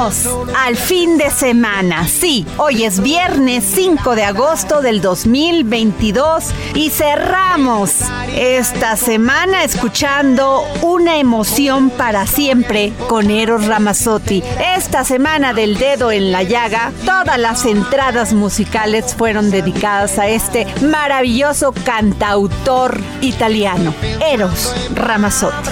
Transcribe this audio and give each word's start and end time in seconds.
Al 0.00 0.76
fin 0.76 1.18
de 1.18 1.28
semana. 1.30 2.08
Sí, 2.08 2.46
hoy 2.56 2.84
es 2.84 3.00
viernes 3.00 3.64
5 3.74 4.14
de 4.14 4.24
agosto 4.24 4.80
del 4.80 5.02
2022 5.02 6.44
y 6.74 6.88
cerramos 6.88 7.96
esta 8.34 8.96
semana 8.96 9.62
escuchando 9.62 10.62
Una 10.80 11.18
emoción 11.18 11.90
para 11.90 12.26
siempre 12.26 12.94
con 13.08 13.30
Eros 13.30 13.66
Ramazzotti. 13.66 14.42
Esta 14.74 15.04
semana 15.04 15.52
del 15.52 15.76
dedo 15.76 16.10
en 16.10 16.32
la 16.32 16.44
llaga, 16.44 16.92
todas 17.04 17.38
las 17.38 17.66
entradas 17.66 18.32
musicales 18.32 19.14
fueron 19.14 19.50
dedicadas 19.50 20.18
a 20.18 20.28
este 20.28 20.66
maravilloso 20.80 21.74
cantautor 21.84 22.98
italiano, 23.20 23.94
Eros 24.26 24.74
Ramazzotti. 24.94 25.68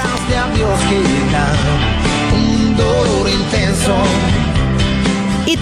un 2.33 2.77
dolor 2.77 3.29
intenso. 3.29 4.18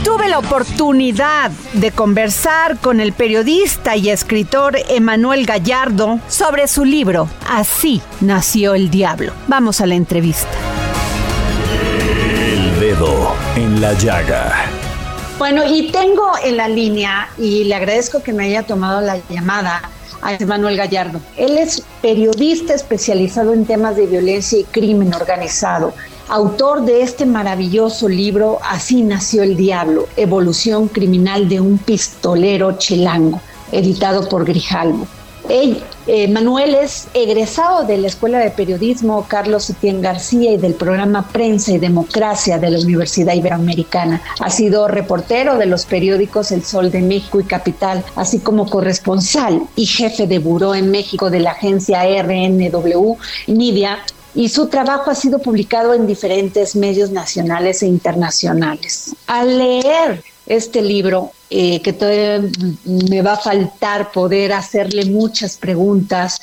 Tuve 0.06 0.28
la 0.28 0.38
oportunidad 0.38 1.50
de 1.72 1.90
conversar 1.90 2.78
con 2.78 3.00
el 3.00 3.12
periodista 3.12 3.96
y 3.96 4.08
escritor 4.08 4.76
Emanuel 4.88 5.46
Gallardo 5.46 6.20
sobre 6.28 6.68
su 6.68 6.84
libro 6.84 7.28
Así 7.50 8.00
nació 8.20 8.76
el 8.76 8.88
diablo. 8.88 9.32
Vamos 9.48 9.80
a 9.80 9.86
la 9.86 9.96
entrevista. 9.96 10.46
El 12.38 12.78
Dedo 12.78 13.34
en 13.56 13.80
la 13.80 13.94
Llaga. 13.94 14.66
Bueno, 15.40 15.64
y 15.66 15.90
tengo 15.90 16.34
en 16.40 16.56
la 16.56 16.68
línea, 16.68 17.28
y 17.36 17.64
le 17.64 17.74
agradezco 17.74 18.22
que 18.22 18.32
me 18.32 18.44
haya 18.44 18.62
tomado 18.62 19.00
la 19.00 19.18
llamada, 19.28 19.90
a 20.22 20.34
Emanuel 20.34 20.76
Gallardo. 20.76 21.20
Él 21.36 21.58
es 21.58 21.82
periodista 22.00 22.74
especializado 22.74 23.52
en 23.52 23.66
temas 23.66 23.96
de 23.96 24.06
violencia 24.06 24.60
y 24.60 24.64
crimen 24.64 25.12
organizado, 25.14 25.94
autor 26.28 26.84
de 26.84 27.02
este 27.02 27.26
maravilloso 27.26 28.08
libro 28.08 28.58
Así 28.62 29.02
nació 29.02 29.42
el 29.42 29.56
diablo, 29.56 30.08
evolución 30.16 30.88
criminal 30.88 31.48
de 31.48 31.60
un 31.60 31.78
pistolero 31.78 32.78
chilango, 32.78 33.40
editado 33.72 34.28
por 34.28 34.44
Grijalvo. 34.44 35.06
Eh, 35.48 36.28
Manuel 36.28 36.74
es 36.74 37.08
egresado 37.14 37.84
de 37.84 37.98
la 37.98 38.08
Escuela 38.08 38.38
de 38.38 38.50
Periodismo 38.50 39.26
Carlos 39.28 39.70
Etienne 39.70 40.00
García 40.00 40.52
y 40.52 40.56
del 40.56 40.74
programa 40.74 41.28
Prensa 41.28 41.72
y 41.72 41.78
Democracia 41.78 42.58
de 42.58 42.70
la 42.70 42.80
Universidad 42.80 43.34
Iberoamericana. 43.34 44.22
Ha 44.40 44.50
sido 44.50 44.88
reportero 44.88 45.56
de 45.56 45.66
los 45.66 45.86
periódicos 45.86 46.50
El 46.50 46.64
Sol 46.64 46.90
de 46.90 47.02
México 47.02 47.40
y 47.40 47.44
Capital, 47.44 48.04
así 48.16 48.40
como 48.40 48.68
corresponsal 48.68 49.62
y 49.76 49.86
jefe 49.86 50.26
de 50.26 50.38
buró 50.38 50.74
en 50.74 50.90
México 50.90 51.30
de 51.30 51.40
la 51.40 51.52
agencia 51.52 52.02
RNW 52.22 53.16
Media 53.48 53.98
y 54.36 54.50
su 54.50 54.66
trabajo 54.66 55.10
ha 55.10 55.14
sido 55.14 55.38
publicado 55.38 55.94
en 55.94 56.06
diferentes 56.06 56.76
medios 56.76 57.10
nacionales 57.10 57.82
e 57.82 57.86
internacionales. 57.86 59.16
Al 59.26 59.56
leer 59.56 60.22
este 60.46 60.82
libro, 60.82 61.32
eh, 61.48 61.80
que 61.80 61.94
todavía 61.94 62.42
me 62.84 63.22
va 63.22 63.32
a 63.32 63.38
faltar 63.38 64.12
poder 64.12 64.52
hacerle 64.52 65.06
muchas 65.06 65.56
preguntas, 65.56 66.38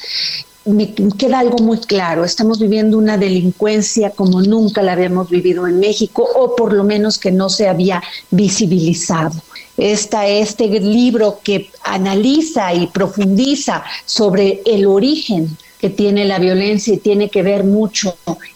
me 0.65 0.93
queda 0.93 1.39
algo 1.39 1.59
muy 1.59 1.77
claro. 1.77 2.25
Estamos 2.25 2.59
viviendo 2.59 2.97
una 2.97 3.17
delincuencia 3.17 4.09
como 4.09 4.41
nunca 4.41 4.81
la 4.81 4.93
habíamos 4.93 5.29
vivido 5.29 5.67
en 5.67 5.79
México, 5.79 6.27
o 6.35 6.55
por 6.55 6.73
lo 6.73 6.83
menos 6.83 7.19
que 7.19 7.31
no 7.31 7.47
se 7.47 7.67
había 7.67 8.01
visibilizado. 8.31 9.39
Esta, 9.77 10.27
este 10.27 10.67
libro 10.67 11.39
que 11.43 11.69
analiza 11.83 12.73
y 12.73 12.87
profundiza 12.87 13.83
sobre 14.05 14.61
el 14.65 14.87
origen 14.87 15.57
que 15.83 15.89
tiene 15.89 16.23
la 16.23 16.39
violencia 16.39 16.93
y 16.93 16.97
tiene 16.97 17.27
que 17.27 17.43
ver 17.43 17.65
mucho 17.65 18.15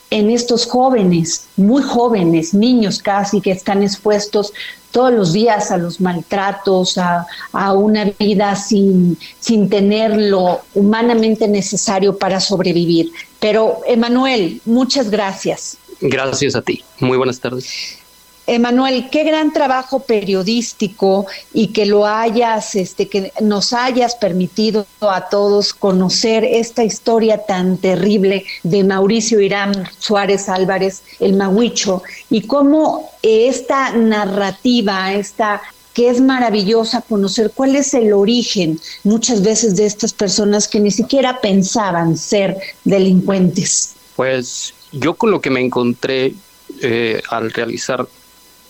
en 0.09 0.29
estos 0.29 0.65
jóvenes, 0.65 1.47
muy 1.57 1.83
jóvenes, 1.83 2.53
niños 2.53 3.01
casi, 3.01 3.41
que 3.41 3.51
están 3.51 3.83
expuestos 3.83 4.53
todos 4.91 5.11
los 5.11 5.33
días 5.33 5.69
a 5.69 5.77
los 5.77 5.99
maltratos, 5.99 6.97
a, 6.97 7.27
a 7.51 7.73
una 7.73 8.05
vida 8.17 8.55
sin, 8.55 9.17
sin 9.41 9.67
tener 9.67 10.15
lo 10.15 10.61
humanamente 10.73 11.49
necesario 11.49 12.17
para 12.17 12.39
sobrevivir. 12.39 13.11
Pero, 13.41 13.81
Emanuel, 13.85 14.61
muchas 14.63 15.11
gracias. 15.11 15.75
Gracias 15.99 16.55
a 16.55 16.61
ti. 16.61 16.81
Muy 17.01 17.17
buenas 17.17 17.41
tardes. 17.41 17.97
Emanuel, 18.47 19.09
qué 19.11 19.25
gran 19.25 19.51
trabajo 19.51 19.99
periodístico 19.99 21.25
y 21.53 21.67
que 21.67 21.85
lo 21.85 22.07
hayas, 22.07 22.75
este, 22.75 23.09
que 23.09 23.33
nos 23.41 23.73
hayas 23.73 24.15
permitido 24.15 24.87
a 25.01 25.27
todos 25.27 25.73
conocer 25.73 26.45
esta 26.45 26.85
historia 26.85 27.45
tan 27.45 27.77
terrible 27.77 28.45
de 28.63 28.85
Mauricio 28.85 29.41
Irán 29.41 29.89
Suárez 29.99 30.47
Álvarez, 30.47 31.03
el 31.19 31.33
Mahuicho, 31.33 32.03
y 32.29 32.43
cómo 32.43 33.11
esta 33.21 33.91
narrativa, 33.91 35.13
esta 35.13 35.61
que 35.93 36.09
es 36.09 36.21
maravillosa 36.21 37.01
conocer 37.01 37.51
cuál 37.53 37.75
es 37.75 37.93
el 37.95 38.13
origen 38.13 38.79
muchas 39.03 39.41
veces 39.41 39.75
de 39.75 39.87
estas 39.87 40.13
personas 40.13 40.67
que 40.67 40.79
ni 40.79 40.91
siquiera 40.91 41.41
pensaban 41.41 42.15
ser 42.15 42.55
delincuentes. 42.85 43.95
Pues 44.15 44.73
yo 44.91 45.15
con 45.15 45.31
lo 45.31 45.41
que 45.41 45.50
me 45.50 45.59
encontré 45.59 46.35
eh, 46.81 47.21
al 47.29 47.51
realizar 47.51 48.07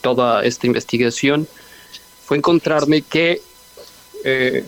toda 0.07 0.41
esta 0.45 0.65
investigación 0.67 1.45
fue 2.25 2.37
encontrarme 2.37 3.01
que, 3.01 3.41
eh, 4.23 4.63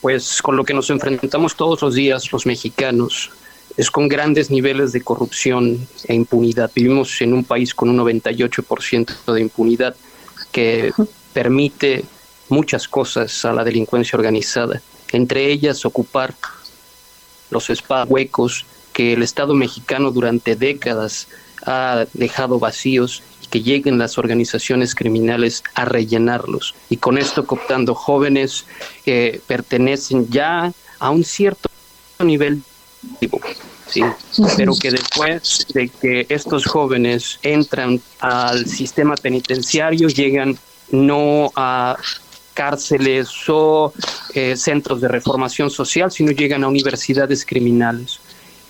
pues 0.00 0.42
con 0.42 0.56
lo 0.56 0.64
que 0.64 0.74
nos 0.74 0.90
enfrentamos 0.90 1.54
todos 1.54 1.80
los 1.80 1.94
días 1.94 2.32
los 2.32 2.44
mexicanos, 2.44 3.30
es 3.76 3.88
con 3.88 4.08
grandes 4.08 4.50
niveles 4.50 4.90
de 4.90 5.00
corrupción 5.00 5.86
e 6.08 6.14
impunidad. 6.14 6.72
Vivimos 6.74 7.20
en 7.20 7.34
un 7.34 7.44
país 7.44 7.72
con 7.72 7.88
un 7.88 7.98
98% 7.98 9.32
de 9.32 9.40
impunidad 9.40 9.94
que 10.50 10.92
permite 11.32 12.04
muchas 12.48 12.88
cosas 12.88 13.44
a 13.44 13.52
la 13.52 13.62
delincuencia 13.62 14.16
organizada, 14.16 14.82
entre 15.12 15.52
ellas 15.52 15.84
ocupar 15.84 16.34
los 17.50 17.70
espacios 17.70 18.10
huecos 18.10 18.66
que 18.92 19.12
el 19.12 19.22
Estado 19.22 19.54
mexicano 19.54 20.10
durante 20.10 20.56
décadas 20.56 21.28
ha 21.64 22.06
dejado 22.12 22.58
vacíos 22.58 23.22
que 23.54 23.62
lleguen 23.62 23.98
las 23.98 24.18
organizaciones 24.18 24.96
criminales 24.96 25.62
a 25.76 25.84
rellenarlos. 25.84 26.74
Y 26.90 26.96
con 26.96 27.18
esto 27.18 27.46
cooptando 27.46 27.94
jóvenes 27.94 28.64
que 29.04 29.40
pertenecen 29.46 30.28
ya 30.28 30.72
a 30.98 31.10
un 31.10 31.22
cierto 31.22 31.68
nivel 32.18 32.62
¿sí? 33.86 34.02
pero 34.56 34.74
que 34.74 34.90
después 34.90 35.68
de 35.72 35.88
que 35.88 36.26
estos 36.30 36.66
jóvenes 36.66 37.38
entran 37.42 38.00
al 38.18 38.66
sistema 38.66 39.14
penitenciario 39.14 40.08
llegan 40.08 40.58
no 40.90 41.52
a 41.54 41.96
cárceles 42.54 43.28
o 43.46 43.92
eh, 44.34 44.56
centros 44.56 45.00
de 45.00 45.06
reformación 45.06 45.70
social, 45.70 46.10
sino 46.10 46.32
llegan 46.32 46.64
a 46.64 46.68
universidades 46.68 47.46
criminales. 47.46 48.18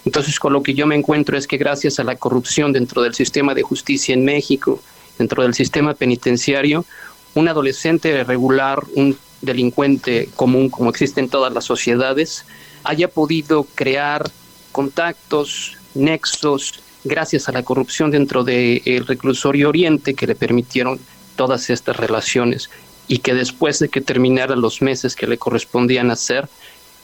Entonces, 0.05 0.39
con 0.39 0.53
lo 0.53 0.63
que 0.63 0.75
yo 0.75 0.87
me 0.87 0.97
encuentro 0.97 1.37
es 1.37 1.47
que 1.47 1.57
gracias 1.57 1.99
a 1.99 2.05
la 2.05 2.17
corrupción 2.17 2.73
dentro 2.73 3.03
del 3.03 3.15
sistema 3.15 3.55
de 3.55 3.63
justicia 3.63 4.13
en 4.13 4.25
México, 4.25 4.81
dentro 5.19 5.43
del 5.43 5.55
sistema 5.55 5.95
penitenciario, 5.95 6.85
un 7.35 7.49
adolescente 7.49 8.23
regular, 8.25 8.83
un 8.95 9.17
delincuente 9.41 10.29
común 10.37 10.69
como 10.69 10.91
existe 10.91 11.21
en 11.21 11.29
todas 11.29 11.53
las 11.53 11.65
sociedades, 11.65 12.45
haya 12.85 13.09
podido 13.09 13.67
crear 13.75 14.31
contactos, 14.73 15.77
nexos, 15.95 16.81
gracias 17.05 17.49
a 17.49 17.53
la 17.53 17.63
corrupción 17.63 18.11
dentro 18.11 18.45
del 18.45 19.07
reclusorio 19.07 19.69
Oriente 19.69 20.15
que 20.15 20.27
le 20.27 20.35
permitieron 20.35 20.99
todas 21.37 21.71
estas 21.71 21.97
relaciones 21.97 22.71
y 23.09 23.19
que 23.19 23.35
después 23.35 23.79
de 23.79 23.89
que 23.89 24.01
terminaran 24.01 24.61
los 24.61 24.81
meses 24.81 25.15
que 25.15 25.27
le 25.27 25.39
correspondían 25.39 26.11
hacer, 26.11 26.49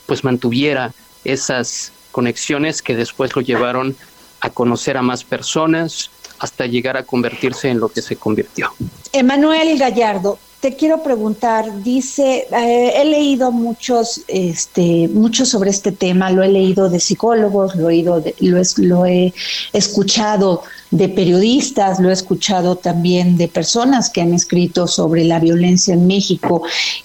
pues 0.06 0.25
mantuviera 0.25 0.93
esas 1.25 1.93
conexiones 2.11 2.83
que 2.83 2.97
después 2.97 3.35
lo 3.37 3.43
llevaron 3.43 3.97
a 4.41 4.51
conocer 4.51 4.97
a 4.97 5.03
más 5.03 5.25
personas 5.25 6.11
hasta 6.39 6.67
llegar 6.67 6.97
a 6.97 7.05
convertirse 7.05 7.69
en 7.69 7.81
lo 7.81 7.89
que 7.89 8.03
se 8.03 8.17
convirtió. 8.17 8.73
Emanuel 9.12 9.79
Gallardo, 9.79 10.39
te 10.61 10.77
quiero 10.77 11.03
preguntar, 11.03 11.83
dice, 11.83 12.47
eh, 12.51 12.93
he 12.97 13.05
leído 13.05 13.51
muchos, 13.51 14.23
este, 14.29 15.09
mucho 15.09 15.47
sobre 15.47 15.71
este 15.71 15.93
tema, 15.93 16.31
lo 16.31 16.43
he 16.43 16.49
leído 16.49 16.91
de 16.91 17.01
psicólogos, 17.01 17.77
lo 17.77 17.91
he, 17.91 17.97
ido 17.97 18.23
lo, 18.41 18.62
lo 18.77 19.07
he 19.07 19.33
escuchado 19.73 20.62
de 20.90 21.08
periodistas, 21.08 22.00
lo 22.00 22.10
he 22.10 22.12
escuchado 22.12 22.76
también 22.76 23.37
de 23.37 23.48
personas 23.48 24.10
que 24.10 24.20
han 24.20 24.34
escrito 24.34 24.87
sobre 24.87 25.25
la 25.25 25.38
violencia 25.38 25.94
en 25.94 26.06
México 26.06 26.62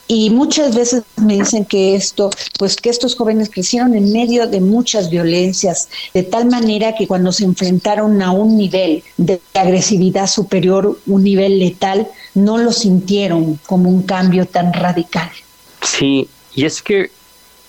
y 0.08 0.30
muchas 0.32 0.76
veces 0.76 1.04
me 1.18 1.36
dicen 1.36 1.66
que 1.66 1.96
esto, 1.96 2.30
pues 2.58 2.76
que 2.76 2.90
estos 2.90 3.16
jóvenes 3.16 3.50
crecieron 3.50 3.96
en 3.96 4.12
medio 4.12 4.48
de 4.48 4.60
muchas 4.60 5.10
violencias, 5.10 5.90
de 6.14 6.24
tal 6.24 6.48
manera 6.48 6.96
que 6.96 7.08
cuando 7.08 7.32
se 7.32 7.44
enfrentaron 7.44 8.22
a 8.22 8.32
un 8.32 8.58
nivel 8.58 9.04
de 9.18 9.40
agresividad 9.54 10.28
superior, 10.28 11.00
un 11.06 11.24
nivel 11.24 11.60
letal, 11.60 12.08
no 12.34 12.58
lo 12.58 12.72
sintieron 12.72 13.60
como 13.66 13.90
un 13.90 14.04
cambio 14.04 14.46
tan 14.46 14.74
radical. 14.74 15.30
Sí, 15.82 16.28
y 16.56 16.66
es 16.66 16.82
que 16.82 17.12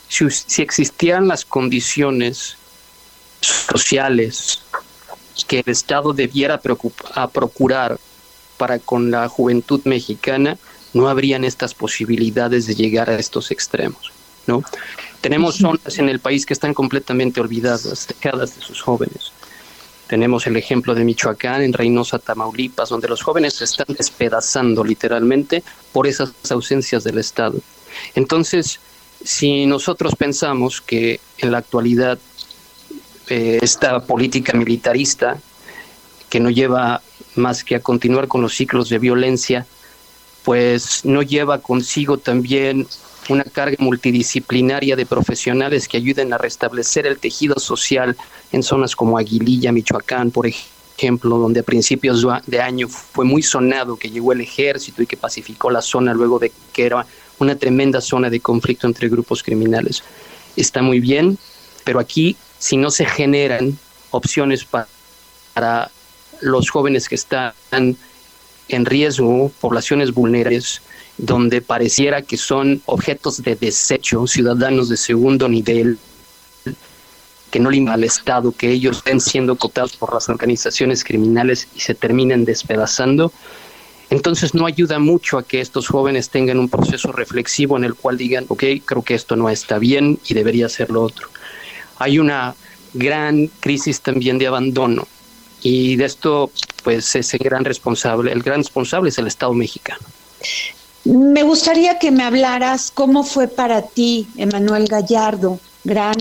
si, 0.08 0.62
existían 0.62 1.28
las 1.28 1.44
condiciones 1.44 2.56
sociales 3.40 4.62
que 5.44 5.60
el 5.60 5.68
Estado 5.68 6.12
debiera 6.12 6.60
a 7.14 7.28
procurar 7.28 7.98
para 8.56 8.78
con 8.78 9.10
la 9.10 9.28
juventud 9.28 9.80
mexicana, 9.84 10.56
no 10.94 11.08
habrían 11.08 11.44
estas 11.44 11.74
posibilidades 11.74 12.66
de 12.66 12.74
llegar 12.74 13.10
a 13.10 13.18
estos 13.18 13.50
extremos, 13.50 14.12
¿no? 14.46 14.62
Tenemos 15.20 15.56
zonas 15.56 15.98
en 15.98 16.08
el 16.08 16.20
país 16.20 16.46
que 16.46 16.54
están 16.54 16.72
completamente 16.72 17.40
olvidadas, 17.40 18.06
dejadas 18.08 18.56
de 18.56 18.62
sus 18.62 18.80
jóvenes. 18.80 19.32
Tenemos 20.06 20.46
el 20.46 20.56
ejemplo 20.56 20.94
de 20.94 21.04
Michoacán, 21.04 21.62
en 21.62 21.72
Reynosa, 21.72 22.18
Tamaulipas, 22.18 22.88
donde 22.88 23.08
los 23.08 23.22
jóvenes 23.22 23.54
se 23.54 23.64
están 23.64 23.88
despedazando 23.88 24.84
literalmente 24.84 25.64
por 25.92 26.06
esas 26.06 26.32
ausencias 26.50 27.02
del 27.02 27.18
Estado. 27.18 27.58
Entonces, 28.14 28.78
si 29.24 29.66
nosotros 29.66 30.14
pensamos 30.14 30.80
que 30.80 31.20
en 31.38 31.50
la 31.50 31.58
actualidad 31.58 32.18
eh, 33.28 33.58
esta 33.62 34.00
política 34.00 34.52
militarista, 34.52 35.38
que 36.28 36.40
no 36.40 36.50
lleva 36.50 37.00
más 37.34 37.64
que 37.64 37.76
a 37.76 37.80
continuar 37.80 38.28
con 38.28 38.42
los 38.42 38.54
ciclos 38.54 38.88
de 38.88 38.98
violencia, 38.98 39.66
pues 40.44 41.04
no 41.04 41.22
lleva 41.22 41.60
consigo 41.60 42.18
también 42.18 42.86
una 43.28 43.44
carga 43.44 43.76
multidisciplinaria 43.80 44.94
de 44.94 45.06
profesionales 45.06 45.88
que 45.88 45.96
ayuden 45.96 46.32
a 46.32 46.38
restablecer 46.38 47.06
el 47.06 47.18
tejido 47.18 47.58
social 47.58 48.16
en 48.52 48.62
zonas 48.62 48.94
como 48.94 49.18
Aguililla, 49.18 49.72
Michoacán, 49.72 50.30
por 50.30 50.46
ejemplo, 50.46 51.38
donde 51.38 51.60
a 51.60 51.64
principios 51.64 52.24
de 52.46 52.60
año 52.60 52.88
fue 52.88 53.24
muy 53.24 53.42
sonado 53.42 53.96
que 53.96 54.10
llegó 54.10 54.32
el 54.32 54.40
ejército 54.40 55.02
y 55.02 55.06
que 55.06 55.16
pacificó 55.16 55.70
la 55.70 55.82
zona 55.82 56.14
luego 56.14 56.38
de 56.38 56.52
que 56.72 56.86
era 56.86 57.04
una 57.38 57.56
tremenda 57.56 58.00
zona 58.00 58.30
de 58.30 58.40
conflicto 58.40 58.86
entre 58.86 59.08
grupos 59.08 59.42
criminales. 59.42 60.02
Está 60.56 60.80
muy 60.80 61.00
bien, 61.00 61.38
pero 61.84 61.98
aquí 61.98 62.36
si 62.58 62.76
no 62.76 62.90
se 62.90 63.04
generan 63.06 63.78
opciones 64.10 64.64
para, 64.64 65.90
los 66.42 66.68
jóvenes 66.68 67.08
que 67.08 67.14
están 67.14 67.54
en 67.70 68.84
riesgo, 68.84 69.50
poblaciones 69.60 70.12
vulnerables, 70.12 70.82
donde 71.18 71.62
pareciera 71.62 72.22
que 72.22 72.36
son 72.36 72.82
objetos 72.84 73.42
de 73.42 73.56
desecho, 73.56 74.26
ciudadanos 74.26 74.88
de 74.88 74.96
segundo 74.98 75.48
nivel, 75.48 75.98
que 77.50 77.58
no 77.58 77.70
limpian 77.70 77.94
al 77.94 78.04
Estado, 78.04 78.52
que 78.52 78.70
ellos 78.70 78.98
estén 78.98 79.20
siendo 79.20 79.56
cooptados 79.56 79.96
por 79.96 80.12
las 80.12 80.28
organizaciones 80.28 81.04
criminales 81.04 81.68
y 81.74 81.80
se 81.80 81.94
terminen 81.94 82.44
despedazando. 82.44 83.32
Entonces 84.10 84.54
no 84.54 84.66
ayuda 84.66 84.98
mucho 84.98 85.38
a 85.38 85.42
que 85.42 85.60
estos 85.60 85.88
jóvenes 85.88 86.28
tengan 86.30 86.58
un 86.58 86.68
proceso 86.68 87.12
reflexivo 87.12 87.76
en 87.76 87.84
el 87.84 87.94
cual 87.94 88.18
digan, 88.18 88.44
ok, 88.48 88.62
creo 88.84 89.02
que 89.02 89.14
esto 89.14 89.36
no 89.36 89.48
está 89.48 89.78
bien 89.78 90.18
y 90.28 90.34
debería 90.34 90.68
ser 90.68 90.90
lo 90.90 91.02
otro. 91.02 91.28
Hay 91.98 92.18
una 92.18 92.54
gran 92.94 93.48
crisis 93.60 94.00
también 94.00 94.38
de 94.38 94.46
abandono 94.46 95.06
y 95.62 95.96
de 95.96 96.04
esto 96.04 96.50
pues 96.84 97.14
ese 97.16 97.38
gran 97.38 97.64
responsable, 97.64 98.32
el 98.32 98.42
gran 98.42 98.60
responsable 98.60 99.08
es 99.08 99.18
el 99.18 99.26
Estado 99.26 99.52
mexicano. 99.52 100.06
Me 101.04 101.42
gustaría 101.42 101.98
que 101.98 102.10
me 102.10 102.24
hablaras 102.24 102.90
cómo 102.92 103.24
fue 103.24 103.48
para 103.48 103.82
ti, 103.82 104.26
Emanuel 104.36 104.86
Gallardo, 104.86 105.60
gran 105.84 106.16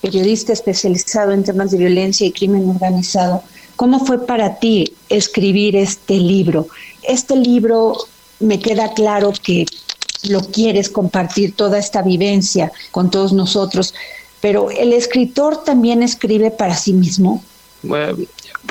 periodista 0.00 0.52
especializado 0.52 1.32
en 1.32 1.44
temas 1.44 1.70
de 1.70 1.78
violencia 1.78 2.26
y 2.26 2.32
crimen 2.32 2.68
organizado, 2.68 3.42
cómo 3.76 4.04
fue 4.04 4.26
para 4.26 4.58
ti 4.58 4.94
escribir 5.08 5.76
este 5.76 6.14
libro. 6.14 6.68
Este 7.02 7.36
libro 7.36 7.96
me 8.40 8.58
queda 8.58 8.94
claro 8.94 9.32
que 9.42 9.66
lo 10.24 10.40
quieres 10.40 10.88
compartir 10.88 11.54
toda 11.54 11.78
esta 11.78 12.02
vivencia 12.02 12.72
con 12.90 13.10
todos 13.10 13.32
nosotros, 13.32 13.94
pero 14.40 14.70
el 14.70 14.92
escritor 14.92 15.64
también 15.64 16.02
escribe 16.02 16.50
para 16.50 16.74
sí 16.74 16.92
mismo. 16.92 17.42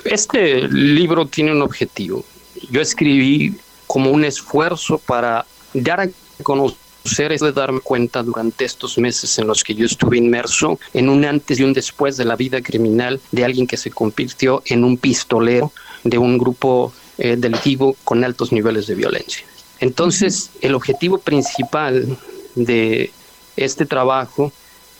Este 0.05 0.67
libro 0.67 1.25
tiene 1.27 1.51
un 1.51 1.61
objetivo. 1.61 2.23
Yo 2.69 2.81
escribí 2.81 3.55
como 3.87 4.11
un 4.11 4.23
esfuerzo 4.23 4.99
para 4.99 5.45
dar 5.73 6.01
a 6.01 6.09
conocer 6.43 7.31
es 7.31 7.41
de 7.41 7.51
darme 7.51 7.79
cuenta 7.79 8.21
durante 8.21 8.65
estos 8.65 8.97
meses 8.97 9.37
en 9.39 9.47
los 9.47 9.63
que 9.63 9.73
yo 9.73 9.85
estuve 9.85 10.17
inmerso 10.17 10.79
en 10.93 11.09
un 11.09 11.25
antes 11.25 11.59
y 11.59 11.63
un 11.63 11.73
después 11.73 12.17
de 12.17 12.25
la 12.25 12.35
vida 12.35 12.61
criminal 12.61 13.19
de 13.31 13.45
alguien 13.45 13.65
que 13.65 13.77
se 13.77 13.89
convirtió 13.89 14.61
en 14.65 14.83
un 14.83 14.97
pistolero 14.97 15.71
de 16.03 16.17
un 16.17 16.37
grupo 16.37 16.93
eh, 17.17 17.35
delictivo 17.37 17.95
con 18.03 18.23
altos 18.23 18.51
niveles 18.51 18.87
de 18.87 18.95
violencia. 18.95 19.45
Entonces, 19.79 20.51
el 20.61 20.75
objetivo 20.75 21.17
principal 21.17 22.17
de 22.55 23.11
este 23.55 23.85
trabajo 23.85 24.51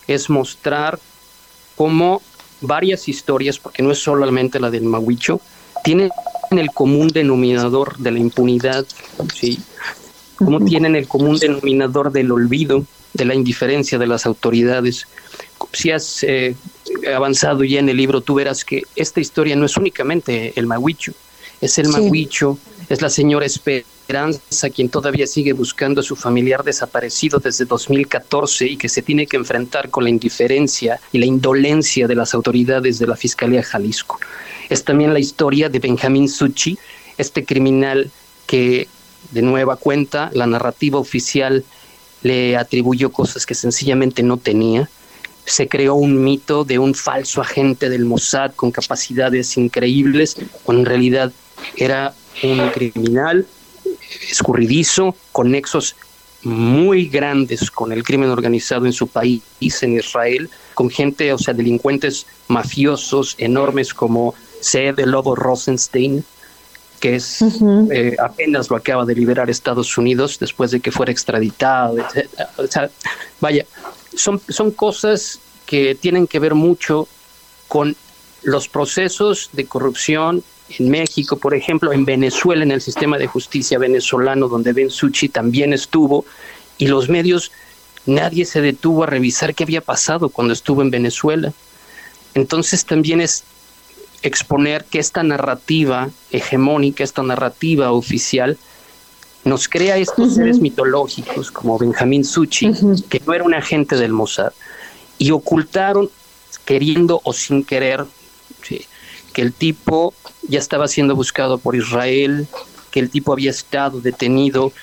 es 0.10 0.30
mostrar 0.30 1.00
cómo 1.76 2.22
varias 2.62 3.08
historias, 3.08 3.60
porque 3.60 3.84
no 3.84 3.92
es 3.92 4.00
solamente 4.00 4.60
la 4.60 4.72
del 4.72 4.84
Mahuicho, 4.84 5.40
tienen 5.84 6.10
el 6.52 6.72
común 6.72 7.08
denominador 7.10 7.98
de 7.98 8.12
la 8.12 8.20
impunidad, 8.20 8.86
¿sí? 9.34 9.60
cómo 10.36 10.60
tienen 10.66 10.96
el 10.96 11.08
común 11.08 11.38
denominador 11.38 12.12
del 12.12 12.32
olvido, 12.32 12.86
de 13.14 13.26
la 13.26 13.36
indiferencia 13.36 13.98
de 13.98 14.08
las 14.08 14.26
autoridades. 14.26 15.06
Si 15.74 15.92
has 15.92 16.24
eh, 16.24 16.56
avanzado 17.14 17.64
ya 17.64 17.80
en 17.80 17.90
el 17.90 17.98
libro, 17.98 18.22
tú 18.22 18.36
verás 18.36 18.66
que 18.66 18.84
esta 18.96 19.20
historia 19.20 19.56
no 19.56 19.66
es 19.66 19.78
únicamente 19.78 20.54
el 20.56 20.66
Mahuicho, 20.66 21.14
es 21.62 21.78
el 21.78 21.90
Mahuicho, 21.90 22.58
es 22.90 23.02
la 23.02 23.10
señora 23.10 23.46
Esperanza, 24.10 24.72
quien 24.72 24.90
todavía 24.90 25.28
sigue 25.28 25.54
buscando 25.54 26.02
a 26.02 26.04
su 26.04 26.16
familiar 26.16 26.64
desaparecido 26.64 27.38
desde 27.38 27.66
2014 27.66 28.66
y 28.66 28.76
que 28.76 28.90
se 28.90 29.04
tiene 29.04 29.28
que 29.28 29.38
enfrentar 29.38 29.92
con 29.92 30.04
la 30.04 30.10
indiferencia 30.10 31.00
y 31.12 31.20
la 31.20 31.28
indolencia 31.28 32.08
de 32.08 32.16
las 32.16 32.34
autoridades 32.34 32.98
de 32.98 33.06
la 33.06 33.16
Fiscalía 33.16 33.62
Jalisco. 33.62 34.20
Es 34.68 34.84
también 34.84 35.14
la 35.14 35.20
historia 35.20 35.70
de 35.70 35.78
Benjamín 35.78 36.28
Suchi, 36.28 36.76
este 37.20 37.46
criminal 37.46 38.10
que 38.48 38.88
de 39.30 39.44
nueva 39.44 39.76
cuenta, 39.76 40.32
la 40.34 40.48
narrativa 40.48 40.98
oficial 40.98 41.64
le 42.24 42.58
atribuyó 42.58 43.12
cosas 43.12 43.46
que 43.46 43.54
sencillamente 43.54 44.24
no 44.24 44.38
tenía. 44.38 44.90
Se 45.46 45.68
creó 45.68 45.94
un 45.94 46.24
mito 46.24 46.64
de 46.64 46.80
un 46.80 46.96
falso 46.96 47.42
agente 47.42 47.92
del 47.92 48.06
Mossad 48.06 48.54
con 48.56 48.72
capacidades 48.72 49.56
increíbles, 49.56 50.36
cuando 50.64 50.82
en 50.82 50.86
realidad 50.88 51.32
era 51.78 52.16
un 52.42 52.70
criminal 52.70 53.46
escurridizo 54.30 55.16
con 55.32 55.52
nexos 55.52 55.96
muy 56.44 57.08
grandes 57.08 57.70
con 57.70 57.92
el 57.92 58.04
crimen 58.04 58.30
organizado 58.30 58.86
en 58.86 58.94
su 58.94 59.08
país, 59.08 59.42
en 59.82 59.98
Israel, 59.98 60.50
con 60.74 60.90
gente, 60.90 61.34
o 61.34 61.38
sea, 61.38 61.54
delincuentes 61.54 62.26
mafiosos 62.48 63.36
enormes 63.38 63.94
como 63.94 64.34
C. 64.62 64.94
de 64.94 65.06
Lobo 65.06 65.36
Rosenstein, 65.36 66.24
que 67.00 67.16
es 67.16 67.42
eh, 67.92 68.16
apenas 68.20 68.70
lo 68.70 68.76
acaba 68.76 69.06
de 69.06 69.16
liberar 69.16 69.50
Estados 69.50 69.98
Unidos 69.98 70.38
después 70.40 70.72
de 70.72 70.80
que 70.80 70.92
fuera 70.92 71.12
extraditado, 71.12 71.98
O 72.58 72.68
sea, 72.68 72.90
vaya, 73.40 73.66
son, 74.16 74.42
son 74.48 74.72
cosas 74.72 75.40
que 75.66 75.96
tienen 75.96 76.28
que 76.28 76.40
ver 76.40 76.56
mucho 76.56 77.08
con 77.68 77.96
los 78.44 78.68
procesos 78.68 79.50
de 79.54 79.66
corrupción 79.66 80.44
en 80.78 80.90
México, 80.90 81.38
por 81.38 81.56
ejemplo, 81.56 81.92
en 81.92 82.06
Venezuela, 82.06 82.64
en 82.64 82.72
el 82.72 82.82
sistema 82.82 83.18
de 83.18 83.28
justicia 83.28 83.80
venezolano, 83.80 84.48
donde 84.48 84.74
Ben 84.74 84.90
Suchi 84.90 85.30
también 85.30 85.74
estuvo, 85.74 86.26
y 86.78 86.88
los 86.88 87.10
medios, 87.10 87.52
nadie 88.06 88.46
se 88.46 88.62
detuvo 88.62 89.04
a 89.04 89.08
revisar 89.08 89.56
qué 89.56 89.64
había 89.64 89.82
pasado 89.82 90.30
cuando 90.30 90.54
estuvo 90.54 90.82
en 90.82 90.92
Venezuela. 90.92 91.54
Entonces 92.34 92.86
también 92.86 93.22
es 93.22 93.44
exponer 94.22 94.86
que 94.86 95.00
esta 95.00 95.24
narrativa 95.24 96.10
hegemónica, 96.32 97.04
esta 97.04 97.24
narrativa 97.24 97.92
oficial, 97.92 98.58
nos 99.44 99.68
crea 99.68 99.98
estos 99.98 100.36
seres 100.36 100.60
mitológicos 100.60 101.50
como 101.50 101.80
Benjamín 101.80 102.26
Suchi, 102.26 102.72
que 103.10 103.22
no 103.26 103.34
era 103.34 103.44
un 103.44 103.54
agente 103.54 103.96
del 103.96 104.12
Mossad, 104.12 104.52
y 105.18 105.32
ocultaron, 105.32 106.10
queriendo 106.66 107.22
o 107.24 107.34
sin 107.34 107.64
querer, 107.64 108.06
que 109.40 109.46
el 109.46 109.54
tipo 109.54 110.14
ya 110.50 110.60
estaba 110.60 110.90
siendo 110.90 111.16
buscado 111.16 111.60
por 111.60 111.74
Israel, 111.74 112.46
que 112.92 113.00
el 113.00 113.10
tipo 113.10 113.32
había 113.32 113.52
estado 113.52 114.02
detenido 114.02 114.74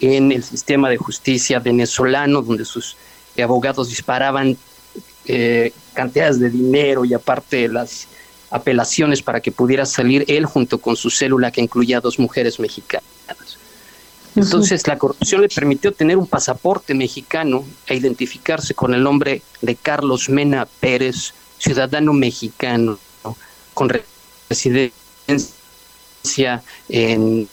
en 0.00 0.32
el 0.32 0.44
sistema 0.44 0.90
de 0.90 0.98
justicia 0.98 1.60
venezolano, 1.60 2.42
donde 2.42 2.66
sus 2.66 2.98
abogados 3.42 3.88
disparaban 3.88 4.58
eh, 5.24 5.72
cantidades 5.94 6.38
de 6.40 6.50
dinero 6.50 7.06
y 7.06 7.14
aparte 7.14 7.68
las 7.68 8.06
apelaciones 8.50 9.22
para 9.22 9.40
que 9.40 9.50
pudiera 9.50 9.86
salir 9.86 10.26
él 10.28 10.44
junto 10.44 10.76
con 10.76 10.94
su 10.94 11.08
célula 11.08 11.50
que 11.50 11.62
incluía 11.62 11.96
a 11.96 12.00
dos 12.02 12.18
mujeres 12.18 12.60
mexicanas. 12.60 13.06
Entonces 14.36 14.86
la 14.86 14.98
corrupción 14.98 15.40
le 15.40 15.48
permitió 15.48 15.92
tener 15.92 16.18
un 16.18 16.26
pasaporte 16.26 16.92
mexicano 16.92 17.64
e 17.86 17.96
identificarse 17.96 18.74
con 18.74 18.92
el 18.92 19.02
nombre 19.02 19.40
de 19.62 19.74
Carlos 19.74 20.28
Mena 20.28 20.68
Pérez, 20.80 21.32
ciudadano 21.56 22.12
mexicano, 22.12 22.98
con 23.74 23.90
residencia 24.48 24.92
en 26.88 27.48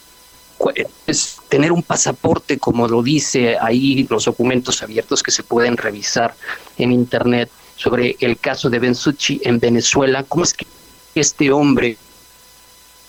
es 1.06 1.38
tener 1.48 1.72
un 1.72 1.82
pasaporte, 1.82 2.58
como 2.58 2.86
lo 2.86 3.02
dice 3.02 3.56
ahí 3.58 4.06
los 4.10 4.26
documentos 4.26 4.82
abiertos 4.82 5.22
que 5.22 5.30
se 5.30 5.42
pueden 5.42 5.78
revisar 5.78 6.34
en 6.76 6.92
internet 6.92 7.50
sobre 7.76 8.16
el 8.20 8.38
caso 8.38 8.68
de 8.68 8.78
Bensuchi 8.78 9.40
en 9.42 9.58
Venezuela, 9.58 10.22
cómo 10.28 10.44
es 10.44 10.52
que 10.52 10.66
este 11.14 11.50
hombre 11.50 11.96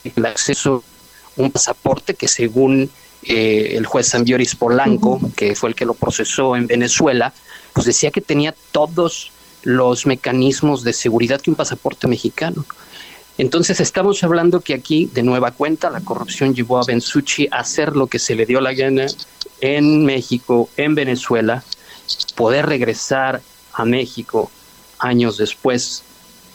el 0.03 0.25
acceso 0.25 0.83
a 1.37 1.41
un 1.41 1.51
pasaporte 1.51 2.13
que 2.15 2.27
según 2.27 2.89
eh, 3.23 3.73
el 3.75 3.85
juez 3.85 4.07
Sambioris 4.07 4.55
Polanco, 4.55 5.19
que 5.35 5.53
fue 5.55 5.69
el 5.69 5.75
que 5.75 5.85
lo 5.85 5.93
procesó 5.93 6.55
en 6.55 6.67
Venezuela, 6.67 7.33
pues 7.73 7.85
decía 7.85 8.11
que 8.11 8.21
tenía 8.21 8.55
todos 8.71 9.31
los 9.63 10.05
mecanismos 10.07 10.83
de 10.83 10.93
seguridad 10.93 11.39
que 11.39 11.51
un 11.51 11.55
pasaporte 11.55 12.07
mexicano. 12.07 12.65
Entonces 13.41 13.79
estamos 13.79 14.23
hablando 14.23 14.61
que 14.61 14.75
aquí, 14.75 15.09
de 15.11 15.23
nueva 15.23 15.49
cuenta, 15.49 15.89
la 15.89 16.01
corrupción 16.01 16.53
llevó 16.53 16.77
a 16.77 16.83
Bensuchi 16.85 17.47
a 17.49 17.61
hacer 17.61 17.95
lo 17.95 18.05
que 18.05 18.19
se 18.19 18.35
le 18.35 18.45
dio 18.45 18.61
la 18.61 18.71
gana 18.71 19.07
en 19.61 20.05
México, 20.05 20.69
en 20.77 20.93
Venezuela, 20.93 21.63
poder 22.35 22.67
regresar 22.67 23.41
a 23.73 23.83
México 23.83 24.51
años 24.99 25.37
después 25.37 26.03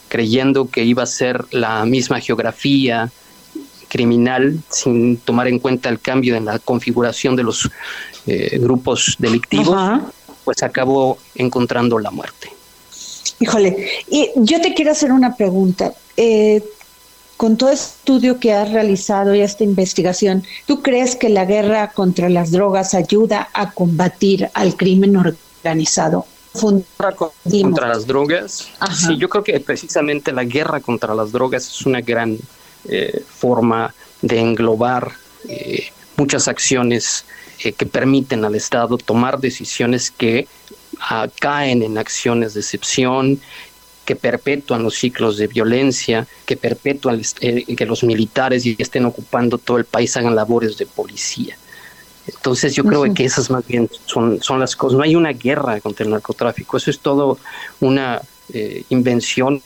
creyendo 0.07 0.71
que 0.71 0.85
iba 0.85 1.03
a 1.03 1.07
ser 1.07 1.45
la 1.51 1.85
misma 1.85 2.21
geografía 2.21 3.11
criminal 3.89 4.61
sin 4.71 5.17
tomar 5.17 5.49
en 5.49 5.59
cuenta 5.59 5.89
el 5.89 5.99
cambio 5.99 6.37
en 6.37 6.45
la 6.45 6.61
configuración 6.61 7.35
de 7.35 7.43
los 7.43 7.69
eh, 8.29 8.61
grupos 8.61 9.17
delictivos, 9.19 9.77
pues 10.45 10.63
acabó 10.63 11.19
encontrando 11.35 11.99
la 11.99 12.13
muerte. 12.13 12.53
Híjole, 13.41 13.91
y 14.09 14.31
yo 14.37 14.61
te 14.61 14.73
quiero 14.73 14.93
hacer 14.93 15.11
una 15.11 15.35
pregunta. 15.35 15.93
Eh, 16.17 16.63
con 17.37 17.57
todo 17.57 17.71
estudio 17.71 18.39
que 18.41 18.53
has 18.53 18.71
realizado 18.71 19.35
y 19.35 19.41
esta 19.41 19.65
investigación, 19.65 20.45
¿tú 20.67 20.83
crees 20.83 21.17
que 21.17 21.29
la 21.29 21.45
guerra 21.45 21.91
contra 21.93 22.29
las 22.29 22.51
drogas 22.51 22.95
ayuda 22.95 23.49
a 23.53 23.73
combatir 23.73 24.49
al 24.55 24.77
crimen 24.77 25.17
organizado? 25.17 26.27
contra 26.59 27.89
las 27.89 28.07
drogas. 28.07 28.69
Sí, 28.95 29.17
yo 29.19 29.29
creo 29.29 29.45
que 29.45 29.61
precisamente 29.61 30.33
la 30.33 30.45
guerra 30.45 30.81
contra 30.81 31.15
las 31.15 31.33
drogas 31.33 31.69
es 31.69 31.87
una 31.87 32.01
gran 32.01 32.39
eh, 32.89 33.23
forma 33.29 33.95
de 34.23 34.41
englobar 34.41 35.13
eh, 35.49 35.89
muchas 36.17 36.49
acciones 36.49 37.25
eh, 37.63 37.73
que 37.73 37.87
permiten 37.87 38.45
al 38.45 38.55
Estado 38.55 38.97
tomar 38.97 39.39
decisiones 39.39 40.11
que 40.11 40.49
ah, 41.01 41.29
caen 41.41 41.83
en 41.83 41.99
acciones 41.99 42.55
de 42.55 42.61
excepción, 42.61 43.41
que 44.07 44.17
perpetúan 44.17 44.83
los 44.83 44.95
ciclos 44.95 45.37
de 45.37 45.49
violencia, 45.49 46.27
que 46.47 46.57
perpetúan 46.57 47.21
que 47.41 47.87
los 47.87 48.05
militares 48.05 48.65
y 48.65 48.77
estén 48.79 49.05
ocupando 49.05 49.59
todo 49.59 49.77
el 49.77 49.85
país 49.85 50.17
hagan 50.17 50.35
labores 50.35 50.79
de 50.79 50.87
policía. 50.87 51.59
Entonces 52.27 52.75
yo 52.75 52.85
creo 52.85 53.13
que 53.13 53.25
esas 53.25 53.51
más 53.51 53.67
bien 53.67 53.89
son, 54.07 54.43
son 54.43 54.59
las 54.59 54.75
cosas. 54.75 54.97
No 54.97 55.05
hay 55.05 55.15
una 55.15 55.33
guerra 55.33 55.81
contra 55.81 56.05
el 56.05 56.11
narcotráfico, 56.11 56.77
eso 56.77 56.91
es 56.91 57.01
todo 57.01 57.39
una 57.81 58.23
eh, 58.53 58.85
invención 58.89 59.61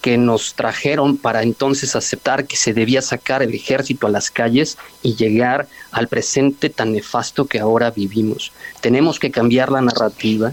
que 0.00 0.16
nos 0.16 0.54
trajeron 0.54 1.16
para 1.16 1.42
entonces 1.42 1.96
aceptar 1.96 2.46
que 2.46 2.56
se 2.56 2.72
debía 2.72 3.02
sacar 3.02 3.42
el 3.42 3.52
ejército 3.54 4.06
a 4.06 4.10
las 4.10 4.30
calles 4.30 4.78
y 5.02 5.16
llegar 5.16 5.68
al 5.90 6.06
presente 6.06 6.70
tan 6.70 6.92
nefasto 6.92 7.46
que 7.46 7.58
ahora 7.58 7.90
vivimos. 7.90 8.52
Tenemos 8.80 9.18
que 9.18 9.32
cambiar 9.32 9.72
la 9.72 9.80
narrativa, 9.80 10.52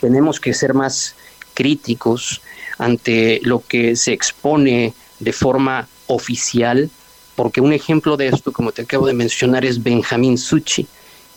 tenemos 0.00 0.40
que 0.40 0.54
ser 0.54 0.72
más 0.72 1.14
críticos 1.52 2.40
ante 2.78 3.40
lo 3.42 3.62
que 3.66 3.96
se 3.96 4.12
expone 4.12 4.94
de 5.18 5.32
forma 5.32 5.88
oficial 6.06 6.90
porque 7.36 7.60
un 7.60 7.72
ejemplo 7.72 8.16
de 8.16 8.28
esto, 8.28 8.50
como 8.50 8.72
te 8.72 8.82
acabo 8.82 9.06
de 9.06 9.12
mencionar, 9.12 9.64
es 9.64 9.82
Benjamín 9.82 10.38
Suchi, 10.38 10.86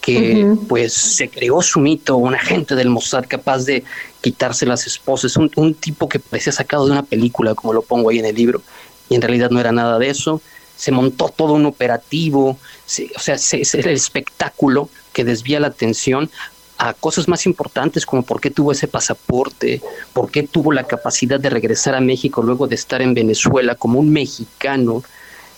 que 0.02 0.56
pues 0.70 0.94
se 0.94 1.30
creó 1.30 1.62
su 1.62 1.82
mito, 1.82 2.16
un 2.16 2.34
agente 2.34 2.74
del 2.74 2.90
Mossad 2.90 3.26
capaz 3.28 3.66
de 3.66 3.84
quitarse 4.22 4.66
las 4.66 4.88
esposas, 4.88 5.36
un, 5.36 5.74
tipo 5.74 6.08
que 6.08 6.20
parecía 6.20 6.54
sacado 6.54 6.86
de 6.86 6.94
una 6.94 7.04
película, 7.04 7.54
como 7.54 7.74
lo 7.74 7.82
pongo 7.82 8.10
ahí 8.10 8.20
en 8.20 8.26
el 8.26 8.36
libro, 8.36 8.62
y 9.10 9.16
en 9.16 9.22
realidad 9.22 9.50
no 9.52 9.60
era 9.60 9.74
nada 9.74 10.00
de 10.00 10.10
eso. 10.10 10.42
Se 10.78 10.94
montó 10.94 11.28
todo 11.28 11.54
un 11.54 11.66
operativo, 11.66 12.52
o 12.52 13.20
sea, 13.20 13.36
es 13.36 13.76
el 13.76 13.90
espectáculo 13.90 14.90
que 15.12 15.26
desvía 15.26 15.60
la 15.60 15.68
atención 15.68 16.32
a 16.80 16.94
cosas 16.94 17.28
más 17.28 17.46
importantes 17.46 18.06
como 18.06 18.24
por 18.24 18.40
qué 18.40 18.50
tuvo 18.50 18.72
ese 18.72 18.88
pasaporte, 18.88 19.82
por 20.14 20.32
qué 20.32 20.44
tuvo 20.44 20.72
la 20.72 20.86
capacidad 20.86 21.38
de 21.38 21.50
regresar 21.50 21.94
a 21.94 22.00
México 22.00 22.42
luego 22.42 22.68
de 22.68 22.76
estar 22.76 23.02
en 23.02 23.14
Venezuela 23.14 23.76
como 23.76 24.00
un 24.00 24.10
mexicano 24.10 25.04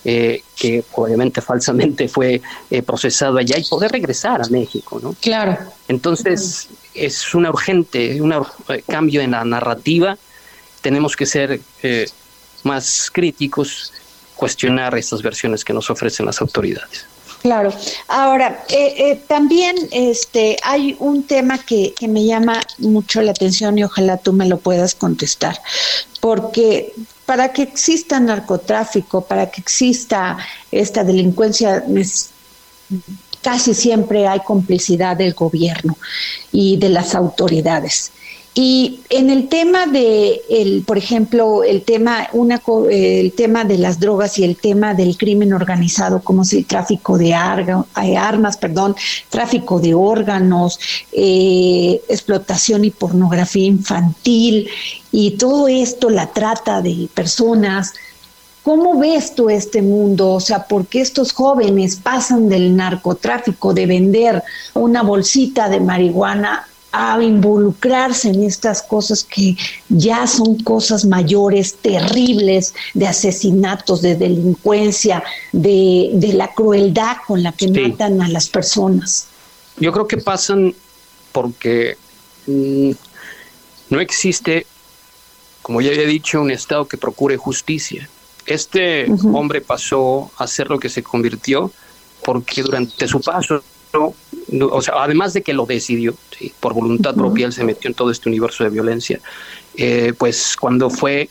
eh, 0.03 0.41
que 0.55 0.83
obviamente 0.93 1.41
falsamente 1.41 2.07
fue 2.07 2.41
eh, 2.71 2.81
procesado 2.81 3.37
allá 3.37 3.59
y 3.59 3.63
poder 3.65 3.91
regresar 3.91 4.41
a 4.41 4.47
México, 4.47 4.99
¿no? 5.01 5.15
Claro. 5.21 5.59
Entonces 5.87 6.69
es 6.95 7.35
una 7.35 7.51
urgente, 7.51 8.19
un 8.19 8.33
eh, 8.33 8.83
cambio 8.87 9.21
en 9.21 9.31
la 9.31 9.45
narrativa. 9.45 10.17
Tenemos 10.81 11.15
que 11.15 11.27
ser 11.27 11.61
más 12.63 13.11
críticos, 13.13 13.93
cuestionar 14.35 14.97
estas 14.97 15.21
versiones 15.21 15.63
que 15.63 15.71
nos 15.73 15.87
ofrecen 15.91 16.25
las 16.25 16.41
autoridades. 16.41 17.05
Claro. 17.41 17.73
Ahora, 18.07 18.63
también 19.27 19.75
este, 19.91 20.57
hay 20.63 20.95
un 20.99 21.23
tema 21.23 21.57
que, 21.57 21.93
que, 21.93 22.07
me 22.07 22.23
llama 22.23 22.61
mucho 22.77 23.21
la 23.21 23.31
atención 23.31 23.79
y 23.79 23.83
ojalá 23.83 24.17
tú 24.17 24.31
me 24.31 24.45
lo 24.45 24.59
puedas 24.59 24.93
contestar, 24.93 25.59
porque 26.19 26.93
para 27.25 27.53
que 27.53 27.63
exista 27.63 28.19
narcotráfico, 28.19 29.21
para 29.21 29.49
que 29.49 29.61
exista 29.61 30.37
esta 30.71 31.03
delincuencia, 31.03 31.83
casi 33.41 33.73
siempre 33.73 34.27
hay 34.27 34.41
complicidad 34.41 35.15
del 35.15 35.33
gobierno 35.33 35.97
y 36.51 36.77
de 36.77 36.89
las 36.89 37.15
autoridades. 37.15 38.11
Y 38.53 38.99
en 39.09 39.29
el 39.29 39.47
tema 39.47 39.85
de, 39.85 40.41
el, 40.49 40.83
por 40.85 40.97
ejemplo, 40.97 41.63
el 41.63 41.83
tema, 41.83 42.27
una, 42.33 42.61
el 42.89 43.31
tema 43.31 43.63
de 43.63 43.77
las 43.77 43.97
drogas 43.97 44.37
y 44.39 44.43
el 44.43 44.57
tema 44.57 44.93
del 44.93 45.17
crimen 45.17 45.53
organizado, 45.53 46.21
como 46.21 46.41
es 46.41 46.51
el 46.51 46.65
tráfico 46.65 47.17
de 47.17 47.29
eh, 47.29 48.17
armas, 48.17 48.57
perdón, 48.57 48.93
tráfico 49.29 49.79
de 49.79 49.93
órganos, 49.93 50.81
eh, 51.13 52.01
explotación 52.09 52.83
y 52.83 52.89
pornografía 52.89 53.67
infantil 53.67 54.67
y 55.13 55.31
todo 55.31 55.69
esto, 55.69 56.09
la 56.09 56.27
trata 56.27 56.81
de 56.81 57.07
personas, 57.13 57.93
¿Cómo 58.63 58.99
ves 58.99 59.33
tú 59.33 59.49
este 59.49 59.81
mundo? 59.81 60.33
O 60.33 60.39
sea, 60.39 60.67
¿por 60.67 60.85
qué 60.85 61.01
estos 61.01 61.33
jóvenes 61.33 61.95
pasan 61.95 62.47
del 62.47 62.75
narcotráfico, 62.75 63.73
de 63.73 63.87
vender 63.87 64.43
una 64.75 65.01
bolsita 65.01 65.67
de 65.67 65.79
marihuana 65.79 66.67
a 66.91 67.21
involucrarse 67.21 68.29
en 68.29 68.43
estas 68.43 68.81
cosas 68.81 69.23
que 69.23 69.55
ya 69.89 70.27
son 70.27 70.57
cosas 70.63 71.05
mayores, 71.05 71.75
terribles, 71.75 72.73
de 72.93 73.07
asesinatos, 73.07 74.01
de 74.01 74.15
delincuencia, 74.15 75.23
de, 75.51 76.31
la 76.33 76.53
crueldad 76.53 77.17
con 77.25 77.43
la 77.43 77.51
que 77.51 77.69
matan 77.69 78.21
a 78.21 78.27
las 78.27 78.49
personas. 78.49 79.27
Yo 79.77 79.91
creo 79.91 80.07
que 80.07 80.17
pasan 80.17 80.75
porque 81.31 81.97
mm, 82.47 82.91
no 83.89 83.99
existe, 84.01 84.65
como 85.61 85.81
ya 85.81 85.91
había 85.91 86.05
dicho, 86.05 86.41
un 86.41 86.51
Estado 86.51 86.87
que 86.87 86.97
procure 86.97 87.37
justicia. 87.37 88.09
Este 88.45 89.05
hombre 89.33 89.61
pasó 89.61 90.31
a 90.37 90.47
ser 90.47 90.69
lo 90.69 90.79
que 90.79 90.89
se 90.89 91.03
convirtió 91.03 91.71
porque 92.23 92.63
durante 92.63 93.07
su 93.07 93.21
paso 93.21 93.63
o 94.59 94.81
sea, 94.81 94.95
además 94.97 95.33
de 95.33 95.41
que 95.41 95.53
lo 95.53 95.65
decidió, 95.65 96.15
por 96.59 96.73
voluntad 96.73 97.15
propia, 97.15 97.45
él 97.45 97.53
se 97.53 97.63
metió 97.63 97.89
en 97.89 97.93
todo 97.93 98.11
este 98.11 98.29
universo 98.29 98.63
de 98.63 98.69
violencia, 98.69 99.19
eh, 99.75 100.13
pues 100.17 100.55
cuando 100.59 100.89
fue 100.89 101.29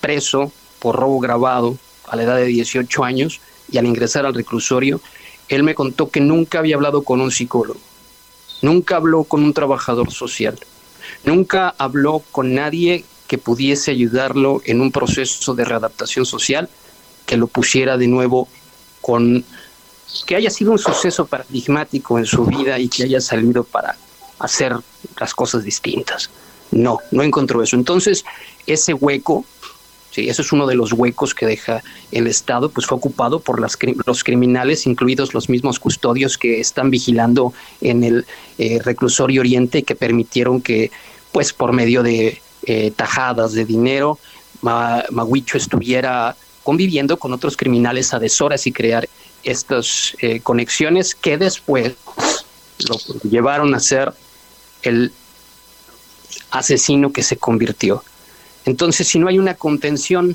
preso 0.00 0.52
por 0.78 0.96
robo 0.96 1.20
grabado 1.20 1.78
a 2.06 2.16
la 2.16 2.22
edad 2.22 2.36
de 2.36 2.46
18 2.46 3.04
años 3.04 3.40
y 3.70 3.78
al 3.78 3.86
ingresar 3.86 4.26
al 4.26 4.34
reclusorio, 4.34 5.00
él 5.48 5.62
me 5.62 5.74
contó 5.74 6.10
que 6.10 6.20
nunca 6.20 6.58
había 6.58 6.76
hablado 6.76 7.02
con 7.02 7.20
un 7.20 7.30
psicólogo, 7.30 7.80
nunca 8.62 8.96
habló 8.96 9.24
con 9.24 9.42
un 9.42 9.52
trabajador 9.52 10.10
social, 10.10 10.58
nunca 11.24 11.74
habló 11.78 12.22
con 12.30 12.54
nadie 12.54 13.04
que 13.26 13.38
pudiese 13.38 13.90
ayudarlo 13.90 14.60
en 14.64 14.80
un 14.80 14.92
proceso 14.92 15.54
de 15.54 15.64
readaptación 15.64 16.26
social 16.26 16.68
que 17.26 17.36
lo 17.36 17.46
pusiera 17.46 17.96
de 17.96 18.06
nuevo 18.06 18.48
con 19.00 19.44
que 20.26 20.36
haya 20.36 20.50
sido 20.50 20.72
un 20.72 20.78
suceso 20.78 21.26
paradigmático 21.26 22.18
en 22.18 22.26
su 22.26 22.44
vida 22.44 22.78
y 22.78 22.88
que 22.88 23.04
haya 23.04 23.20
salido 23.20 23.64
para 23.64 23.96
hacer 24.38 24.76
las 25.18 25.34
cosas 25.34 25.64
distintas. 25.64 26.30
No, 26.70 26.98
no 27.10 27.22
encontró 27.22 27.62
eso. 27.62 27.76
Entonces, 27.76 28.24
ese 28.66 28.94
hueco, 28.94 29.44
sí, 30.10 30.28
eso 30.28 30.42
es 30.42 30.52
uno 30.52 30.66
de 30.66 30.74
los 30.74 30.92
huecos 30.92 31.34
que 31.34 31.46
deja 31.46 31.82
el 32.10 32.26
Estado, 32.26 32.68
pues 32.68 32.86
fue 32.86 32.96
ocupado 32.98 33.40
por 33.40 33.60
las, 33.60 33.76
los 34.06 34.24
criminales, 34.24 34.86
incluidos 34.86 35.34
los 35.34 35.48
mismos 35.48 35.78
custodios 35.78 36.38
que 36.38 36.60
están 36.60 36.90
vigilando 36.90 37.52
en 37.80 38.04
el 38.04 38.26
eh, 38.58 38.80
reclusorio 38.82 39.40
oriente, 39.40 39.82
que 39.82 39.94
permitieron 39.94 40.60
que, 40.60 40.90
pues 41.32 41.52
por 41.52 41.72
medio 41.72 42.02
de 42.02 42.40
eh, 42.66 42.90
tajadas 42.92 43.52
de 43.52 43.64
dinero, 43.64 44.18
Maguicho 44.62 45.58
estuviera 45.58 46.34
conviviendo 46.62 47.18
con 47.18 47.32
otros 47.32 47.56
criminales 47.56 48.14
a 48.14 48.18
deshoras 48.18 48.66
y 48.66 48.72
crear 48.72 49.06
estas 49.44 50.16
eh, 50.20 50.40
conexiones 50.40 51.14
que 51.14 51.38
después 51.38 51.94
lo 52.88 52.98
llevaron 53.22 53.74
a 53.74 53.80
ser 53.80 54.12
el 54.82 55.12
asesino 56.50 57.12
que 57.12 57.22
se 57.22 57.36
convirtió. 57.36 58.02
Entonces, 58.64 59.08
si 59.08 59.18
no 59.18 59.28
hay 59.28 59.38
una 59.38 59.54
contención, 59.54 60.34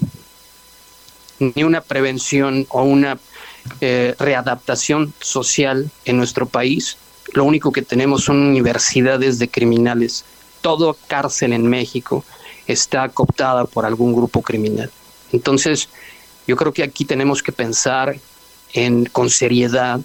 ni 1.40 1.64
una 1.64 1.82
prevención 1.82 2.68
o 2.70 2.84
una 2.84 3.18
eh, 3.82 4.16
readaptación 4.20 5.14
social 5.20 5.90
en 6.06 6.18
nuestro 6.18 6.46
país, 6.46 6.98
lo 7.34 7.44
único 7.44 7.72
que 7.72 7.82
tenemos 7.82 8.24
son 8.24 8.38
universidades 8.38 9.40
de 9.40 9.50
criminales. 9.50 10.26
Todo 10.62 10.98
cárcel 11.08 11.54
en 11.54 11.68
México 11.68 12.26
está 12.68 13.10
cooptada 13.10 13.66
por 13.66 13.86
algún 13.86 14.14
grupo 14.14 14.42
criminal. 14.42 14.92
Entonces, 15.32 15.90
yo 16.48 16.56
creo 16.56 16.74
que 16.74 16.84
aquí 16.84 17.06
tenemos 17.06 17.42
que 17.44 17.52
pensar 17.52 18.20
en, 18.74 19.06
con 19.06 19.30
seriedad 19.30 20.00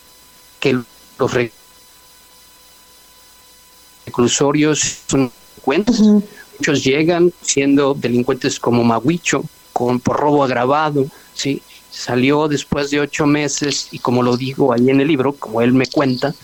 que 0.61 0.79
los 1.19 1.33
reclusorios 4.07 4.99
son 5.07 5.31
delincuentes. 5.55 6.01
Muchos 6.59 6.85
llegan 6.85 7.33
siendo 7.41 7.95
delincuentes 7.95 8.61
como 8.61 8.85
Maguicho, 8.85 9.45
con, 9.73 10.01
por 10.01 10.17
robo 10.19 10.45
agravado, 10.45 11.07
¿sí? 11.35 11.63
Salió 11.91 12.49
después 12.49 12.91
de 12.91 13.01
ocho 13.01 13.27
meses 13.27 13.89
y 13.91 13.99
como 13.99 14.23
lo 14.23 14.37
digo 14.37 14.73
ahí 14.73 14.91
en 14.91 15.01
el 15.01 15.09
libro, 15.09 15.33
como 15.33 15.61
él 15.63 15.73
me 15.73 15.87
cuenta, 15.87 16.35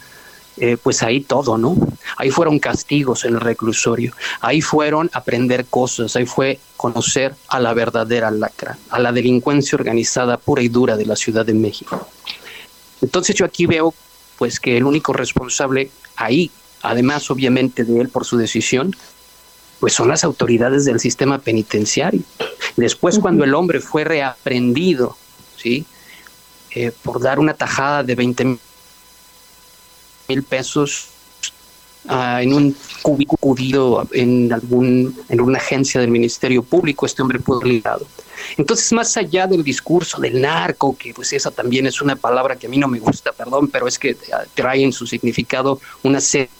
eh, 0.63 0.77
pues 0.77 1.03
ahí 1.03 1.23
todo, 1.23 1.57
¿no? 1.57 1.75
Ahí 2.19 2.31
fueron 2.31 2.59
castigos 2.59 3.25
en 3.25 3.33
el 3.33 3.41
reclusorio, 3.41 4.13
ahí 4.43 4.61
fueron 4.61 5.09
aprender 5.15 5.65
cosas, 5.65 6.17
ahí 6.17 6.27
fue 6.27 6.61
conocer 6.77 7.35
a 7.49 7.59
la 7.61 7.73
verdadera 7.73 8.31
lacra, 8.31 8.77
a 8.91 8.99
la 8.99 9.11
delincuencia 9.11 9.77
organizada 9.77 10.37
pura 10.37 10.61
y 10.61 10.69
dura 10.69 10.99
de 10.99 11.07
la 11.07 11.17
Ciudad 11.17 11.47
de 11.47 11.55
México. 11.55 12.07
Entonces 13.01 13.35
yo 13.35 13.47
aquí 13.47 13.65
veo 13.65 13.95
pues 14.37 14.61
que 14.61 14.77
el 14.77 14.85
único 14.85 15.15
responsable 15.15 15.91
ahí, 16.17 16.51
además 16.83 17.31
obviamente 17.31 17.85
de 17.85 17.99
él 17.99 18.11
por 18.11 18.27
su 18.27 18.37
decisión, 18.37 18.95
pues 19.79 19.95
son 19.95 20.09
las 20.09 20.25
autoridades 20.25 20.85
del 20.85 21.01
sistema 21.01 21.39
penitenciario. 21.39 22.21
Después 22.77 23.19
cuando 23.19 23.45
el 23.45 23.55
hombre 23.55 23.81
fue 23.81 24.05
reaprendido, 24.05 25.17
¿sí? 25.57 25.87
Eh, 26.73 26.93
por 27.03 27.21
dar 27.21 27.39
una 27.39 27.55
tajada 27.55 28.03
de 28.03 28.15
20 28.15 28.45
mil 28.45 28.59
pesos 30.39 31.09
ah, 32.09 32.43
en 32.43 32.53
un 32.53 32.77
cubículo 33.03 34.07
en 34.13 34.53
algún 34.53 35.15
en 35.29 35.41
una 35.41 35.59
agencia 35.59 36.01
del 36.01 36.11
Ministerio 36.11 36.63
Público, 36.63 37.07
este 37.07 37.23
hombre 37.23 37.39
pudo 37.39 37.63
ligado. 37.63 38.07
Entonces, 38.57 38.93
más 38.93 39.17
allá 39.17 39.47
del 39.47 39.63
discurso 39.63 40.21
del 40.21 40.41
narco, 40.41 40.97
que 40.97 41.13
pues 41.13 41.33
esa 41.33 41.51
también 41.51 41.87
es 41.87 42.01
una 42.01 42.17
palabra 42.17 42.57
que 42.57 42.67
a 42.67 42.71
mí 42.71 42.79
no 42.79 42.89
me 42.89 42.99
gusta, 42.99 43.33
perdón, 43.33 43.69
pero 43.69 43.87
es 43.87 43.99
que 43.99 44.17
ah, 44.33 44.45
trae 44.55 44.83
en 44.83 44.93
su 44.93 45.07
significado 45.07 45.81
una 46.03 46.21
serie 46.21 46.51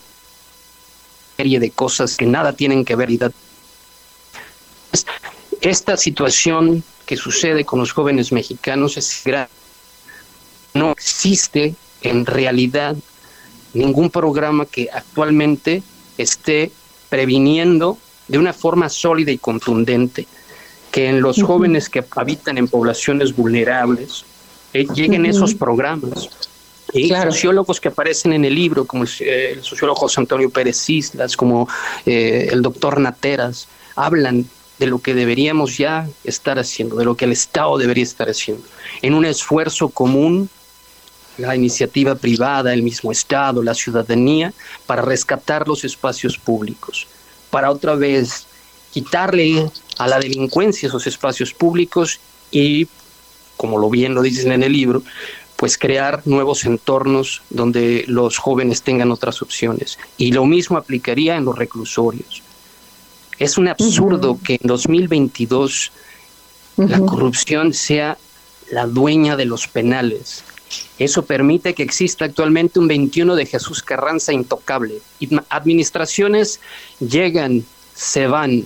de 1.39 1.71
cosas 1.71 2.17
que 2.17 2.27
nada 2.27 2.53
tienen 2.53 2.85
que 2.85 2.97
ver. 2.97 3.09
Esta 5.61 5.97
situación 5.97 6.83
que 7.07 7.17
sucede 7.17 7.65
con 7.65 7.81
los 7.81 7.93
jóvenes 7.93 8.31
mexicanos 8.31 8.97
es 8.97 9.23
grave. 9.25 9.49
No 10.75 10.93
existe 10.93 11.75
en 12.03 12.25
realidad 12.25 12.97
ningún 13.75 14.11
programa 14.11 14.67
que 14.67 14.89
actualmente 14.93 15.83
esté 16.19 16.71
previniendo 17.09 17.99
de 18.29 18.39
una 18.39 18.53
forma 18.53 18.89
sólida 18.89 19.33
y 19.33 19.39
contundente 19.39 20.27
que 20.91 21.09
en 21.09 21.21
los 21.21 21.43
jóvenes 21.43 21.89
que 21.89 22.05
habitan 22.17 22.59
en 22.59 22.69
poblaciones 22.69 23.35
vulnerables 23.35 24.25
eh, 24.73 24.87
lleguen 24.95 25.27
esos 25.27 25.55
programas. 25.55 26.29
Y 26.93 27.09
sociólogos 27.11 27.81
que 27.81 27.89
aparecen 27.89 28.33
en 28.33 28.45
el 28.45 28.55
libro, 28.55 28.85
como 28.85 29.05
el, 29.05 29.11
eh, 29.21 29.59
sociólogo 29.63 30.01
José 30.01 30.21
Antonio 30.21 30.51
Pérez 30.51 30.91
Islas, 30.91 31.37
como 31.37 31.69
eh, 32.05 32.49
el 32.51 32.63
doctor 32.63 32.99
Nateras, 32.99 33.69
hablan 33.95 34.47
de 34.81 34.87
lo 34.87 34.99
que 34.99 35.15
deberíamos 35.15 35.79
ya 35.79 36.09
estar 36.25 36.59
haciendo, 36.59 36.97
de 36.97 37.05
lo 37.05 37.15
que 37.15 37.27
el 37.27 37.33
Estado 37.33 37.79
debería 37.79 38.03
estar 38.03 38.29
haciendo, 38.29 38.65
en 39.03 39.15
un 39.15 39.25
esfuerzo 39.25 39.91
común 39.91 40.49
la 41.41 41.57
iniciativa 41.57 42.15
privada, 42.15 42.73
el 42.73 42.83
mismo 42.83 43.11
Estado, 43.13 43.63
la 43.63 43.75
ciudadanía, 43.75 44.53
para 44.87 45.03
rescatar 45.03 45.67
los 45.67 45.85
espacios 45.85 46.39
públicos, 46.39 47.07
para 47.51 47.71
otra 47.71 47.95
vez 47.95 48.47
quitarle 48.93 49.71
a 49.99 50.09
la 50.09 50.19
delincuencia 50.19 50.89
esos 50.89 51.07
espacios 51.07 51.53
públicos 51.53 52.21
y, 52.51 52.87
como 53.57 53.79
lo 53.79 53.91
bien 53.91 54.15
lo 54.15 54.23
dicen 54.23 54.53
en 54.53 54.63
el 54.63 54.73
libro, 54.73 55.03
pues 55.57 55.77
crear 55.77 56.23
nuevos 56.25 56.65
entornos 56.65 57.43
donde 57.51 58.05
los 58.09 58.39
jóvenes 58.39 58.83
tengan 58.83 59.11
otras 59.11 59.43
opciones. 59.43 59.99
Y 60.17 60.33
lo 60.33 60.47
mismo 60.47 60.79
aplicaría 60.79 61.37
en 61.37 61.45
los 61.45 61.59
reclusorios. 61.59 62.43
Es 63.39 63.59
un 63.59 63.69
absurdo 63.69 64.39
que 64.43 64.55
en 64.55 64.67
2022 64.67 65.93
la 66.79 67.01
corrupción 67.01 67.75
sea 67.75 68.17
la 68.71 68.87
dueña 68.87 69.37
de 69.37 69.45
los 69.45 69.67
penales. 69.67 70.45
Eso 70.99 71.25
permite 71.25 71.75
que 71.75 71.83
exista 71.83 72.25
actualmente 72.25 72.79
un 72.79 72.89
21 72.89 73.35
de 73.35 73.47
Jesús 73.47 73.83
Carranza 73.83 74.33
intocable. 74.33 75.01
Administraciones 75.49 76.61
llegan, 77.01 77.65
se 77.95 78.27
van, 78.27 78.65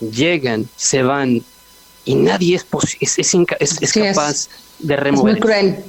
llegan, 0.00 0.68
se 0.76 1.02
van, 1.02 1.42
y 2.04 2.14
nadie 2.14 2.56
es, 2.56 3.18
es, 3.18 3.92
capaz 3.92 4.48
de 4.78 4.96
remover. 4.96 5.34
Es 5.34 5.40
muy 5.40 5.40
cruel. 5.40 5.84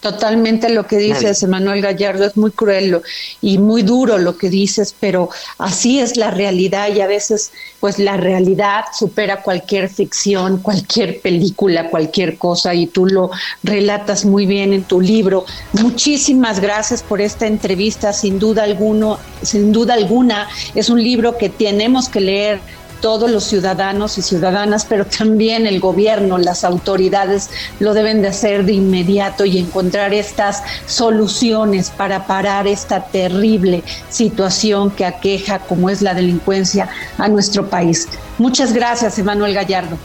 Totalmente 0.00 0.68
lo 0.68 0.86
que 0.86 0.98
dices, 0.98 1.42
Emanuel 1.42 1.80
Gallardo, 1.80 2.26
es 2.26 2.36
muy 2.36 2.50
cruel 2.50 3.00
y 3.40 3.58
muy 3.58 3.82
duro 3.82 4.18
lo 4.18 4.36
que 4.36 4.50
dices, 4.50 4.94
pero 5.00 5.30
así 5.58 5.98
es 5.98 6.16
la 6.16 6.30
realidad 6.30 6.94
y 6.94 7.00
a 7.00 7.06
veces 7.06 7.50
pues 7.80 7.98
la 7.98 8.16
realidad 8.16 8.84
supera 8.96 9.42
cualquier 9.42 9.88
ficción, 9.88 10.58
cualquier 10.58 11.20
película, 11.20 11.88
cualquier 11.90 12.36
cosa 12.36 12.74
y 12.74 12.86
tú 12.86 13.06
lo 13.06 13.30
relatas 13.62 14.24
muy 14.24 14.46
bien 14.46 14.72
en 14.72 14.84
tu 14.84 15.00
libro. 15.00 15.44
Muchísimas 15.72 16.60
gracias 16.60 17.02
por 17.02 17.20
esta 17.20 17.46
entrevista, 17.46 18.12
sin 18.12 18.38
duda 18.38 18.64
alguno, 18.64 19.18
sin 19.42 19.72
duda 19.72 19.94
alguna 19.94 20.48
es 20.74 20.90
un 20.90 21.02
libro 21.02 21.38
que 21.38 21.48
tenemos 21.48 22.08
que 22.08 22.20
leer 22.20 22.60
todos 23.00 23.30
los 23.30 23.44
ciudadanos 23.44 24.18
y 24.18 24.22
ciudadanas, 24.22 24.84
pero 24.84 25.04
también 25.04 25.66
el 25.66 25.80
gobierno, 25.80 26.38
las 26.38 26.64
autoridades 26.64 27.50
lo 27.80 27.94
deben 27.94 28.22
de 28.22 28.28
hacer 28.28 28.64
de 28.64 28.72
inmediato 28.72 29.44
y 29.44 29.58
encontrar 29.58 30.14
estas 30.14 30.62
soluciones 30.86 31.90
para 31.90 32.26
parar 32.26 32.66
esta 32.66 33.04
terrible 33.04 33.82
situación 34.08 34.90
que 34.90 35.04
aqueja, 35.04 35.58
como 35.60 35.90
es 35.90 36.02
la 36.02 36.14
delincuencia, 36.14 36.88
a 37.18 37.28
nuestro 37.28 37.68
país. 37.68 38.08
Muchas 38.38 38.72
gracias, 38.72 39.18
Emanuel 39.18 39.54
Gallardo. 39.54 39.96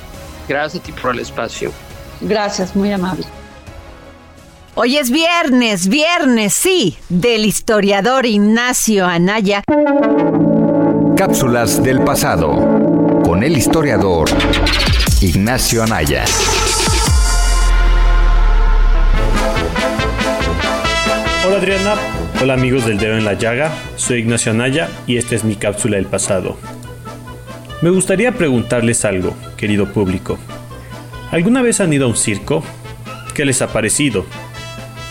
Gracias 0.47 0.81
a 0.81 0.85
ti 0.85 0.91
por 0.91 1.13
el 1.13 1.19
espacio. 1.19 1.71
Gracias, 2.21 2.75
muy 2.75 2.91
amable. 2.91 3.25
Hoy 4.73 4.97
es 4.97 5.11
viernes, 5.11 5.87
viernes, 5.89 6.53
sí, 6.53 6.97
del 7.09 7.45
historiador 7.45 8.25
Ignacio 8.25 9.05
Anaya. 9.05 9.63
Cápsulas 11.21 11.83
del 11.83 11.99
pasado 11.99 12.49
con 13.23 13.43
el 13.43 13.55
historiador 13.55 14.27
Ignacio 15.21 15.83
Anaya. 15.83 16.25
Hola 21.45 21.57
Adriana, 21.57 21.93
hola 22.41 22.55
amigos 22.55 22.87
del 22.87 22.97
Dedo 22.97 23.17
en 23.17 23.25
la 23.25 23.35
Llaga, 23.35 23.71
soy 23.97 24.21
Ignacio 24.21 24.51
Anaya 24.51 24.89
y 25.05 25.17
esta 25.17 25.35
es 25.35 25.43
mi 25.43 25.55
cápsula 25.57 25.97
del 25.97 26.07
pasado. 26.07 26.57
Me 27.83 27.91
gustaría 27.91 28.31
preguntarles 28.31 29.05
algo, 29.05 29.35
querido 29.57 29.93
público. 29.93 30.39
¿Alguna 31.29 31.61
vez 31.61 31.81
han 31.81 31.93
ido 31.93 32.05
a 32.05 32.09
un 32.09 32.17
circo? 32.17 32.63
¿Qué 33.35 33.45
les 33.45 33.61
ha 33.61 33.67
parecido? 33.67 34.25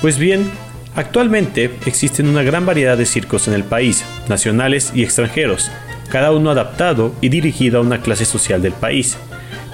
Pues 0.00 0.18
bien, 0.18 0.50
actualmente 0.96 1.70
existen 1.86 2.26
una 2.26 2.42
gran 2.42 2.66
variedad 2.66 2.98
de 2.98 3.06
circos 3.06 3.46
en 3.46 3.54
el 3.54 3.62
país, 3.62 4.04
nacionales 4.28 4.90
y 4.92 5.04
extranjeros, 5.04 5.70
cada 6.10 6.32
uno 6.32 6.50
adaptado 6.50 7.14
y 7.22 7.30
dirigido 7.30 7.78
a 7.78 7.82
una 7.82 8.02
clase 8.02 8.26
social 8.26 8.60
del 8.60 8.74
país. 8.74 9.16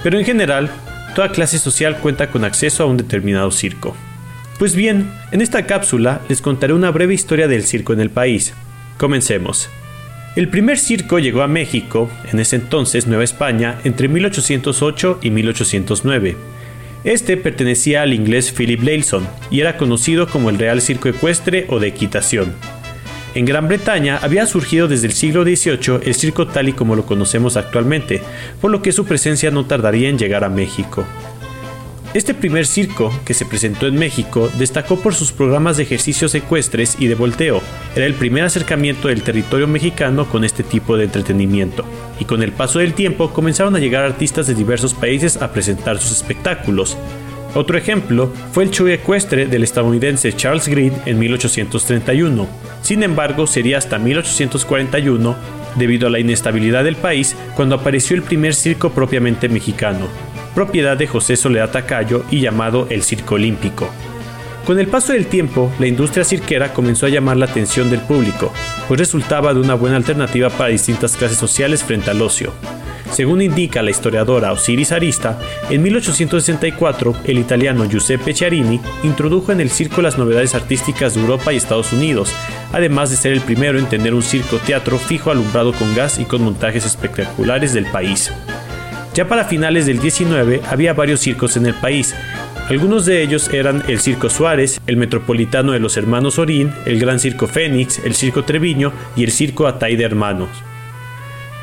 Pero 0.03 0.17
en 0.17 0.25
general, 0.25 0.69
toda 1.15 1.31
clase 1.31 1.59
social 1.59 1.97
cuenta 1.97 2.29
con 2.31 2.45
acceso 2.45 2.83
a 2.83 2.85
un 2.85 2.95
determinado 2.95 3.51
circo. 3.51 3.95
Pues 4.57 4.75
bien, 4.75 5.11
en 5.31 5.41
esta 5.41 5.65
cápsula 5.65 6.21
les 6.29 6.41
contaré 6.41 6.73
una 6.73 6.91
breve 6.91 7.13
historia 7.13 7.47
del 7.47 7.63
circo 7.63 7.91
en 7.91 7.99
el 7.99 8.09
país. 8.09 8.53
Comencemos. 8.97 9.69
El 10.35 10.47
primer 10.47 10.77
circo 10.77 11.19
llegó 11.19 11.41
a 11.41 11.47
México, 11.47 12.09
en 12.31 12.39
ese 12.39 12.55
entonces 12.55 13.07
Nueva 13.07 13.23
España, 13.23 13.79
entre 13.83 14.07
1808 14.07 15.19
y 15.21 15.31
1809 15.31 16.37
este 17.07 17.37
pertenecía 17.37 18.01
al 18.01 18.13
inglés 18.13 18.51
Philip 18.51 18.81
Leilson 18.81 19.25
y 19.49 19.61
era 19.61 19.77
conocido 19.77 20.27
como 20.27 20.49
el 20.49 20.57
Real 20.57 20.81
Circo 20.81 21.07
Ecuestre 21.07 21.65
o 21.69 21.79
de 21.79 21.87
Equitación. 21.87 22.53
En 23.37 23.45
Gran 23.45 23.67
Bretaña 23.67 24.17
había 24.23 24.47
surgido 24.47 24.87
desde 24.87 25.05
el 25.05 25.13
siglo 25.13 25.43
XVIII 25.43 25.99
el 26.03 26.15
circo 26.15 26.47
tal 26.47 26.69
y 26.69 26.73
como 26.73 26.95
lo 26.95 27.05
conocemos 27.05 27.55
actualmente, 27.55 28.19
por 28.59 28.71
lo 28.71 28.81
que 28.81 28.91
su 28.91 29.05
presencia 29.05 29.51
no 29.51 29.67
tardaría 29.67 30.09
en 30.09 30.17
llegar 30.17 30.43
a 30.43 30.49
México. 30.49 31.05
Este 32.15 32.33
primer 32.33 32.65
circo, 32.65 33.13
que 33.25 33.35
se 33.35 33.45
presentó 33.45 33.85
en 33.85 33.93
México, 33.93 34.49
destacó 34.57 34.99
por 34.99 35.13
sus 35.13 35.31
programas 35.31 35.77
de 35.77 35.83
ejercicios 35.83 36.33
ecuestres 36.33 36.95
y 36.97 37.05
de 37.05 37.13
volteo. 37.13 37.61
Era 37.95 38.07
el 38.07 38.15
primer 38.15 38.43
acercamiento 38.43 39.09
del 39.09 39.21
territorio 39.21 39.67
mexicano 39.67 40.27
con 40.27 40.43
este 40.43 40.63
tipo 40.63 40.97
de 40.97 41.03
entretenimiento. 41.03 41.85
Y 42.19 42.25
con 42.25 42.41
el 42.41 42.53
paso 42.53 42.79
del 42.79 42.95
tiempo 42.95 43.33
comenzaron 43.33 43.75
a 43.75 43.79
llegar 43.79 44.03
artistas 44.03 44.47
de 44.47 44.55
diversos 44.55 44.95
países 44.95 45.39
a 45.43 45.51
presentar 45.51 45.99
sus 45.99 46.11
espectáculos. 46.11 46.97
Otro 47.57 47.75
ejemplo 47.75 48.31
fue 48.51 48.65
el 48.65 48.69
show 48.69 48.85
ecuestre 48.85 49.47
del 49.47 49.63
estadounidense 49.63 50.31
Charles 50.31 50.67
Greene 50.67 50.95
en 51.07 51.17
1831. 51.17 52.47
Sin 52.83 53.01
embargo, 53.01 53.47
sería 53.47 53.79
hasta 53.79 53.97
1841, 53.97 55.35
debido 55.73 56.05
a 56.05 56.11
la 56.11 56.19
inestabilidad 56.19 56.83
del 56.83 56.97
país, 56.97 57.35
cuando 57.55 57.73
apareció 57.73 58.15
el 58.15 58.21
primer 58.21 58.53
circo 58.53 58.91
propiamente 58.91 59.49
mexicano, 59.49 60.05
propiedad 60.53 60.97
de 60.97 61.07
José 61.07 61.35
Soledad 61.35 61.71
Tacayo 61.71 62.25
y 62.29 62.41
llamado 62.41 62.85
el 62.91 63.01
Circo 63.01 63.33
Olímpico. 63.33 63.89
Con 64.67 64.79
el 64.79 64.87
paso 64.89 65.13
del 65.13 65.27
tiempo, 65.27 65.71
la 65.79 65.87
industria 65.87 66.25
cirquera 66.25 66.73
comenzó 66.73 67.05
a 67.05 67.09
llamar 67.09 67.37
la 67.37 67.45
atención 67.45 67.89
del 67.89 68.01
público, 68.01 68.51
pues 68.89 68.99
resultaba 68.99 69.53
de 69.53 69.61
una 69.61 69.75
buena 69.75 69.95
alternativa 69.95 70.49
para 70.49 70.71
distintas 70.71 71.15
clases 71.15 71.37
sociales 71.37 71.85
frente 71.85 72.11
al 72.11 72.21
ocio. 72.21 72.51
Según 73.13 73.41
indica 73.41 73.81
la 73.81 73.91
historiadora 73.91 74.51
Osiris 74.51 74.91
Arista, 74.91 75.39
en 75.69 75.83
1864 75.83 77.15
el 77.23 77.39
italiano 77.39 77.85
Giuseppe 77.85 78.33
Chiarini 78.33 78.81
introdujo 79.03 79.53
en 79.53 79.61
el 79.61 79.69
circo 79.69 80.01
las 80.01 80.17
novedades 80.17 80.53
artísticas 80.53 81.15
de 81.15 81.21
Europa 81.21 81.53
y 81.53 81.55
Estados 81.55 81.93
Unidos, 81.93 82.33
además 82.73 83.09
de 83.09 83.15
ser 83.15 83.31
el 83.31 83.39
primero 83.39 83.79
en 83.79 83.85
tener 83.85 84.13
un 84.13 84.21
circo 84.21 84.57
teatro 84.57 84.99
fijo 84.99 85.31
alumbrado 85.31 85.71
con 85.71 85.95
gas 85.95 86.19
y 86.19 86.25
con 86.25 86.43
montajes 86.43 86.85
espectaculares 86.85 87.73
del 87.73 87.85
país. 87.85 88.33
Ya 89.13 89.29
para 89.29 89.45
finales 89.45 89.85
del 89.85 89.99
19 89.99 90.61
había 90.69 90.93
varios 90.93 91.21
circos 91.21 91.55
en 91.55 91.67
el 91.67 91.73
país. 91.73 92.13
Algunos 92.69 93.05
de 93.05 93.23
ellos 93.23 93.49
eran 93.53 93.81
el 93.87 94.01
Circo 94.01 94.29
Suárez, 94.29 94.81
el 94.87 94.97
Metropolitano 94.97 95.71
de 95.71 95.79
los 95.79 95.95
Hermanos 95.95 96.37
Orín, 96.37 96.73
el 96.85 96.99
Gran 96.99 97.17
Circo 97.17 97.47
Fénix, 97.47 97.99
el 97.99 98.13
Circo 98.13 98.43
Treviño 98.43 98.91
y 99.15 99.23
el 99.23 99.31
Circo 99.31 99.67
Atay 99.67 99.95
de 99.95 100.03
Hermanos. 100.03 100.49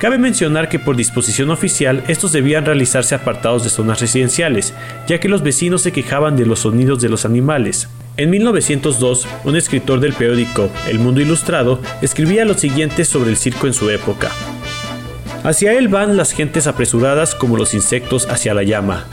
Cabe 0.00 0.16
mencionar 0.16 0.70
que 0.70 0.78
por 0.78 0.96
disposición 0.96 1.50
oficial 1.50 2.02
estos 2.08 2.32
debían 2.32 2.64
realizarse 2.64 3.14
apartados 3.14 3.64
de 3.64 3.70
zonas 3.70 4.00
residenciales, 4.00 4.72
ya 5.06 5.20
que 5.20 5.28
los 5.28 5.42
vecinos 5.42 5.82
se 5.82 5.92
quejaban 5.92 6.36
de 6.36 6.46
los 6.46 6.60
sonidos 6.60 7.02
de 7.02 7.10
los 7.10 7.26
animales. 7.26 7.88
En 8.16 8.30
1902, 8.30 9.28
un 9.44 9.56
escritor 9.56 10.00
del 10.00 10.14
periódico 10.14 10.70
El 10.88 11.00
Mundo 11.00 11.20
Ilustrado 11.20 11.80
escribía 12.00 12.46
lo 12.46 12.54
siguiente 12.54 13.04
sobre 13.04 13.28
el 13.28 13.36
circo 13.36 13.66
en 13.66 13.74
su 13.74 13.90
época. 13.90 14.30
Hacia 15.42 15.74
él 15.74 15.88
van 15.88 16.16
las 16.16 16.32
gentes 16.32 16.66
apresuradas 16.66 17.34
como 17.34 17.58
los 17.58 17.74
insectos 17.74 18.26
hacia 18.30 18.54
la 18.54 18.62
llama. 18.62 19.06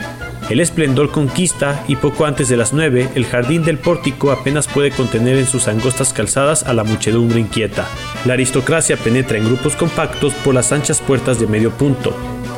El 0.52 0.60
esplendor 0.60 1.10
conquista 1.10 1.82
y 1.88 1.96
poco 1.96 2.26
antes 2.26 2.50
de 2.50 2.58
las 2.58 2.74
nueve 2.74 3.08
el 3.14 3.24
jardín 3.24 3.64
del 3.64 3.78
pórtico 3.78 4.30
apenas 4.30 4.68
puede 4.68 4.90
contener 4.90 5.38
en 5.38 5.46
sus 5.46 5.66
angostas 5.66 6.12
calzadas 6.12 6.64
a 6.64 6.74
la 6.74 6.84
muchedumbre 6.84 7.40
inquieta. 7.40 7.88
La 8.26 8.34
aristocracia 8.34 8.98
penetra 8.98 9.38
en 9.38 9.46
grupos 9.46 9.76
compactos 9.76 10.34
por 10.34 10.52
las 10.52 10.70
anchas 10.70 11.00
puertas 11.00 11.40
de 11.40 11.46
medio 11.46 11.70
punto, 11.70 12.14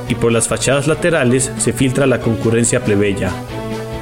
y 0.09 0.17
por 0.17 0.33
las 0.33 0.49
fachadas 0.49 0.89
laterales 0.89 1.53
se 1.59 1.73
filtra 1.73 2.09
la 2.09 2.19
concurrencia 2.19 2.83
plebeya. 2.83 3.31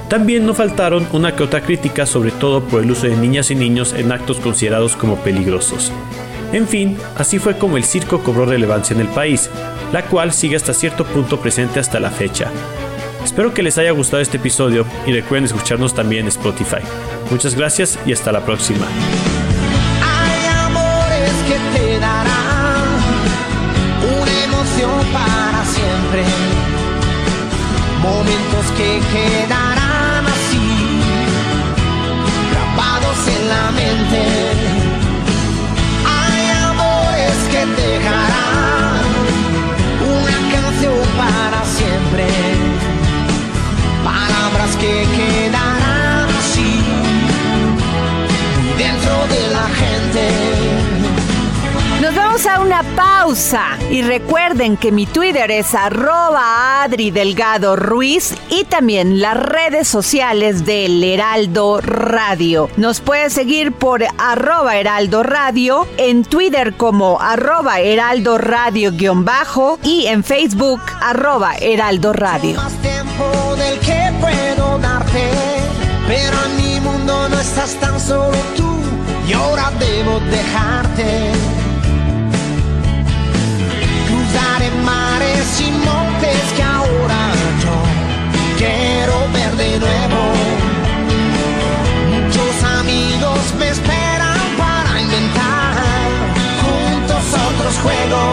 También 0.08 0.46
no 0.46 0.54
faltaron 0.54 1.06
una 1.12 1.36
que 1.36 1.42
otra 1.42 1.60
crítica 1.60 2.06
sobre 2.06 2.30
todo 2.30 2.62
por 2.64 2.82
el 2.82 2.90
uso 2.90 3.08
de 3.08 3.16
niñas 3.18 3.50
y 3.50 3.56
niños 3.56 3.92
en 3.92 4.10
actos 4.10 4.40
considerados 4.40 4.96
como 4.96 5.16
peligrosos. 5.16 5.92
En 6.54 6.66
fin, 6.66 6.96
así 7.18 7.38
fue 7.38 7.58
como 7.58 7.76
el 7.76 7.84
circo 7.84 8.22
cobró 8.22 8.46
relevancia 8.46 8.94
en 8.94 9.02
el 9.02 9.08
país, 9.08 9.50
la 9.92 10.06
cual 10.06 10.32
sigue 10.32 10.56
hasta 10.56 10.72
cierto 10.72 11.04
punto 11.04 11.40
presente 11.40 11.78
hasta 11.78 12.00
la 12.00 12.10
fecha. 12.10 12.50
Espero 13.24 13.54
que 13.54 13.62
les 13.62 13.78
haya 13.78 13.92
gustado 13.92 14.20
este 14.20 14.36
episodio 14.36 14.84
y 15.06 15.12
recuerden 15.12 15.44
escucharnos 15.44 15.94
también 15.94 16.22
en 16.22 16.28
Spotify. 16.28 16.82
Muchas 17.30 17.54
gracias 17.54 17.98
y 18.04 18.12
hasta 18.12 18.32
la 18.32 18.44
próxima. 18.44 18.86
Hay 20.04 20.66
amores 20.66 21.32
que 21.48 21.78
te 21.78 21.98
darán 21.98 22.84
una 24.20 24.44
emoción 24.44 25.06
para 25.12 25.64
siempre. 25.64 26.24
Momentos 28.02 28.66
que 28.76 29.00
quedarán 29.12 30.26
así, 30.26 31.00
grabados 32.50 33.28
en 33.28 33.48
la 33.48 33.70
mente. 33.70 34.51
Pausa 52.96 53.78
y 53.90 54.02
recuerden 54.02 54.76
que 54.76 54.92
mi 54.92 55.06
Twitter 55.06 55.50
es 55.50 55.74
arroba 55.74 56.82
Adri 56.82 57.10
Delgado 57.10 57.76
Ruiz 57.76 58.34
y 58.50 58.64
también 58.64 59.20
las 59.20 59.36
redes 59.36 59.88
sociales 59.88 60.64
del 60.64 61.02
Heraldo 61.02 61.80
Radio. 61.80 62.68
Nos 62.76 63.00
puedes 63.00 63.32
seguir 63.32 63.72
por 63.72 64.04
arroba 64.18 64.76
Heraldo 64.76 65.22
Radio, 65.22 65.86
en 65.96 66.24
Twitter 66.24 66.74
como 66.74 67.20
arroba 67.20 67.80
Heraldo 67.80 68.38
Radio 68.38 68.92
guion 68.92 69.24
bajo 69.24 69.78
y 69.82 70.06
en 70.06 70.24
Facebook 70.24 70.80
arroba 71.00 71.54
Heraldo 71.60 72.12
Radio. 72.12 72.56
Más 72.56 72.72
tiempo 72.82 73.56
del 73.56 73.78
que 73.80 74.12
puedo 74.20 74.78
darte, 74.78 75.30
pero 76.06 76.36
en 76.46 76.56
mi 76.56 76.80
mundo 76.80 77.28
no 77.28 77.40
estás 77.40 77.74
tan 77.76 77.98
solo 78.00 78.36
tú 78.56 78.72
y 79.28 79.32
ahora 79.32 79.70
debo 79.78 80.20
dejarte. 80.20 81.61
Cruzaré 84.32 84.70
mares 84.82 85.60
y 85.60 85.70
montes 85.70 86.52
que 86.56 86.62
ahora 86.62 87.32
yo 87.62 87.76
quiero 88.56 89.28
ver 89.30 89.52
de 89.56 89.78
nuevo. 89.78 90.20
Muchos 92.08 92.64
amigos 92.80 93.38
me 93.58 93.68
esperan 93.68 94.38
para 94.56 95.02
inventar 95.02 95.74
juntos 96.62 97.24
otros 97.50 97.78
juegos. 97.82 98.31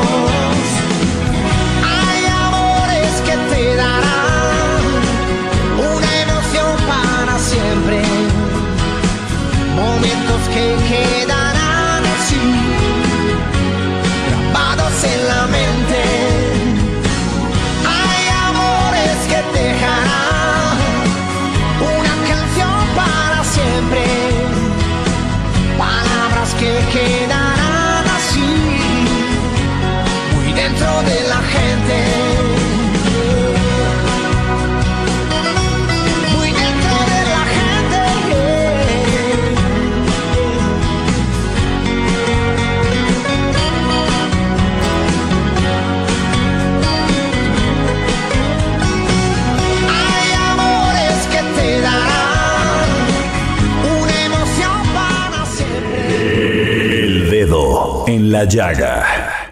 La 58.40 58.46
llaga. 58.46 59.52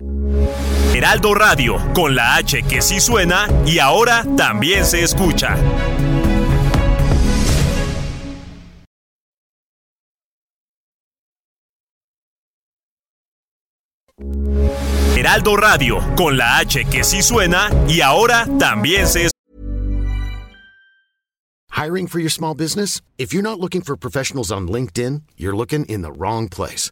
Heraldo 0.94 1.34
Radio, 1.34 1.76
con 1.94 2.16
la 2.16 2.36
H 2.36 2.64
que 2.64 2.82
sí 2.82 3.02
suena 3.02 3.48
y 3.66 3.80
ahora 3.80 4.24
también 4.38 4.86
se 4.86 5.04
escucha. 5.04 5.58
Heraldo 15.18 15.58
Radio, 15.58 16.00
con 16.16 16.38
la 16.38 16.58
H 16.60 16.86
que 16.86 17.04
sí 17.04 17.22
suena 17.22 17.70
y 17.90 18.00
ahora 18.00 18.48
también 18.58 19.08
se 19.08 19.26
escucha. 19.26 19.34
Hiring 21.72 22.08
for 22.08 22.20
your 22.20 22.32
small 22.32 22.56
business? 22.56 23.02
If 23.18 23.34
you're 23.34 23.44
not 23.44 23.60
looking 23.60 23.82
for 23.82 23.98
professionals 23.98 24.52
on 24.52 24.68
LinkedIn, 24.68 25.24
you're 25.36 25.56
looking 25.56 25.86
in 25.86 26.02
the 26.02 26.12
wrong 26.12 26.48
place. 26.48 26.92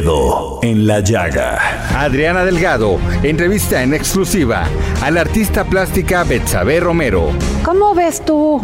Dedo 0.00 0.60
en 0.62 0.86
la 0.86 1.00
llaga. 1.00 1.58
Adriana 2.00 2.44
Delgado 2.44 2.98
entrevista 3.24 3.82
en 3.82 3.94
exclusiva 3.94 4.64
a 5.02 5.10
la 5.10 5.22
artista 5.22 5.64
plástica 5.64 6.22
Betsabe 6.22 6.78
Romero. 6.78 7.30
¿Cómo 7.64 7.94
ves 7.94 8.24
tú 8.24 8.60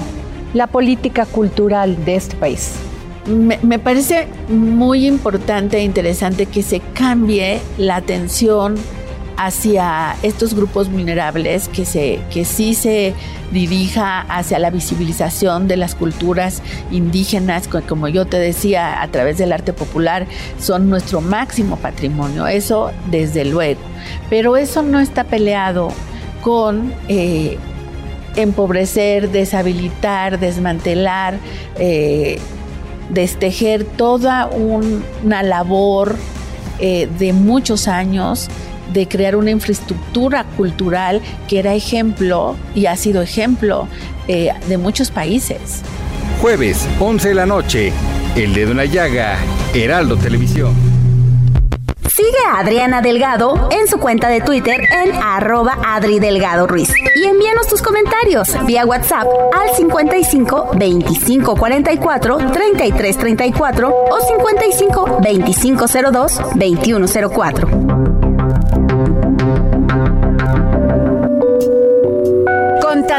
la 0.52 0.68
política 0.68 1.26
cultural 1.26 2.04
de 2.04 2.16
este 2.16 2.36
país? 2.36 2.74
Me, 3.26 3.58
me, 3.62 3.80
parece 3.80 4.28
muy 4.48 5.06
importante 5.06 5.78
e 5.78 5.82
interesante 5.82 6.46
que 6.46 6.62
se 6.62 6.80
cambie 6.92 7.60
la 7.78 7.96
atención 7.96 8.76
hacia 9.36 10.16
estos 10.22 10.54
grupos 10.54 10.90
vulnerables, 10.90 11.68
que, 11.68 11.84
se, 11.84 12.20
que 12.32 12.44
sí 12.44 12.74
se 12.74 13.14
dirija 13.52 14.20
hacia 14.20 14.58
la 14.58 14.70
visibilización 14.70 15.68
de 15.68 15.76
las 15.76 15.94
culturas 15.94 16.62
indígenas, 16.90 17.68
como 17.88 18.08
yo 18.08 18.26
te 18.26 18.38
decía, 18.38 19.02
a 19.02 19.08
través 19.08 19.38
del 19.38 19.52
arte 19.52 19.72
popular, 19.72 20.26
son 20.58 20.90
nuestro 20.90 21.20
máximo 21.20 21.76
patrimonio, 21.76 22.46
eso 22.46 22.90
desde 23.10 23.44
luego. 23.44 23.80
Pero 24.30 24.56
eso 24.56 24.82
no 24.82 25.00
está 25.00 25.24
peleado 25.24 25.88
con... 26.42 26.92
Eh, 27.08 27.58
empobrecer, 28.36 29.30
deshabilitar, 29.30 30.38
desmantelar, 30.38 31.38
eh, 31.78 32.38
destejer 33.10 33.84
toda 33.84 34.46
un, 34.46 35.04
una 35.22 35.42
labor 35.42 36.16
eh, 36.80 37.08
de 37.18 37.32
muchos 37.32 37.86
años 37.88 38.48
de 38.94 39.06
crear 39.06 39.36
una 39.36 39.50
infraestructura 39.50 40.44
cultural 40.56 41.20
que 41.48 41.58
era 41.58 41.74
ejemplo 41.74 42.56
y 42.74 42.86
ha 42.86 42.96
sido 42.96 43.20
ejemplo 43.20 43.88
eh, 44.28 44.50
de 44.68 44.78
muchos 44.78 45.10
países. 45.10 45.82
Jueves, 46.40 46.88
11 47.00 47.28
de 47.28 47.34
la 47.34 47.46
noche, 47.46 47.92
El 48.36 48.54
Dedo 48.54 48.70
en 48.70 48.78
la 48.78 48.84
Llaga, 48.86 49.36
Heraldo 49.74 50.16
Televisión. 50.16 50.72
Sigue 52.08 52.38
a 52.48 52.60
Adriana 52.60 53.02
Delgado 53.02 53.68
en 53.72 53.88
su 53.88 53.98
cuenta 53.98 54.28
de 54.28 54.40
Twitter 54.40 54.80
en 54.80 55.12
arroba 55.20 55.76
Adri 55.84 56.20
Delgado 56.20 56.68
Ruiz. 56.68 56.92
Y 57.16 57.24
envíanos 57.24 57.66
tus 57.66 57.82
comentarios 57.82 58.48
vía 58.66 58.86
WhatsApp 58.86 59.26
al 59.52 59.74
55 59.74 60.70
25 60.76 61.56
44 61.56 62.36
33 62.52 63.18
34 63.18 63.88
o 63.88 64.20
55 64.20 65.18
25 65.22 65.86
02 66.12 66.40
21 66.54 67.06
04. 67.08 68.23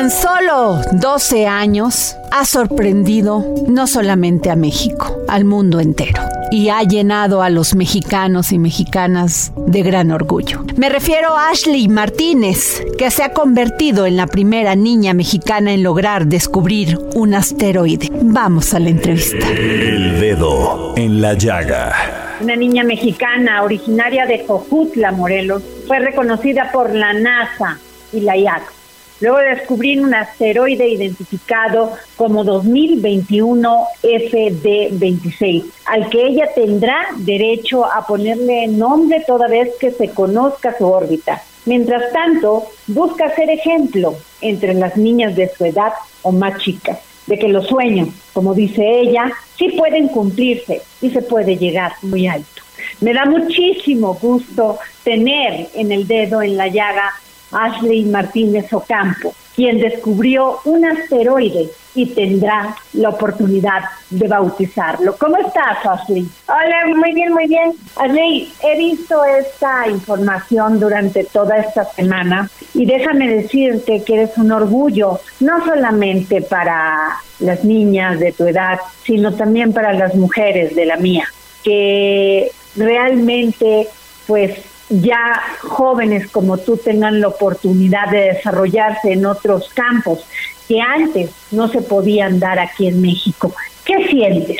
Tan 0.05 0.11
solo 0.11 0.81
12 0.91 1.47
años, 1.47 2.15
ha 2.31 2.45
sorprendido 2.45 3.43
no 3.67 3.87
solamente 3.87 4.51
a 4.51 4.55
México, 4.55 5.17
al 5.27 5.45
mundo 5.45 5.79
entero. 5.79 6.21
Y 6.51 6.69
ha 6.69 6.83
llenado 6.83 7.41
a 7.41 7.49
los 7.49 7.73
mexicanos 7.73 8.51
y 8.51 8.59
mexicanas 8.59 9.51
de 9.65 9.81
gran 9.81 10.11
orgullo. 10.11 10.63
Me 10.75 10.89
refiero 10.89 11.35
a 11.35 11.49
Ashley 11.49 11.87
Martínez, 11.87 12.83
que 12.99 13.09
se 13.09 13.23
ha 13.23 13.33
convertido 13.33 14.05
en 14.05 14.15
la 14.15 14.27
primera 14.27 14.75
niña 14.75 15.15
mexicana 15.15 15.73
en 15.73 15.81
lograr 15.81 16.27
descubrir 16.27 16.99
un 17.15 17.33
asteroide. 17.33 18.11
Vamos 18.21 18.75
a 18.75 18.79
la 18.79 18.89
entrevista. 18.89 19.49
El 19.49 20.19
dedo 20.19 20.93
en 20.97 21.19
la 21.19 21.33
llaga. 21.33 22.37
Una 22.41 22.55
niña 22.55 22.83
mexicana 22.83 23.63
originaria 23.63 24.27
de 24.27 24.45
Jojutla, 24.45 25.11
Morelos, 25.13 25.63
fue 25.87 25.97
reconocida 25.97 26.71
por 26.71 26.93
la 26.93 27.11
NASA 27.13 27.79
y 28.13 28.19
la 28.19 28.37
IAC 28.37 28.84
luego 29.25 29.39
de 29.39 29.55
descubrir 29.55 30.01
un 30.01 30.13
asteroide 30.13 30.87
identificado 30.87 31.93
como 32.15 32.43
2021 32.43 33.87
FD26, 34.03 35.65
al 35.85 36.09
que 36.09 36.27
ella 36.27 36.47
tendrá 36.53 37.07
derecho 37.17 37.85
a 37.85 38.05
ponerle 38.05 38.67
nombre 38.67 39.23
toda 39.25 39.47
vez 39.47 39.71
que 39.79 39.89
se 39.91 40.09
conozca 40.09 40.77
su 40.77 40.85
órbita. 40.85 41.41
Mientras 41.65 42.13
tanto, 42.13 42.65
busca 42.85 43.33
ser 43.33 43.49
ejemplo 43.49 44.15
entre 44.41 44.75
las 44.75 44.95
niñas 44.95 45.35
de 45.35 45.49
su 45.49 45.65
edad 45.65 45.93
o 46.21 46.31
más 46.31 46.61
chicas, 46.61 46.99
de 47.25 47.39
que 47.39 47.47
los 47.47 47.65
sueños, 47.65 48.09
como 48.31 48.53
dice 48.53 48.83
ella, 48.99 49.31
sí 49.57 49.69
pueden 49.69 50.07
cumplirse 50.09 50.83
y 51.01 51.09
se 51.09 51.23
puede 51.23 51.57
llegar 51.57 51.93
muy 52.03 52.27
alto. 52.27 52.61
Me 53.01 53.13
da 53.13 53.25
muchísimo 53.25 54.13
gusto 54.21 54.77
tener 55.03 55.69
en 55.73 55.91
el 55.91 56.05
dedo 56.05 56.43
en 56.43 56.55
la 56.57 56.67
llaga 56.67 57.11
Ashley 57.51 58.05
Martínez 58.05 58.71
Ocampo, 58.73 59.33
quien 59.55 59.79
descubrió 59.79 60.59
un 60.65 60.85
asteroide 60.85 61.69
y 61.95 62.07
tendrá 62.07 62.75
la 62.93 63.09
oportunidad 63.09 63.83
de 64.09 64.27
bautizarlo. 64.27 65.15
¿Cómo 65.17 65.37
estás, 65.37 65.85
Ashley? 65.85 66.27
Hola, 66.47 66.95
muy 66.95 67.13
bien, 67.13 67.33
muy 67.33 67.47
bien. 67.47 67.71
Ashley, 67.95 68.51
he 68.61 68.77
visto 68.77 69.23
esta 69.23 69.87
información 69.87 70.79
durante 70.79 71.23
toda 71.23 71.57
esta 71.57 71.85
semana 71.85 72.49
y 72.73 72.85
déjame 72.85 73.33
decirte 73.33 74.03
que 74.03 74.13
eres 74.13 74.37
un 74.37 74.51
orgullo, 74.51 75.19
no 75.39 75.65
solamente 75.65 76.41
para 76.41 77.17
las 77.39 77.63
niñas 77.63 78.19
de 78.19 78.33
tu 78.33 78.45
edad, 78.45 78.79
sino 79.03 79.33
también 79.33 79.71
para 79.71 79.93
las 79.93 80.15
mujeres 80.15 80.75
de 80.75 80.85
la 80.85 80.97
mía, 80.97 81.27
que 81.63 82.51
realmente 82.75 83.87
pues 84.27 84.59
ya 84.89 85.41
jóvenes 85.61 86.29
como 86.29 86.57
tú 86.57 86.77
tengan 86.77 87.19
la 87.21 87.29
oportunidad 87.29 88.09
de 88.09 88.33
desarrollarse 88.33 89.13
en 89.13 89.25
otros 89.25 89.69
campos 89.73 90.25
que 90.67 90.81
antes 90.81 91.31
no 91.51 91.67
se 91.67 91.81
podían 91.81 92.39
dar 92.39 92.59
aquí 92.59 92.87
en 92.87 93.01
México. 93.01 93.53
¿Qué 93.83 94.07
sientes? 94.07 94.57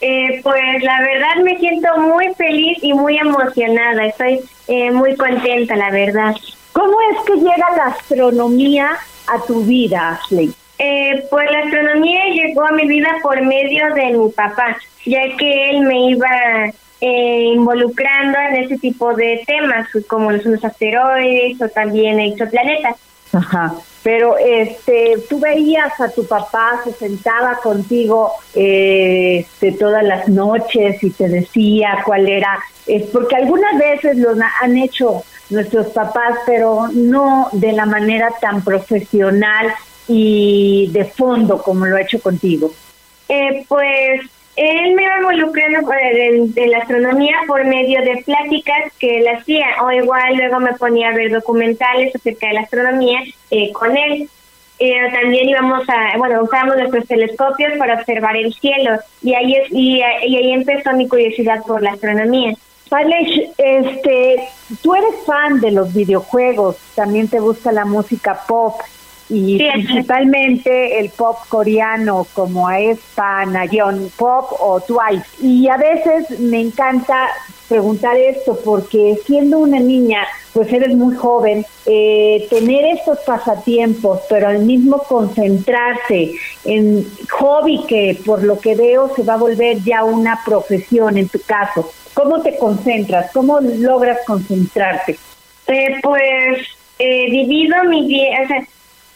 Eh, 0.00 0.40
pues 0.42 0.82
la 0.82 1.00
verdad 1.00 1.42
me 1.42 1.56
siento 1.58 1.88
muy 1.98 2.34
feliz 2.34 2.78
y 2.82 2.92
muy 2.92 3.16
emocionada. 3.18 4.06
Estoy 4.06 4.40
eh, 4.68 4.90
muy 4.90 5.16
contenta, 5.16 5.74
la 5.74 5.90
verdad. 5.90 6.34
¿Cómo 6.72 6.96
es 7.10 7.24
que 7.26 7.36
llega 7.36 7.76
la 7.76 7.86
astronomía 7.86 8.90
a 9.26 9.40
tu 9.46 9.64
vida, 9.64 10.10
Ashley? 10.10 10.52
Eh, 10.78 11.26
pues 11.30 11.50
la 11.50 11.60
astronomía 11.60 12.26
llegó 12.26 12.66
a 12.66 12.72
mi 12.72 12.86
vida 12.86 13.08
por 13.22 13.40
medio 13.40 13.94
de 13.94 14.12
mi 14.12 14.30
papá, 14.30 14.76
ya 15.06 15.22
que 15.38 15.70
él 15.70 15.80
me 15.80 16.10
iba 16.10 16.28
eh, 17.00 17.52
involucrando 17.54 18.38
en 18.38 18.64
ese 18.64 18.78
tipo 18.78 19.14
de 19.14 19.42
temas, 19.46 19.88
como 20.08 20.32
los 20.32 20.64
asteroides 20.64 21.60
o 21.60 21.68
también 21.68 22.18
exoplanetas. 22.20 22.96
Ajá. 23.32 23.74
Pero 24.02 24.36
este, 24.38 25.16
tú 25.28 25.40
veías 25.40 26.00
a 26.00 26.08
tu 26.10 26.26
papá, 26.26 26.80
se 26.84 26.92
sentaba 26.92 27.56
contigo 27.56 28.32
eh, 28.54 29.40
este, 29.40 29.72
todas 29.72 30.04
las 30.04 30.28
noches 30.28 31.02
y 31.02 31.10
te 31.10 31.28
decía 31.28 31.98
cuál 32.04 32.28
era, 32.28 32.58
es 32.86 33.02
porque 33.10 33.34
algunas 33.34 33.76
veces 33.78 34.16
lo 34.16 34.30
han 34.60 34.76
hecho 34.76 35.22
nuestros 35.50 35.88
papás, 35.88 36.38
pero 36.46 36.88
no 36.92 37.48
de 37.52 37.72
la 37.72 37.84
manera 37.84 38.30
tan 38.40 38.62
profesional 38.62 39.72
y 40.08 40.88
de 40.92 41.04
fondo 41.04 41.60
como 41.62 41.86
lo 41.86 41.96
ha 41.96 42.02
hecho 42.02 42.20
contigo. 42.20 42.72
Eh, 43.28 43.64
pues 43.68 44.20
él 44.56 44.94
me 44.94 45.02
iba 45.02 45.18
involucrando 45.18 45.92
en, 45.92 46.70
la 46.70 46.78
astronomía 46.78 47.36
por 47.46 47.64
medio 47.66 48.00
de 48.00 48.22
pláticas 48.24 48.92
que 48.98 49.18
él 49.18 49.28
hacía, 49.28 49.66
o 49.82 49.92
igual 49.92 50.36
luego 50.36 50.60
me 50.60 50.72
ponía 50.74 51.10
a 51.10 51.14
ver 51.14 51.30
documentales 51.30 52.14
acerca 52.16 52.48
de 52.48 52.54
la 52.54 52.60
astronomía 52.62 53.20
eh, 53.50 53.70
con 53.72 53.94
él. 53.96 54.28
eh, 54.78 55.12
también 55.12 55.48
íbamos 55.48 55.88
a, 55.88 56.16
bueno, 56.16 56.42
usábamos 56.42 56.76
nuestros 56.76 57.06
telescopios 57.06 57.78
para 57.78 57.94
observar 57.94 58.36
el 58.36 58.52
cielo 58.54 58.98
y 59.22 59.34
ahí, 59.34 59.54
es, 59.56 59.72
y, 59.72 60.02
ahí 60.02 60.52
empezó 60.52 60.92
mi 60.92 61.06
curiosidad 61.06 61.62
por 61.66 61.82
la 61.82 61.92
astronomía. 61.92 62.54
Alex, 62.90 63.50
este, 63.58 64.48
tú 64.80 64.94
eres 64.94 65.14
fan 65.26 65.60
de 65.60 65.72
los 65.72 65.92
videojuegos, 65.92 66.76
también 66.94 67.28
te 67.28 67.40
gusta 67.40 67.72
la 67.72 67.84
música 67.84 68.40
pop 68.46 68.80
y 69.28 69.58
principalmente 69.58 71.00
el 71.00 71.10
pop 71.10 71.36
coreano 71.48 72.26
como 72.32 72.70
es 72.70 72.98
Nayeon 73.16 74.10
Pop 74.16 74.52
o 74.60 74.80
Twice. 74.80 75.26
Y 75.40 75.68
a 75.68 75.76
veces 75.76 76.38
me 76.38 76.60
encanta 76.60 77.28
preguntar 77.68 78.16
esto 78.16 78.58
porque 78.64 79.18
siendo 79.26 79.58
una 79.58 79.80
niña, 79.80 80.22
pues 80.52 80.72
eres 80.72 80.94
muy 80.94 81.16
joven, 81.16 81.66
eh, 81.86 82.46
tener 82.48 82.84
estos 82.96 83.18
pasatiempos, 83.20 84.20
pero 84.28 84.48
al 84.48 84.60
mismo 84.60 84.98
concentrarse 84.98 86.32
en 86.64 87.06
hobby 87.30 87.84
que 87.88 88.18
por 88.24 88.44
lo 88.44 88.60
que 88.60 88.76
veo 88.76 89.12
se 89.14 89.22
va 89.22 89.34
a 89.34 89.38
volver 89.38 89.82
ya 89.82 90.04
una 90.04 90.40
profesión 90.44 91.18
en 91.18 91.28
tu 91.28 91.40
caso. 91.40 91.90
¿Cómo 92.14 92.40
te 92.42 92.56
concentras? 92.56 93.30
¿Cómo 93.32 93.60
logras 93.60 94.18
concentrarte? 94.26 95.18
Eh, 95.66 95.96
pues 96.02 96.58
eh, 96.98 97.30
divido 97.30 97.84
mi 97.84 98.06
día, 98.06 98.42
o 98.44 98.46
sea, 98.46 98.66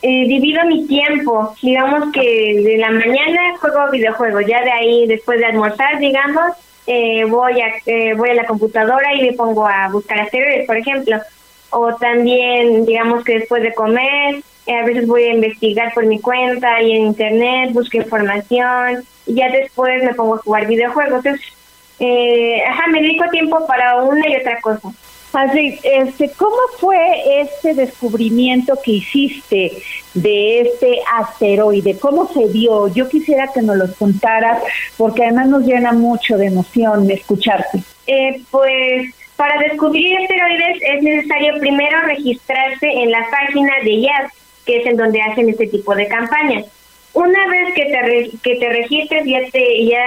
eh, 0.03 0.25
divido 0.27 0.65
mi 0.65 0.87
tiempo. 0.87 1.55
Digamos 1.61 2.11
que 2.13 2.63
de 2.65 2.79
la 2.79 2.91
mañana 2.91 3.59
juego 3.61 3.91
videojuegos, 3.91 4.45
ya 4.47 4.63
de 4.63 4.71
ahí 4.71 5.07
después 5.07 5.39
de 5.39 5.47
almorzar, 5.47 5.99
digamos, 5.99 6.53
eh, 6.87 7.25
voy 7.25 7.61
a 7.61 7.69
eh, 7.85 8.15
voy 8.15 8.31
a 8.31 8.35
la 8.35 8.47
computadora 8.47 9.15
y 9.15 9.23
me 9.23 9.33
pongo 9.35 9.67
a 9.67 9.89
buscar 9.89 10.21
asteroides, 10.21 10.67
por 10.67 10.79
ejemplo. 10.79 11.19
O 11.71 11.95
también, 11.97 12.87
digamos 12.87 13.25
que 13.25 13.41
después 13.41 13.63
de 13.63 13.75
comer, 13.75 14.43
a 14.67 14.85
veces 14.87 15.07
voy 15.07 15.25
a 15.25 15.35
investigar 15.35 15.93
por 15.93 16.07
mi 16.07 16.19
cuenta 16.21 16.81
y 16.83 16.93
en 16.93 17.07
internet, 17.07 17.73
busco 17.73 17.99
información 17.99 19.05
y 19.27 19.35
ya 19.35 19.51
después 19.51 20.03
me 20.03 20.15
pongo 20.15 20.37
a 20.37 20.39
jugar 20.39 20.67
videojuegos. 20.67 21.25
Entonces, 21.25 21.47
ajá, 22.67 22.87
me 22.89 23.03
dedico 23.03 23.29
tiempo 23.31 23.67
para 23.67 24.03
una 24.03 24.29
y 24.29 24.37
otra 24.37 24.61
cosa. 24.61 24.89
Así, 25.33 25.79
este, 25.85 26.31
¿cómo 26.37 26.57
fue 26.79 27.41
este 27.41 27.75
descubrimiento 27.75 28.77
que 28.85 28.93
hiciste 28.93 29.83
de 30.13 30.61
este 30.63 30.99
asteroide? 31.19 31.99
¿Cómo 31.99 32.27
se 32.33 32.49
dio? 32.49 32.89
Yo 32.89 33.09
quisiera 33.09 33.49
que 33.53 33.63
nos 33.63 33.77
lo 33.77 33.93
contaras 33.95 34.61
porque 34.97 35.25
además 35.25 35.49
nos 35.49 35.65
llena 35.65 35.93
mucho 35.93 36.37
de 36.37 36.47
emoción 36.47 37.09
escucharte. 37.11 37.79
Eh, 38.09 38.43
pues 38.51 39.15
para 39.37 39.59
descubrir 39.61 40.19
asteroides 40.19 40.83
es 40.83 41.03
necesario 41.03 41.59
primero 41.61 42.03
registrarse 42.03 42.87
en 42.91 43.11
la 43.13 43.25
página 43.31 43.73
de 43.85 43.91
IAS, 43.91 44.33
que 44.67 44.79
es 44.79 44.87
en 44.87 44.97
donde 44.97 45.23
hacen 45.23 45.49
este 45.49 45.69
tipo 45.69 45.95
de 45.95 46.09
campañas. 46.09 46.67
Una 47.13 47.47
vez 47.49 47.75
que 47.75 47.85
te, 47.85 48.31
que 48.43 48.57
te 48.57 48.69
registres, 48.69 49.25
ya 49.27 49.41
te, 49.51 49.87
ya, 49.87 50.03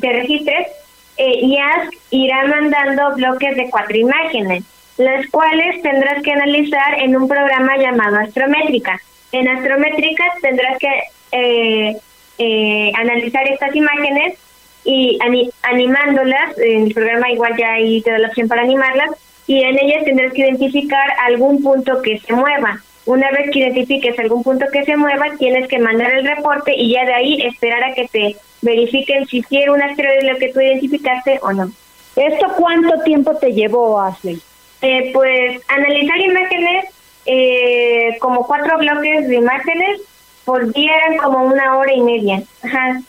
te 0.00 0.12
registres, 0.12 0.68
eh, 1.16 1.40
IASC 1.42 1.94
irá 2.10 2.44
mandando 2.46 3.14
bloques 3.14 3.56
de 3.56 3.70
cuatro 3.70 3.96
imágenes, 3.96 4.64
las 4.98 5.26
cuales 5.28 5.82
tendrás 5.82 6.22
que 6.22 6.32
analizar 6.32 7.00
en 7.00 7.16
un 7.16 7.28
programa 7.28 7.76
llamado 7.76 8.18
Astrométrica. 8.18 9.00
En 9.32 9.48
Astrométrica 9.48 10.24
tendrás 10.40 10.78
que 10.78 10.88
eh, 11.32 11.96
eh, 12.38 12.92
analizar 12.94 13.48
estas 13.48 13.74
imágenes 13.74 14.38
y 14.84 15.18
animándolas, 15.62 16.56
en 16.58 16.84
el 16.84 16.94
programa 16.94 17.30
igual 17.30 17.56
ya 17.56 17.72
ahí 17.72 18.00
te 18.02 18.12
da 18.12 18.18
la 18.18 18.28
opción 18.28 18.46
para 18.46 18.62
animarlas, 18.62 19.10
y 19.46 19.62
en 19.62 19.78
ellas 19.78 20.04
tendrás 20.04 20.32
que 20.32 20.42
identificar 20.42 21.08
algún 21.24 21.62
punto 21.62 22.02
que 22.02 22.18
se 22.18 22.32
mueva. 22.32 22.80
Una 23.04 23.30
vez 23.30 23.50
que 23.52 23.60
identifiques 23.60 24.18
algún 24.18 24.42
punto 24.42 24.66
que 24.72 24.84
se 24.84 24.96
mueva, 24.96 25.26
tienes 25.38 25.68
que 25.68 25.78
mandar 25.78 26.12
el 26.12 26.26
reporte 26.26 26.74
y 26.76 26.92
ya 26.92 27.04
de 27.04 27.14
ahí 27.14 27.42
esperar 27.42 27.84
a 27.84 27.94
que 27.94 28.08
te 28.08 28.36
verifiquen 28.66 29.26
si 29.26 29.38
hicieron 29.38 29.76
un 29.76 29.82
asteroide 29.82 30.32
lo 30.32 30.38
que 30.38 30.52
tú 30.52 30.60
identificaste 30.60 31.38
o 31.42 31.52
no. 31.52 31.70
¿Esto 32.16 32.46
cuánto 32.56 33.02
tiempo 33.02 33.34
te 33.36 33.52
llevó, 33.52 34.00
Ashley? 34.00 34.40
Eh, 34.82 35.10
pues 35.12 35.60
analizar 35.68 36.18
imágenes, 36.18 36.84
eh, 37.24 38.16
como 38.20 38.46
cuatro 38.46 38.78
bloques 38.78 39.28
de 39.28 39.36
imágenes, 39.36 40.00
por 40.44 40.72
día 40.72 40.96
eran 40.96 41.18
como 41.18 41.44
una 41.44 41.76
hora 41.76 41.92
y 41.92 42.00
media. 42.00 42.42
Ajá. 42.62 43.00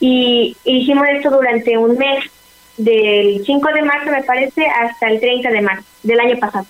Y 0.00 0.56
hicimos 0.64 1.06
esto 1.08 1.30
durante 1.30 1.78
un 1.78 1.96
mes, 1.96 2.24
del 2.76 3.44
5 3.44 3.68
de 3.72 3.82
marzo 3.82 4.10
me 4.10 4.22
parece 4.22 4.66
hasta 4.66 5.08
el 5.08 5.20
30 5.20 5.50
de 5.50 5.60
marzo 5.60 5.84
del 6.02 6.20
año 6.20 6.38
pasado. 6.38 6.66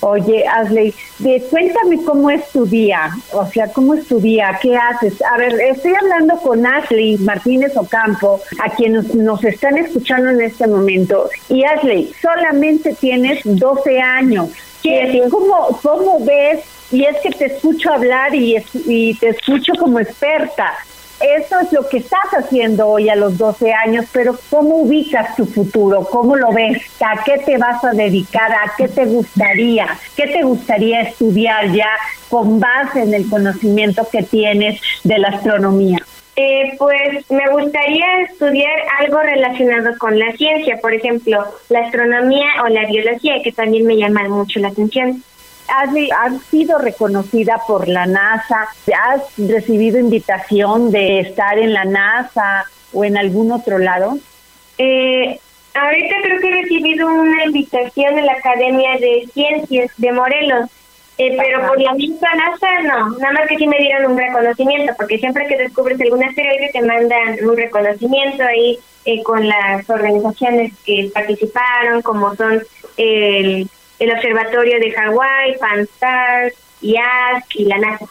Oye, 0.00 0.46
Asley, 0.46 0.94
de, 1.18 1.42
cuéntame 1.50 2.02
cómo 2.04 2.30
es 2.30 2.48
tu 2.50 2.64
día, 2.64 3.10
o 3.32 3.46
sea, 3.46 3.70
cómo 3.70 3.94
es 3.94 4.06
tu 4.06 4.18
día, 4.18 4.58
qué 4.62 4.74
haces. 4.76 5.22
A 5.22 5.36
ver, 5.36 5.60
estoy 5.60 5.92
hablando 5.94 6.36
con 6.38 6.64
Ashley 6.64 7.18
Martínez 7.18 7.76
Ocampo, 7.76 8.40
a 8.62 8.70
quienes 8.70 9.14
nos 9.14 9.44
están 9.44 9.76
escuchando 9.76 10.30
en 10.30 10.40
este 10.40 10.66
momento. 10.66 11.28
Y 11.50 11.64
Ashley, 11.64 12.12
solamente 12.22 12.94
tienes 12.94 13.40
12 13.44 14.00
años. 14.00 14.48
¿Qué, 14.82 15.22
cómo, 15.30 15.78
¿Cómo 15.82 16.24
ves? 16.24 16.60
Y 16.90 17.04
es 17.04 17.16
que 17.22 17.30
te 17.30 17.46
escucho 17.46 17.92
hablar 17.92 18.34
y, 18.34 18.56
y 18.86 19.14
te 19.18 19.28
escucho 19.28 19.74
como 19.78 20.00
experta 20.00 20.74
eso 21.20 21.60
es 21.60 21.72
lo 21.72 21.86
que 21.88 21.98
estás 21.98 22.30
haciendo 22.32 22.88
hoy 22.88 23.08
a 23.10 23.14
los 23.14 23.36
12 23.36 23.72
años, 23.72 24.06
pero 24.12 24.38
¿cómo 24.48 24.76
ubicas 24.76 25.36
tu 25.36 25.44
futuro? 25.44 26.04
¿Cómo 26.10 26.34
lo 26.36 26.52
ves? 26.52 26.82
¿A 27.00 27.22
qué 27.22 27.38
te 27.38 27.58
vas 27.58 27.84
a 27.84 27.90
dedicar? 27.90 28.50
¿A 28.50 28.72
qué 28.76 28.88
te 28.88 29.04
gustaría? 29.04 29.86
¿Qué 30.16 30.26
te 30.28 30.42
gustaría 30.42 31.02
estudiar 31.02 31.72
ya 31.72 31.90
con 32.28 32.58
base 32.58 33.02
en 33.02 33.14
el 33.14 33.28
conocimiento 33.28 34.08
que 34.10 34.22
tienes 34.22 34.80
de 35.04 35.18
la 35.18 35.28
astronomía? 35.28 35.98
Eh, 36.36 36.74
pues 36.78 37.30
me 37.30 37.50
gustaría 37.50 38.22
estudiar 38.22 38.72
algo 39.00 39.20
relacionado 39.20 39.98
con 39.98 40.18
la 40.18 40.32
ciencia, 40.32 40.78
por 40.80 40.94
ejemplo, 40.94 41.44
la 41.68 41.80
astronomía 41.80 42.46
o 42.64 42.68
la 42.68 42.86
biología, 42.86 43.42
que 43.42 43.52
también 43.52 43.84
me 43.84 43.96
llaman 43.96 44.30
mucho 44.30 44.58
la 44.58 44.68
atención 44.68 45.22
has, 45.76 46.42
sido 46.50 46.78
reconocida 46.78 47.60
por 47.66 47.88
la 47.88 48.06
NASA, 48.06 48.68
has 48.98 49.22
recibido 49.36 49.98
invitación 49.98 50.90
de 50.90 51.20
estar 51.20 51.58
en 51.58 51.72
la 51.72 51.84
NASA 51.84 52.64
o 52.92 53.04
en 53.04 53.16
algún 53.16 53.52
otro 53.52 53.78
lado. 53.78 54.18
Eh, 54.78 55.38
ahorita 55.74 56.14
creo 56.22 56.40
que 56.40 56.48
he 56.48 56.62
recibido 56.62 57.06
una 57.06 57.44
invitación 57.44 58.18
en 58.18 58.26
la 58.26 58.32
Academia 58.32 58.92
de 58.98 59.28
Ciencias 59.32 59.90
de 59.96 60.12
Morelos, 60.12 60.70
eh, 61.18 61.36
pero 61.36 61.66
por 61.66 61.80
la 61.80 61.92
misma 61.94 62.28
NASA 62.34 62.82
no, 62.82 63.10
nada 63.18 63.32
más 63.32 63.48
que 63.48 63.58
sí 63.58 63.66
me 63.66 63.78
dieron 63.78 64.12
un 64.12 64.18
reconocimiento, 64.18 64.94
porque 64.96 65.18
siempre 65.18 65.46
que 65.46 65.58
descubres 65.58 66.00
algún 66.00 66.24
asteroide 66.24 66.70
te 66.72 66.82
mandan 66.82 67.36
un 67.46 67.56
reconocimiento 67.56 68.42
ahí 68.42 68.78
eh, 69.04 69.22
con 69.22 69.46
las 69.46 69.88
organizaciones 69.88 70.72
que 70.84 71.10
participaron, 71.12 72.02
como 72.02 72.34
son 72.36 72.62
el 72.96 73.68
el 74.00 74.10
Observatorio 74.10 74.80
de 74.80 74.90
Hawái, 74.90 75.56
PanSTARS, 75.58 76.54
IASC 76.80 77.56
y 77.56 77.64
la 77.66 77.78
NASA. 77.78 78.06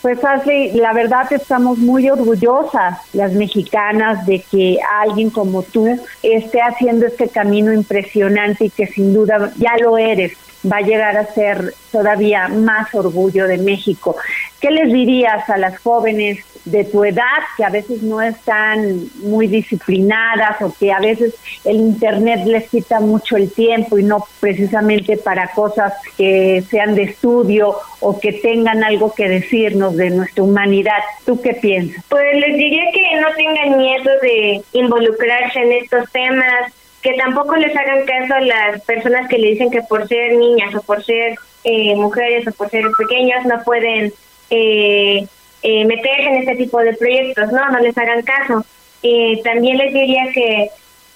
Pues 0.00 0.24
Ashley, 0.24 0.70
la 0.72 0.92
verdad 0.92 1.30
estamos 1.32 1.78
muy 1.78 2.08
orgullosas 2.08 3.00
las 3.12 3.32
mexicanas 3.32 4.24
de 4.24 4.40
que 4.48 4.78
alguien 5.00 5.30
como 5.30 5.64
tú 5.64 5.98
esté 6.22 6.60
haciendo 6.62 7.06
este 7.06 7.28
camino 7.28 7.72
impresionante 7.72 8.66
y 8.66 8.70
que 8.70 8.86
sin 8.86 9.12
duda 9.12 9.52
ya 9.56 9.76
lo 9.78 9.98
eres, 9.98 10.36
va 10.64 10.78
a 10.78 10.82
llegar 10.82 11.16
a 11.16 11.26
ser 11.26 11.74
todavía 11.92 12.48
más 12.48 12.94
orgullo 12.94 13.46
de 13.46 13.58
México. 13.58 14.16
¿Qué 14.60 14.70
les 14.70 14.92
dirías 14.92 15.48
a 15.48 15.56
las 15.56 15.78
jóvenes 15.78 16.44
de 16.66 16.84
tu 16.84 17.04
edad 17.04 17.22
que 17.56 17.64
a 17.64 17.70
veces 17.70 18.02
no 18.02 18.20
están 18.20 19.08
muy 19.22 19.46
disciplinadas 19.46 20.60
o 20.60 20.74
que 20.78 20.92
a 20.92 20.98
veces 20.98 21.34
el 21.64 21.76
Internet 21.76 22.44
les 22.44 22.68
quita 22.68 22.98
mucho 22.98 23.36
el 23.36 23.50
tiempo 23.52 23.98
y 23.98 24.02
no 24.02 24.26
precisamente 24.40 25.16
para 25.16 25.52
cosas 25.52 25.94
que 26.18 26.62
sean 26.68 26.96
de 26.96 27.04
estudio 27.04 27.76
o 28.00 28.18
que 28.18 28.32
tengan 28.32 28.82
algo 28.82 29.14
que 29.14 29.28
decirnos 29.28 29.96
de 29.96 30.10
nuestra 30.10 30.42
humanidad? 30.42 30.98
¿Tú 31.24 31.40
qué 31.40 31.54
piensas? 31.54 32.04
Pues 32.08 32.24
les 32.34 32.56
diría 32.56 32.84
que 32.92 33.20
no 33.20 33.28
tengan 33.36 33.78
miedo 33.78 34.10
de 34.20 34.62
involucrarse 34.72 35.60
en 35.60 35.72
estos 35.72 36.10
temas, 36.10 36.72
que 37.06 37.14
tampoco 37.14 37.54
les 37.54 37.76
hagan 37.76 38.04
caso 38.04 38.34
a 38.34 38.40
las 38.40 38.82
personas 38.82 39.28
que 39.28 39.38
le 39.38 39.50
dicen 39.50 39.70
que 39.70 39.80
por 39.82 40.08
ser 40.08 40.34
niñas 40.34 40.74
o 40.74 40.82
por 40.82 41.04
ser 41.04 41.36
eh, 41.62 41.94
mujeres 41.94 42.48
o 42.48 42.52
por 42.52 42.68
ser 42.68 42.84
pequeños 42.98 43.44
no 43.44 43.62
pueden 43.62 44.12
eh, 44.50 45.24
eh, 45.62 45.84
meterse 45.84 46.22
en 46.22 46.34
este 46.38 46.56
tipo 46.56 46.80
de 46.80 46.94
proyectos, 46.94 47.52
¿no? 47.52 47.70
No 47.70 47.78
les 47.78 47.96
hagan 47.96 48.22
caso. 48.22 48.66
Eh, 49.04 49.40
también 49.44 49.78
les 49.78 49.94
diría 49.94 50.24
que 50.34 50.68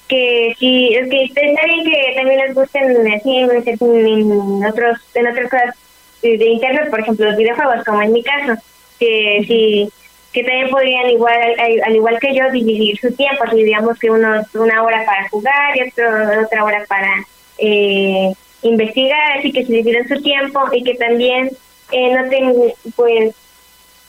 que 0.06 0.54
si 0.58 0.94
es 0.94 1.08
que 1.08 1.24
está 1.24 1.66
bien 1.66 1.84
que 1.84 2.12
también 2.14 2.40
les 2.40 2.54
gusten 2.54 3.12
así 3.12 3.36
en, 3.36 4.64
otros 4.64 4.98
en 5.14 5.26
otras 5.26 5.50
cosas 5.50 5.74
de 6.22 6.46
internet 6.46 6.90
por 6.90 6.98
ejemplo 6.98 7.26
los 7.26 7.36
videojuegos 7.36 7.84
como 7.84 8.02
en 8.02 8.12
mi 8.12 8.22
caso 8.24 8.60
que 8.98 9.44
si 9.46 9.88
que 10.32 10.44
también 10.44 10.70
podrían 10.70 11.10
igual 11.10 11.36
al, 11.84 11.96
igual 11.96 12.18
que 12.20 12.34
yo 12.34 12.50
dividir 12.50 12.98
su 12.98 13.12
tiempo 13.14 13.44
así 13.44 13.62
digamos 13.62 13.98
que 13.98 14.10
unos 14.10 14.46
una 14.54 14.82
hora 14.82 15.04
para 15.04 15.28
jugar 15.28 15.76
y 15.76 15.88
otro, 15.88 16.44
otra 16.44 16.64
hora 16.64 16.84
para 16.88 17.26
eh, 17.58 18.32
investigar 18.62 19.38
así 19.38 19.52
que 19.52 19.64
se 19.64 19.72
dividen 19.72 20.08
su 20.08 20.20
tiempo 20.22 20.60
y 20.72 20.84
que 20.84 20.94
también 20.94 21.50
eh, 21.90 22.14
no 22.14 22.28
tengan 22.28 22.54
pues 22.94 23.34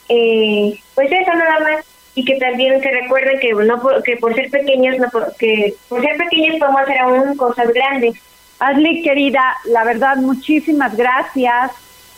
eh, 0.10 0.80
pues 0.94 1.12
eso 1.12 1.34
nada 1.34 1.60
más 1.60 1.86
y 2.14 2.26
que 2.26 2.36
también 2.36 2.82
se 2.82 2.92
recuerden 2.92 3.40
que 3.40 3.54
no 3.54 3.82
que 4.04 4.18
por 4.18 4.36
ser 4.36 4.50
pequeños 4.50 4.98
no 4.98 5.10
que 5.40 5.76
por 5.88 6.02
ser 6.02 6.18
pequeños 6.18 6.58
podemos 6.60 6.82
hacer 6.82 6.98
aún 7.00 7.38
cosas 7.38 7.72
grandes. 7.74 8.16
Ashley 8.60 9.02
querida, 9.02 9.58
la 9.66 9.84
verdad 9.84 10.18
muchísimas 10.18 10.96
gracias. 10.96 11.72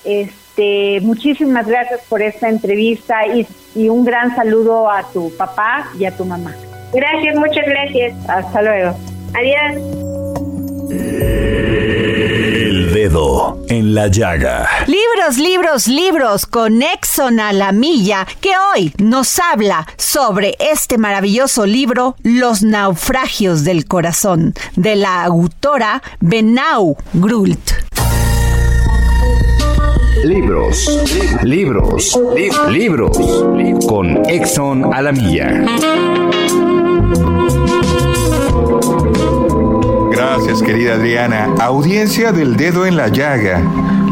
Este, 0.04 0.43
muchísimas 1.02 1.68
gracias 1.68 2.02
por 2.10 2.22
esta 2.22 2.50
entrevista 2.50 3.26
y, 3.28 3.48
y 3.76 3.90
un 3.90 4.06
gran 4.06 4.36
saludo 4.36 4.90
a 4.90 5.04
tu 5.12 5.32
papá 5.38 5.90
y 5.98 6.06
a 6.06 6.16
tu 6.16 6.26
mamá. 6.26 6.54
Gracias, 6.94 7.36
muchas 7.36 7.66
gracias. 7.66 8.14
Hasta 8.30 8.62
luego. 8.62 8.96
Adiós 9.34 10.04
dedo 12.94 13.60
en 13.70 13.96
la 13.96 14.08
llaga. 14.08 14.70
Libros, 14.86 15.38
libros, 15.38 15.88
libros 15.88 16.46
con 16.46 16.84
Exxon 16.84 17.40
a 17.40 17.52
la 17.52 17.72
milla, 17.72 18.28
que 18.40 18.52
hoy 18.76 18.94
nos 19.00 19.40
habla 19.40 19.88
sobre 19.98 20.56
este 20.60 21.00
maravilloso 21.00 21.66
libro, 21.66 22.16
Los 22.22 22.62
naufragios 22.62 23.64
del 23.64 23.86
corazón, 23.86 24.54
de 24.76 24.96
la 24.96 25.24
autora 25.24 26.04
Benau 26.20 26.96
Grult. 27.14 27.73
Libros, 30.24 30.88
libros, 31.44 32.18
libros, 32.70 33.18
con 33.86 34.26
Exxon 34.30 34.94
a 34.94 35.02
la 35.02 35.12
milla. 35.12 35.66
Gracias, 40.12 40.62
querida 40.62 40.94
Adriana. 40.94 41.54
Audiencia 41.60 42.32
del 42.32 42.56
dedo 42.56 42.86
en 42.86 42.96
la 42.96 43.10
llaga. 43.10 43.62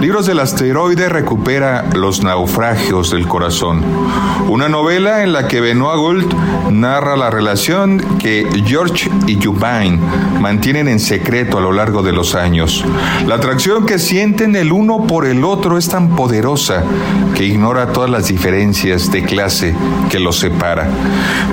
Libros 0.01 0.25
del 0.25 0.39
asteroide 0.39 1.09
recupera 1.09 1.87
Los 1.93 2.23
naufragios 2.23 3.11
del 3.11 3.27
corazón. 3.27 3.83
Una 4.49 4.67
novela 4.67 5.21
en 5.21 5.31
la 5.31 5.47
que 5.47 5.61
Benoit 5.61 5.95
Gould 5.95 6.33
narra 6.71 7.15
la 7.15 7.29
relación 7.29 8.17
que 8.17 8.47
George 8.65 9.11
y 9.27 9.39
Jubain 9.39 9.99
mantienen 10.41 10.87
en 10.87 10.99
secreto 10.99 11.59
a 11.59 11.61
lo 11.61 11.71
largo 11.71 12.01
de 12.01 12.13
los 12.13 12.33
años. 12.33 12.83
La 13.27 13.35
atracción 13.35 13.85
que 13.85 13.99
sienten 13.99 14.55
el 14.55 14.71
uno 14.71 15.05
por 15.05 15.27
el 15.27 15.43
otro 15.43 15.77
es 15.77 15.87
tan 15.87 16.15
poderosa 16.15 16.83
que 17.35 17.45
ignora 17.45 17.93
todas 17.93 18.09
las 18.09 18.27
diferencias 18.27 19.11
de 19.11 19.23
clase 19.23 19.75
que 20.09 20.19
los 20.19 20.39
separa. 20.39 20.89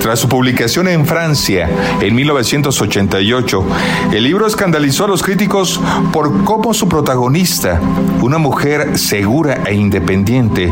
Tras 0.01 0.19
su 0.19 0.27
publicación 0.27 0.87
en 0.87 1.05
Francia 1.05 1.69
en 2.01 2.15
1988, 2.15 3.63
el 4.11 4.23
libro 4.23 4.47
escandalizó 4.47 5.05
a 5.05 5.09
los 5.09 5.21
críticos 5.21 5.79
por 6.11 6.43
cómo 6.43 6.73
su 6.73 6.89
protagonista, 6.89 7.79
una 8.21 8.38
mujer 8.39 8.97
segura 8.97 9.61
e 9.65 9.75
independiente, 9.75 10.71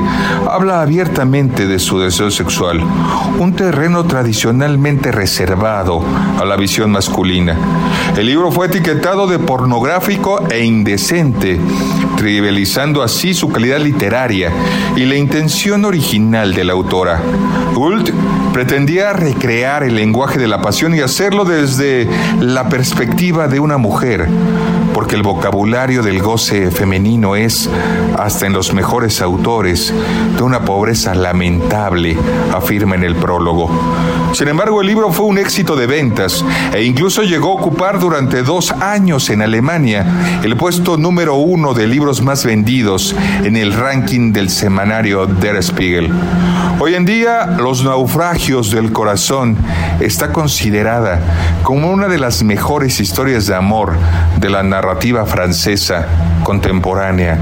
habla 0.50 0.82
abiertamente 0.82 1.68
de 1.68 1.78
su 1.78 2.00
deseo 2.00 2.32
sexual, 2.32 2.82
un 3.40 3.54
terreno 3.54 4.06
tradicionalmente 4.06 5.12
reservado 5.12 6.02
a 6.40 6.46
la 6.46 6.56
visión 6.56 6.92
masculina. 6.92 7.56
El 8.18 8.26
libro 8.26 8.52
fue 8.52 8.68
etiquetado 8.68 9.28
de 9.28 9.38
pornográfico 9.38 10.48
e 10.50 10.64
indecente, 10.64 11.60
trivializando 12.16 13.04
así 13.04 13.34
su 13.34 13.50
calidad 13.50 13.80
literaria 13.80 14.52
y 14.96 15.06
la 15.06 15.16
intención 15.16 15.86
original 15.86 16.54
de 16.54 16.64
la 16.64 16.74
autora. 16.74 17.22
Gould 17.76 18.12
pretendía 18.54 19.14
recrear 19.14 19.84
el 19.84 19.96
lenguaje 19.96 20.40
de 20.40 20.48
la 20.48 20.62
pasión 20.62 20.96
y 20.96 21.02
hacerlo 21.02 21.46
desde 21.46 22.08
la 22.40 22.70
perspectiva 22.70 23.48
de 23.48 23.60
una 23.60 23.78
mujer, 23.78 24.28
porque 24.98 25.16
el 25.16 25.22
vocabulario 25.22 26.02
del 26.02 26.24
goce 26.24 26.72
femenino 26.72 27.36
es, 27.36 27.70
hasta 28.18 28.48
en 28.48 28.54
los 28.54 28.74
mejores 28.74 29.22
autores, 29.22 29.94
de 30.36 30.42
una 30.42 30.66
pobreza 30.66 31.14
lamentable, 31.14 32.18
afirma 32.52 32.96
en 32.96 33.04
el 33.04 33.16
prólogo. 33.16 33.70
Sin 34.34 34.48
embargo, 34.48 34.82
el 34.82 34.88
libro 34.88 35.12
fue 35.12 35.28
un 35.28 35.38
éxito 35.38 35.76
de 35.76 35.86
ventas 35.86 36.44
e 36.74 36.84
incluso 36.84 37.22
llegó 37.22 37.52
a 37.52 37.62
ocupar 37.62 38.00
durante 38.00 38.42
dos 38.42 38.72
años 38.72 39.30
en 39.30 39.44
Alemania 39.44 40.42
el 40.44 40.58
puesto 40.58 40.98
número 40.98 41.36
uno 41.36 41.76
de 41.76 41.86
libros 41.86 42.24
más 42.24 42.44
vendidos 42.44 43.16
en 43.44 43.56
el 43.56 43.74
ranking 43.74 44.34
del 44.34 44.50
semanario 44.50 45.28
Der 45.28 45.62
Spiegel. 45.62 46.12
Hoy 46.80 46.96
en 46.96 47.06
día, 47.06 47.46
Los 47.58 47.84
naufragios 47.84 48.72
del 48.72 48.92
corazón 48.92 49.58
está 50.00 50.32
considerada 50.32 51.20
como 51.64 51.90
una 51.90 52.08
de 52.08 52.20
las 52.20 52.44
mejores 52.44 53.00
historias 53.00 53.48
de 53.48 53.56
amor 53.56 53.94
de 54.40 54.50
la 54.50 54.62
narrativa 54.88 55.26
francesa 55.26 56.08
contemporánea. 56.44 57.38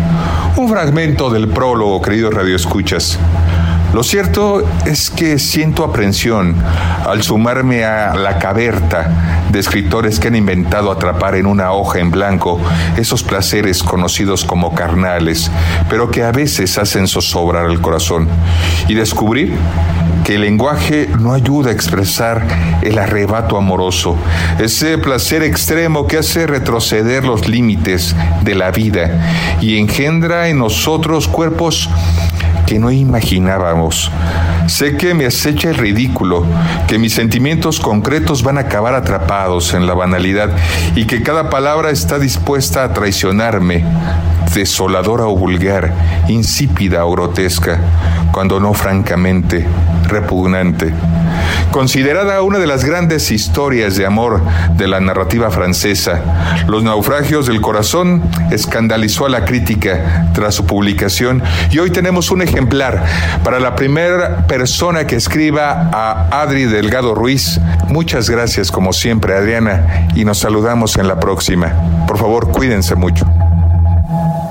Un 0.56 0.68
fragmento 0.68 1.30
del 1.30 1.48
prólogo, 1.48 2.02
queridos 2.02 2.34
radioescuchas. 2.34 3.20
Lo 3.94 4.02
cierto 4.04 4.68
es 4.86 5.12
que 5.12 5.38
siento 5.38 5.84
aprensión 5.84 6.56
al 7.06 7.22
sumarme 7.22 7.86
a 7.86 8.16
la 8.16 8.40
caberta 8.40 9.46
de 9.52 9.60
escritores 9.60 10.20
que 10.20 10.30
han 10.30 10.36
inventado 10.36 10.92
atrapar 10.92 11.36
en 11.36 11.46
una 11.46 11.72
hoja 11.72 12.00
en 12.00 12.10
blanco 12.10 12.60
esos 12.98 13.22
placeres 13.22 13.84
conocidos 13.84 14.44
como 14.44 14.74
carnales, 14.74 15.52
pero 15.88 16.10
que 16.10 16.24
a 16.24 16.32
veces 16.32 16.80
hacen 16.80 17.08
zozobrar 17.08 17.70
el 17.70 17.80
corazón. 17.80 18.28
Y 18.88 18.96
descubrir 18.96 19.54
que 20.26 20.36
el 20.36 20.42
lenguaje 20.42 21.08
no 21.20 21.34
ayuda 21.34 21.70
a 21.70 21.74
expresar 21.74 22.42
el 22.82 22.98
arrebato 22.98 23.58
amoroso, 23.58 24.18
ese 24.60 24.98
placer 24.98 25.44
extremo 25.44 26.08
que 26.08 26.18
hace 26.18 26.48
retroceder 26.48 27.24
los 27.24 27.48
límites 27.48 28.16
de 28.42 28.56
la 28.56 28.72
vida 28.72 29.58
y 29.62 29.78
engendra 29.78 30.50
en 30.50 30.58
nosotros 30.58 31.28
cuerpos 31.28 31.90
que 32.66 32.80
no 32.80 32.92
imaginábamos. 32.92 34.12
Sé 34.66 34.98
que 34.98 35.14
me 35.14 35.28
acecha 35.28 35.70
el 35.70 35.76
ridículo, 35.76 36.44
que 36.88 36.98
mis 36.98 37.14
sentimientos 37.14 37.80
concretos 37.80 38.42
van 38.42 38.58
a 38.58 38.62
acabar 38.62 38.96
atrapados 38.96 39.76
en 39.76 39.86
la 39.86 39.94
banalidad 39.94 40.50
y 40.96 41.06
que 41.06 41.22
cada 41.22 41.52
palabra 41.52 41.92
está 41.92 42.18
dispuesta 42.18 42.84
a 42.84 42.94
traicionarme, 42.94 43.86
desoladora 44.56 45.28
o 45.28 45.36
vulgar, 45.36 45.94
insípida 46.30 47.06
o 47.06 47.12
grotesca, 47.12 47.80
cuando 48.32 48.60
no 48.60 48.74
francamente 48.74 49.66
repugnante. 50.08 50.94
Considerada 51.72 52.42
una 52.42 52.58
de 52.58 52.68
las 52.68 52.86
grandes 52.86 53.32
historias 53.32 53.98
de 53.98 54.06
amor 54.06 54.42
de 54.78 54.88
la 54.88 55.00
narrativa 55.00 55.52
francesa, 55.52 56.22
Los 56.68 56.84
naufragios 56.84 57.48
del 57.48 57.60
corazón 57.62 58.24
escandalizó 58.50 59.26
a 59.26 59.30
la 59.30 59.46
crítica 59.46 60.30
tras 60.34 60.56
su 60.56 60.66
publicación 60.66 61.44
y 61.70 61.80
hoy 61.80 61.92
tenemos 61.92 62.32
un 62.32 62.42
ejemplar 62.42 63.04
para 63.44 63.60
la 63.60 63.76
primera 63.76 64.48
persona 64.48 65.06
que 65.06 65.18
escriba 65.18 65.90
a 65.92 66.42
Adri 66.42 66.64
Delgado 66.64 67.14
Ruiz. 67.14 67.60
Muchas 67.90 68.30
gracias 68.30 68.72
como 68.72 68.94
siempre 68.94 69.36
Adriana 69.36 70.08
y 70.16 70.24
nos 70.24 70.40
saludamos 70.40 70.98
en 70.98 71.08
la 71.08 71.20
próxima. 71.20 71.74
Por 72.08 72.18
favor, 72.18 72.52
cuídense 72.52 72.96
mucho. 72.96 73.26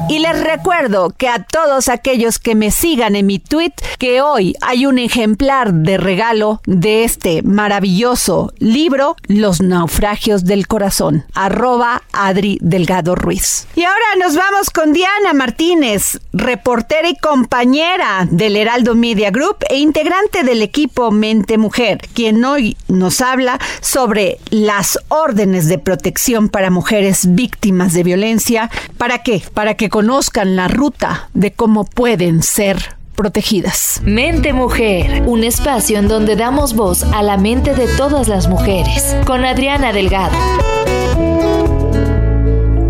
Y 0.07 0.19
les 0.19 0.39
recuerdo 0.39 1.15
que 1.17 1.29
a 1.29 1.43
todos 1.43 1.89
aquellos 1.89 2.39
que 2.39 2.55
me 2.55 2.71
sigan 2.71 3.17
en 3.17 3.25
mi 3.25 3.39
tweet, 3.39 3.73
que 3.99 4.21
hoy 4.21 4.55
hay 4.61 4.85
un 4.85 4.99
ejemplar 4.99 5.73
de 5.73 5.97
regalo 5.97 6.61
de 6.67 7.05
este 7.05 7.43
maravilloso 7.43 8.53
libro, 8.59 9.17
Los 9.29 9.63
naufragios 9.63 10.45
del 10.45 10.67
corazón, 10.67 11.25
arroba 11.35 12.03
Adri 12.13 12.59
Delgado 12.61 13.15
Ruiz. 13.15 13.67
Y 13.77 13.85
ahora 13.85 14.05
nos 14.23 14.37
vamos 14.37 14.69
con 14.69 14.93
Diana 14.93 15.33
Martínez, 15.33 16.21
reportera 16.35 17.09
y 17.09 17.17
compañera 17.17 18.29
del 18.31 18.57
Heraldo 18.57 18.95
Media 18.95 19.31
Group 19.31 19.57
e 19.71 19.79
integrante 19.79 20.43
del 20.45 20.61
equipo 20.61 21.11
Mente 21.13 21.57
Mujer, 21.57 21.99
quien 22.13 22.45
hoy 22.45 22.77
nos 22.89 23.23
habla 23.23 23.59
sobre 23.81 24.39
las 24.51 24.99
órdenes 25.09 25.67
de 25.67 25.79
protección 25.79 26.51
para 26.51 26.71
mujeres 26.71 27.35
víctimas 27.35 27.95
de 27.95 28.03
violencia. 28.03 28.71
¿Para 28.99 29.23
qué? 29.23 29.43
Para 29.55 29.75
que 29.75 29.89
conozcan 29.95 30.57
la 30.57 30.67
ruta 30.67 31.29
de 31.35 31.53
cómo 31.53 31.85
pueden 31.85 32.43
ser 32.43 32.97
protegidas. 33.15 34.01
Mente 34.03 34.53
Mujer, 34.53 35.23
un 35.25 35.45
espacio 35.45 36.01
en 36.01 36.09
donde 36.09 36.35
damos 36.35 36.75
voz 36.75 37.05
a 37.05 37.23
la 37.23 37.37
mente 37.37 37.77
de 37.77 37.87
todas 37.87 38.27
las 38.27 38.49
mujeres, 38.49 39.15
con 39.25 39.45
Adriana 39.45 39.93
Delgado. 39.93 40.37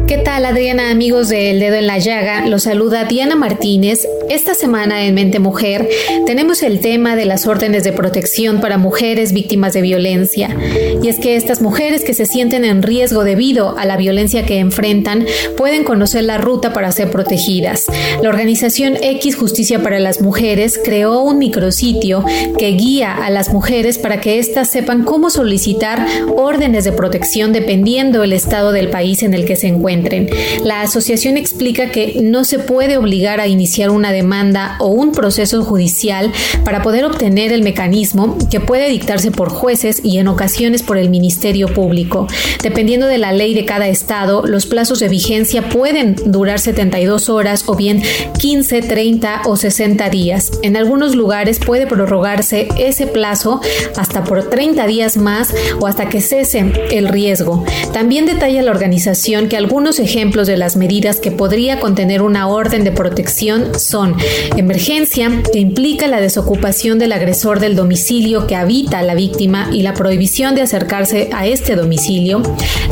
¿Qué 0.07 0.19
tal 0.19 0.45
Adriana 0.45 0.91
amigos 0.91 1.31
de 1.31 1.51
El 1.51 1.61
Dedo 1.61 1.77
en 1.77 1.87
la 1.87 1.97
Llaga? 1.97 2.47
Los 2.47 2.65
saluda 2.65 3.07
Diana 3.07 3.37
Martínez. 3.37 4.07
Esta 4.29 4.53
semana 4.53 5.05
en 5.05 5.15
Mente 5.15 5.39
Mujer 5.39 5.89
tenemos 6.27 6.63
el 6.63 6.81
tema 6.81 7.17
de 7.17 7.25
las 7.25 7.47
órdenes 7.47 7.85
de 7.85 7.93
protección 7.93 8.61
para 8.61 8.77
mujeres 8.77 9.33
víctimas 9.33 9.73
de 9.73 9.81
violencia. 9.81 10.55
Y 11.03 11.09
es 11.09 11.19
que 11.19 11.37
estas 11.37 11.63
mujeres 11.63 12.05
que 12.05 12.13
se 12.13 12.27
sienten 12.27 12.67
en 12.67 12.83
riesgo 12.83 13.25
debido 13.25 13.79
a 13.79 13.87
la 13.87 13.97
violencia 13.97 14.45
que 14.45 14.59
enfrentan 14.59 15.25
pueden 15.57 15.85
conocer 15.85 16.25
la 16.25 16.37
ruta 16.37 16.75
para 16.75 16.93
ser 16.93 17.11
protegidas. 17.11 17.87
La 18.23 18.29
organización 18.29 18.97
X 19.01 19.37
Justicia 19.37 19.83
para 19.83 20.01
las 20.01 20.21
Mujeres 20.21 20.79
creó 20.83 21.23
un 21.23 21.39
micrositio 21.39 22.25
que 22.59 22.73
guía 22.73 23.15
a 23.15 23.31
las 23.31 23.53
mujeres 23.53 23.97
para 23.97 24.21
que 24.21 24.39
éstas 24.39 24.69
sepan 24.69 25.05
cómo 25.05 25.31
solicitar 25.31 26.07
órdenes 26.37 26.85
de 26.85 26.93
protección 26.93 27.55
dependiendo 27.55 28.23
el 28.23 28.35
estado 28.35 28.73
del 28.73 28.91
país 28.91 29.23
en 29.23 29.33
el 29.33 29.47
que 29.47 29.57
se 29.57 29.69
encuentran 29.69 29.94
encuentren. 29.95 30.29
La 30.65 30.83
asociación 30.83 31.37
explica 31.37 31.91
que 31.91 32.21
no 32.23 32.45
se 32.45 32.59
puede 32.59 32.97
obligar 32.97 33.41
a 33.41 33.47
iniciar 33.47 33.91
una 33.91 34.13
demanda 34.13 34.77
o 34.81 34.89
un 34.89 35.13
proceso 35.13 35.63
judicial 35.65 36.33
para 36.65 36.83
poder 36.83 37.05
obtener 37.05 37.53
el 37.53 37.63
mecanismo 37.63 38.37
que 38.51 38.61
puede 38.61 38.89
dictarse 38.89 39.31
por 39.31 39.49
jueces 39.51 40.01
y 40.05 40.19
en 40.19 40.29
ocasiones 40.29 40.83
por 40.83 40.99
el 40.99 41.11
Ministerio 41.11 41.69
Público. 41.73 42.27
Dependiendo 42.63 43.07
de 43.07 43.19
la 43.19 43.33
ley 43.33 43.55
de 43.55 43.65
cada 43.65 43.89
estado, 43.89 44.45
los 44.47 44.67
plazos 44.67 45.01
de 45.01 45.09
vigencia 45.09 45.69
pueden 45.69 46.17
durar 46.27 46.59
72 46.59 47.29
horas 47.29 47.65
o 47.67 47.75
bien 47.75 48.03
15, 48.39 48.83
30 48.83 49.43
o 49.45 49.57
60 49.57 50.09
días. 50.11 50.51
En 50.63 50.77
algunos 50.77 51.15
lugares 51.15 51.59
puede 51.59 51.87
prorrogarse 51.87 52.69
ese 52.79 53.07
plazo 53.07 53.61
hasta 53.97 54.25
por 54.25 54.49
30 54.51 54.87
días 54.87 55.17
más 55.17 55.55
o 55.81 55.87
hasta 55.87 56.09
que 56.09 56.21
cese 56.21 56.73
el 56.91 57.09
riesgo. 57.09 57.65
También 57.93 58.27
detalla 58.27 58.63
la 58.63 58.71
organización 58.71 59.49
que 59.49 59.57
algunos 59.57 59.84
ejemplos 59.93 60.47
de 60.47 60.57
las 60.57 60.77
medidas 60.77 61.21
que 61.21 61.31
podría 61.31 61.79
contener 61.79 62.23
una 62.23 62.49
orden 62.49 62.85
de 62.85 62.93
protección 62.93 63.79
son 63.79 64.17
emergencia, 64.57 65.43
que 65.53 65.59
implica 65.59 66.07
la 66.07 66.21
desocupación 66.21 66.99
del 66.99 67.13
agresor 67.13 67.61
del 67.61 67.77
domicilio 67.77 68.47
que 68.47 68.57
habita 68.57 69.03
la 69.03 69.15
víctima 69.15 69.69
y 69.73 69.83
la 69.83 69.95
prohibición 69.95 70.55
de 70.55 70.63
acercarse 70.63 71.29
a 71.33 71.47
este 71.47 71.77
domicilio, 71.77 72.43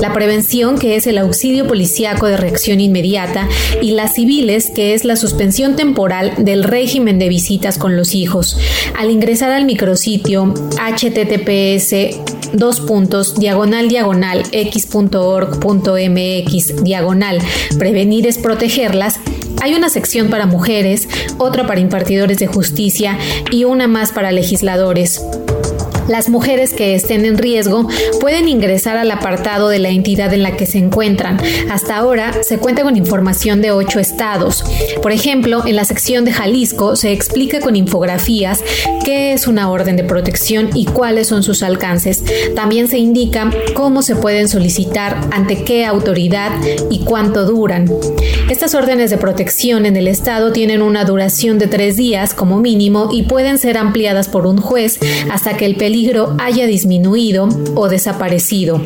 la 0.00 0.12
prevención, 0.12 0.78
que 0.78 0.96
es 0.96 1.06
el 1.06 1.18
auxilio 1.18 1.66
policíaco 1.66 2.26
de 2.26 2.36
reacción 2.36 2.80
inmediata, 2.80 3.48
y 3.80 3.92
las 3.92 4.14
civiles, 4.14 4.70
que 4.74 4.94
es 4.94 5.04
la 5.04 5.16
suspensión 5.16 5.76
temporal 5.76 6.34
del 6.38 6.62
régimen 6.62 7.18
de 7.18 7.28
visitas 7.28 7.78
con 7.78 7.96
los 7.96 8.14
hijos. 8.14 8.58
Al 8.96 9.10
ingresar 9.10 9.50
al 9.50 9.64
micrositio 9.64 10.54
https 10.76 11.94
dos 12.52 12.80
puntos 12.80 13.34
diagonal 13.38 13.88
diagonal 13.88 14.42
x.org.mx 14.52 15.62
diagonal 16.82 17.40
prevenir 17.78 18.26
es 18.26 18.38
protegerlas 18.38 19.18
hay 19.62 19.74
una 19.74 19.90
sección 19.90 20.28
para 20.28 20.46
mujeres, 20.46 21.08
otra 21.38 21.68
para 21.68 21.78
impartidores 21.78 22.38
de 22.38 22.48
justicia 22.48 23.16
y 23.52 23.62
una 23.62 23.86
más 23.86 24.10
para 24.10 24.32
legisladores. 24.32 25.24
Las 26.08 26.28
mujeres 26.28 26.74
que 26.74 26.94
estén 26.94 27.24
en 27.24 27.38
riesgo 27.38 27.88
pueden 28.20 28.48
ingresar 28.48 28.96
al 28.96 29.10
apartado 29.10 29.68
de 29.68 29.78
la 29.78 29.90
entidad 29.90 30.32
en 30.34 30.42
la 30.42 30.56
que 30.56 30.66
se 30.66 30.78
encuentran. 30.78 31.38
Hasta 31.70 31.96
ahora 31.96 32.32
se 32.42 32.58
cuenta 32.58 32.82
con 32.82 32.96
información 32.96 33.62
de 33.62 33.70
ocho 33.70 34.00
estados. 34.00 34.64
Por 35.00 35.12
ejemplo, 35.12 35.64
en 35.64 35.76
la 35.76 35.84
sección 35.84 36.24
de 36.24 36.32
Jalisco 36.32 36.96
se 36.96 37.12
explica 37.12 37.60
con 37.60 37.76
infografías 37.76 38.62
qué 39.04 39.32
es 39.32 39.46
una 39.46 39.70
orden 39.70 39.96
de 39.96 40.04
protección 40.04 40.70
y 40.74 40.86
cuáles 40.86 41.28
son 41.28 41.42
sus 41.42 41.62
alcances. 41.62 42.22
También 42.54 42.88
se 42.88 42.98
indica 42.98 43.50
cómo 43.74 44.02
se 44.02 44.16
pueden 44.16 44.48
solicitar, 44.48 45.20
ante 45.30 45.62
qué 45.64 45.84
autoridad 45.86 46.50
y 46.90 47.00
cuánto 47.00 47.44
duran. 47.44 47.88
Estas 48.50 48.74
órdenes 48.74 49.10
de 49.10 49.18
protección 49.18 49.86
en 49.86 49.96
el 49.96 50.08
estado 50.08 50.52
tienen 50.52 50.82
una 50.82 51.04
duración 51.04 51.58
de 51.58 51.68
tres 51.68 51.96
días 51.96 52.34
como 52.34 52.60
mínimo 52.60 53.08
y 53.12 53.22
pueden 53.22 53.58
ser 53.58 53.78
ampliadas 53.78 54.28
por 54.28 54.46
un 54.46 54.58
juez 54.58 54.98
hasta 55.30 55.56
que 55.56 55.64
el 55.64 55.76
peligro 55.76 55.91
peligro 55.92 56.34
haya 56.38 56.66
disminuido 56.66 57.50
o 57.74 57.86
desaparecido. 57.90 58.80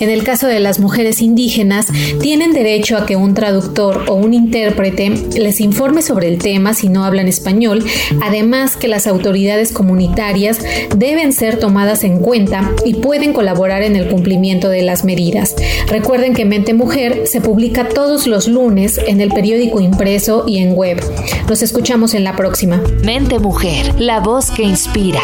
En 0.00 0.10
el 0.10 0.24
caso 0.24 0.48
de 0.48 0.58
las 0.58 0.80
mujeres 0.80 1.22
indígenas, 1.22 1.86
tienen 2.20 2.52
derecho 2.52 2.96
a 2.96 3.06
que 3.06 3.14
un 3.14 3.34
traductor 3.34 4.06
o 4.08 4.14
un 4.14 4.34
intérprete 4.34 5.10
les 5.38 5.60
informe 5.60 6.02
sobre 6.02 6.26
el 6.26 6.38
tema 6.38 6.74
si 6.74 6.88
no 6.88 7.04
hablan 7.04 7.28
español, 7.28 7.84
además 8.24 8.76
que 8.76 8.88
las 8.88 9.06
autoridades 9.06 9.70
comunitarias 9.70 10.58
deben 10.96 11.32
ser 11.32 11.60
tomadas 11.60 12.02
en 12.02 12.18
cuenta 12.18 12.72
y 12.84 12.94
pueden 12.94 13.32
colaborar 13.32 13.84
en 13.84 13.94
el 13.94 14.08
cumplimiento 14.08 14.68
de 14.68 14.82
las 14.82 15.04
medidas. 15.04 15.54
Recuerden 15.86 16.34
que 16.34 16.44
Mente 16.44 16.74
Mujer 16.74 17.22
se 17.26 17.40
publica 17.40 17.88
todos 17.88 18.26
los 18.26 18.48
lunes 18.48 18.98
en 19.06 19.20
el 19.20 19.30
periódico 19.30 19.80
impreso 19.80 20.42
y 20.44 20.58
en 20.58 20.74
web. 20.74 21.00
Nos 21.48 21.62
escuchamos 21.62 22.14
en 22.14 22.24
la 22.24 22.34
próxima. 22.34 22.82
Mente 23.04 23.38
Mujer, 23.38 24.00
la 24.00 24.18
voz 24.18 24.50
que 24.50 24.64
inspira. 24.64 25.20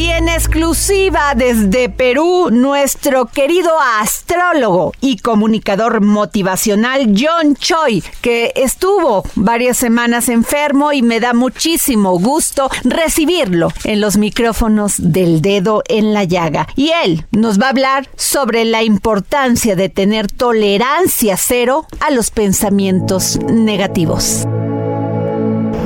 Y 0.00 0.08
en 0.08 0.30
exclusiva 0.30 1.34
desde 1.36 1.90
Perú, 1.90 2.48
nuestro 2.50 3.26
querido 3.26 3.70
astrólogo 3.98 4.94
y 5.02 5.18
comunicador 5.18 6.00
motivacional 6.00 7.14
John 7.14 7.54
Choi, 7.54 8.02
que 8.22 8.50
estuvo 8.56 9.24
varias 9.34 9.76
semanas 9.76 10.30
enfermo 10.30 10.94
y 10.94 11.02
me 11.02 11.20
da 11.20 11.34
muchísimo 11.34 12.18
gusto 12.18 12.70
recibirlo 12.82 13.68
en 13.84 14.00
los 14.00 14.16
micrófonos 14.16 14.94
del 14.96 15.42
dedo 15.42 15.82
en 15.86 16.14
la 16.14 16.24
llaga. 16.24 16.66
Y 16.76 16.92
él 17.04 17.26
nos 17.30 17.60
va 17.60 17.66
a 17.66 17.70
hablar 17.70 18.08
sobre 18.16 18.64
la 18.64 18.82
importancia 18.82 19.76
de 19.76 19.90
tener 19.90 20.32
tolerancia 20.32 21.36
cero 21.36 21.84
a 22.00 22.10
los 22.10 22.30
pensamientos 22.30 23.38
negativos. 23.50 24.46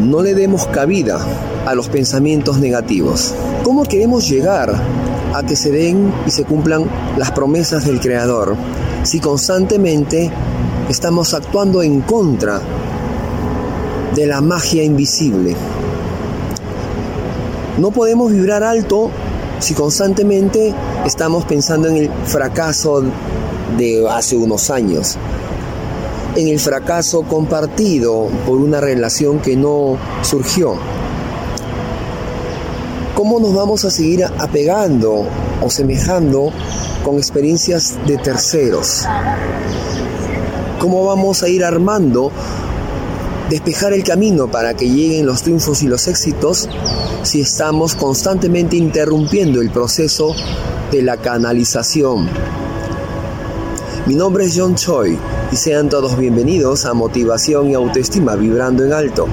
No 0.04 0.22
le 0.22 0.34
demos 0.34 0.66
cabida 0.66 1.18
a 1.64 1.74
los 1.74 1.88
pensamientos 1.88 2.58
negativos. 2.58 3.34
¿Cómo 3.62 3.84
queremos 3.84 4.28
llegar 4.28 4.74
a 5.32 5.42
que 5.44 5.56
se 5.56 5.70
den 5.70 6.12
y 6.26 6.30
se 6.30 6.44
cumplan 6.44 6.84
las 7.16 7.30
promesas 7.30 7.86
del 7.86 8.00
Creador 8.00 8.54
si 9.02 9.18
constantemente 9.18 10.30
estamos 10.90 11.32
actuando 11.32 11.82
en 11.82 12.02
contra 12.02 12.60
de 14.14 14.26
la 14.26 14.42
magia 14.42 14.84
invisible? 14.84 15.56
No 17.78 17.90
podemos 17.90 18.30
vibrar 18.30 18.62
alto 18.62 19.10
si 19.58 19.72
constantemente 19.72 20.74
estamos 21.06 21.46
pensando 21.46 21.88
en 21.88 21.96
el 21.96 22.10
fracaso 22.26 23.02
de 23.78 24.06
hace 24.06 24.36
unos 24.36 24.68
años, 24.68 25.16
en 26.36 26.48
el 26.48 26.58
fracaso 26.58 27.22
compartido 27.22 28.28
por 28.46 28.58
una 28.58 28.80
relación 28.80 29.38
que 29.38 29.56
no 29.56 29.96
surgió. 30.22 30.76
¿Cómo 33.14 33.38
nos 33.38 33.54
vamos 33.54 33.84
a 33.84 33.90
seguir 33.90 34.24
apegando 34.24 35.24
o 35.62 35.70
semejando 35.70 36.50
con 37.04 37.16
experiencias 37.16 37.96
de 38.06 38.16
terceros? 38.16 39.04
¿Cómo 40.80 41.04
vamos 41.06 41.42
a 41.42 41.48
ir 41.48 41.64
armando, 41.64 42.32
despejar 43.48 43.92
el 43.92 44.02
camino 44.02 44.50
para 44.50 44.74
que 44.74 44.88
lleguen 44.88 45.26
los 45.26 45.42
triunfos 45.42 45.82
y 45.82 45.86
los 45.86 46.08
éxitos 46.08 46.68
si 47.22 47.40
estamos 47.40 47.94
constantemente 47.94 48.76
interrumpiendo 48.76 49.60
el 49.60 49.70
proceso 49.70 50.34
de 50.90 51.02
la 51.02 51.16
canalización? 51.16 52.28
Mi 54.06 54.16
nombre 54.16 54.44
es 54.46 54.54
John 54.58 54.74
Choi 54.74 55.16
y 55.50 55.56
sean 55.56 55.88
todos 55.88 56.16
bienvenidos 56.16 56.86
a 56.86 56.94
Motivación 56.94 57.70
y 57.70 57.74
Autoestima 57.74 58.36
Vibrando 58.36 58.84
en 58.84 58.92
Alto. 58.92 59.26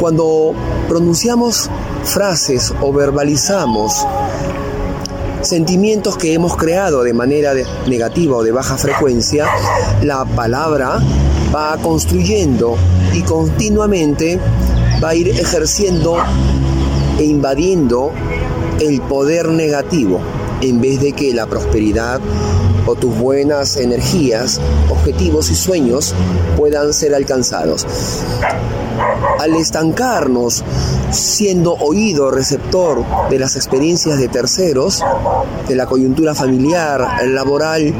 Cuando 0.00 0.52
pronunciamos 0.88 1.70
frases 2.04 2.72
o 2.80 2.92
verbalizamos 2.92 4.06
sentimientos 5.42 6.16
que 6.16 6.34
hemos 6.34 6.56
creado 6.56 7.02
de 7.02 7.12
manera 7.12 7.52
negativa 7.86 8.36
o 8.36 8.42
de 8.42 8.52
baja 8.52 8.76
frecuencia, 8.76 9.46
la 10.02 10.24
palabra 10.24 10.98
va 11.54 11.76
construyendo 11.78 12.76
y 13.12 13.22
continuamente 13.22 14.38
va 15.02 15.10
a 15.10 15.14
ir 15.14 15.28
ejerciendo 15.28 16.16
e 17.18 17.24
invadiendo 17.24 18.12
el 18.80 19.00
poder 19.02 19.48
negativo 19.48 20.20
en 20.60 20.80
vez 20.80 21.00
de 21.00 21.12
que 21.12 21.34
la 21.34 21.46
prosperidad 21.46 22.20
o 22.86 22.94
tus 22.94 23.16
buenas 23.16 23.76
energías, 23.76 24.60
objetivos 24.90 25.50
y 25.50 25.54
sueños 25.54 26.14
puedan 26.56 26.92
ser 26.92 27.14
alcanzados. 27.14 27.86
Al 29.38 29.54
estancarnos 29.54 30.62
siendo 31.10 31.74
oído 31.74 32.30
receptor 32.30 33.04
de 33.30 33.38
las 33.38 33.56
experiencias 33.56 34.18
de 34.18 34.28
terceros, 34.28 35.02
de 35.68 35.74
la 35.74 35.86
coyuntura 35.86 36.34
familiar, 36.34 37.26
laboral, 37.26 37.92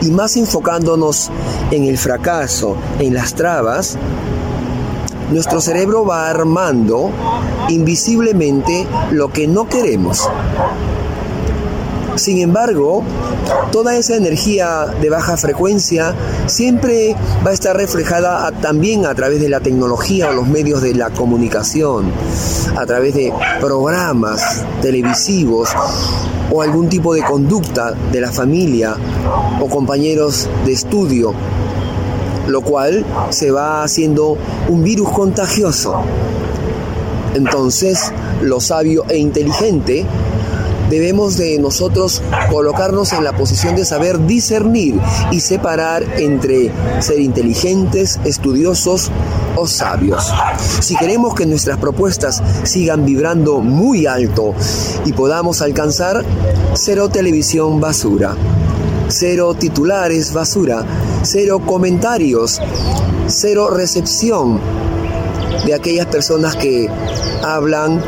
y 0.00 0.10
más 0.10 0.36
enfocándonos 0.36 1.30
en 1.70 1.84
el 1.84 1.98
fracaso, 1.98 2.76
en 2.98 3.14
las 3.14 3.34
trabas, 3.34 3.98
nuestro 5.30 5.60
cerebro 5.60 6.06
va 6.06 6.30
armando 6.30 7.10
invisiblemente 7.68 8.86
lo 9.10 9.30
que 9.32 9.46
no 9.46 9.68
queremos. 9.68 10.28
Sin 12.18 12.38
embargo, 12.40 13.04
toda 13.70 13.96
esa 13.96 14.16
energía 14.16 14.86
de 15.00 15.08
baja 15.08 15.36
frecuencia 15.36 16.14
siempre 16.46 17.14
va 17.46 17.50
a 17.50 17.54
estar 17.54 17.76
reflejada 17.76 18.50
también 18.60 19.06
a 19.06 19.14
través 19.14 19.40
de 19.40 19.48
la 19.48 19.60
tecnología 19.60 20.30
o 20.30 20.32
los 20.32 20.48
medios 20.48 20.82
de 20.82 20.94
la 20.94 21.10
comunicación, 21.10 22.10
a 22.76 22.84
través 22.86 23.14
de 23.14 23.32
programas 23.60 24.64
televisivos 24.82 25.70
o 26.50 26.60
algún 26.60 26.88
tipo 26.88 27.14
de 27.14 27.22
conducta 27.22 27.92
de 27.92 28.20
la 28.20 28.32
familia 28.32 28.96
o 29.60 29.68
compañeros 29.68 30.48
de 30.66 30.72
estudio, 30.72 31.32
lo 32.48 32.62
cual 32.62 33.04
se 33.30 33.52
va 33.52 33.84
haciendo 33.84 34.36
un 34.68 34.82
virus 34.82 35.08
contagioso. 35.10 36.02
Entonces, 37.34 38.12
lo 38.42 38.58
sabio 38.60 39.04
e 39.08 39.18
inteligente 39.18 40.04
debemos 40.90 41.36
de 41.36 41.58
nosotros 41.58 42.22
colocarnos 42.50 43.12
en 43.12 43.24
la 43.24 43.36
posición 43.36 43.76
de 43.76 43.84
saber 43.84 44.26
discernir 44.26 44.98
y 45.30 45.40
separar 45.40 46.02
entre 46.18 46.70
ser 47.00 47.20
inteligentes, 47.20 48.18
estudiosos 48.24 49.10
o 49.56 49.66
sabios. 49.66 50.32
Si 50.80 50.96
queremos 50.96 51.34
que 51.34 51.46
nuestras 51.46 51.78
propuestas 51.78 52.42
sigan 52.64 53.04
vibrando 53.04 53.60
muy 53.60 54.06
alto 54.06 54.54
y 55.04 55.12
podamos 55.12 55.62
alcanzar 55.62 56.24
cero 56.74 57.08
televisión 57.08 57.80
basura, 57.80 58.36
cero 59.08 59.54
titulares 59.54 60.32
basura, 60.32 60.84
cero 61.22 61.60
comentarios, 61.64 62.60
cero 63.26 63.70
recepción 63.70 64.60
de 65.66 65.74
aquellas 65.74 66.06
personas 66.06 66.56
que 66.56 66.88
hablan, 67.42 68.02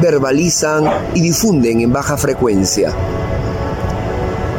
verbalizan 0.00 0.84
y 1.14 1.20
difunden 1.20 1.80
en 1.80 1.92
baja 1.92 2.16
frecuencia. 2.16 2.92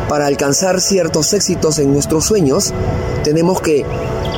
Para 0.08 0.26
alcanzar 0.26 0.82
ciertos 0.82 1.34
éxitos 1.34 1.80
en 1.80 1.94
nuestros 1.94 2.26
sueños, 2.26 2.74
tenemos 3.24 3.62
que 3.62 3.86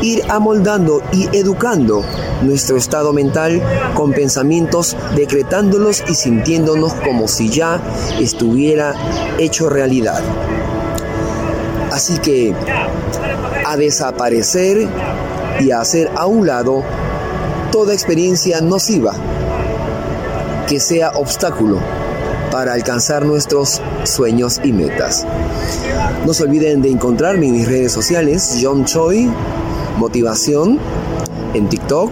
ir 0.04 0.22
amoldando 0.30 1.02
y 1.12 1.36
educando 1.36 2.04
nuestro 2.44 2.78
estado 2.78 3.12
mental 3.12 3.62
con 3.96 4.12
pensamientos, 4.12 4.96
decretándolos 5.16 6.04
y 6.08 6.14
sintiéndonos 6.14 6.94
como 6.94 7.28
si 7.28 7.50
ya 7.50 7.82
estuviera 8.20 8.94
hecho 9.40 9.70
realidad. 9.70 10.22
Así 11.92 12.18
que 12.20 12.54
a 13.66 13.78
desaparecer 13.78 14.88
y 15.60 15.72
a 15.72 15.82
hacer 15.82 16.12
a 16.16 16.28
un 16.28 16.46
lado 16.46 16.84
toda 17.72 17.94
experiencia 17.94 18.62
nociva 18.62 19.16
que 20.68 20.80
sea 20.80 21.12
obstáculo 21.12 21.78
para 22.52 22.74
alcanzar 22.74 23.26
nuestros 23.26 23.82
sueños 24.04 24.62
y 24.64 24.72
metas. 24.72 25.26
No 26.26 26.34
se 26.34 26.44
olviden 26.44 26.82
de 26.82 26.90
encontrarme 26.92 27.48
en 27.48 27.54
mis 27.54 27.68
redes 27.68 27.92
sociales, 27.92 28.60
John 28.62 28.86
Choi, 28.86 29.30
Motivación, 29.98 30.80
en 31.54 31.68
TikTok, 31.68 32.12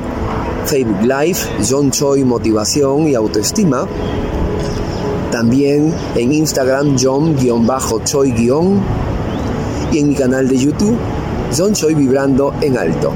Facebook 0.66 1.02
Live, 1.02 1.38
John 1.70 1.92
Choi 1.92 2.24
Motivación 2.24 3.08
y 3.08 3.16
Autoestima. 3.16 3.88
También 5.32 5.94
en 6.16 6.34
Instagram, 6.34 6.98
John-Choi- 7.00 8.82
y 9.92 9.98
en 9.98 10.08
mi 10.08 10.16
canal 10.16 10.48
de 10.48 10.58
YouTube, 10.58 10.98
John 11.58 11.74
Choi 11.74 11.94
Vibrando 11.96 12.54
en 12.62 12.78
Alto. 12.78 13.12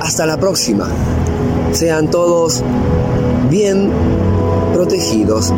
Hasta 0.00 0.26
la 0.26 0.36
próxima. 0.36 0.88
Sean 1.72 2.08
todos 2.10 2.62
bien 3.50 3.90
protegidos. 4.72 5.52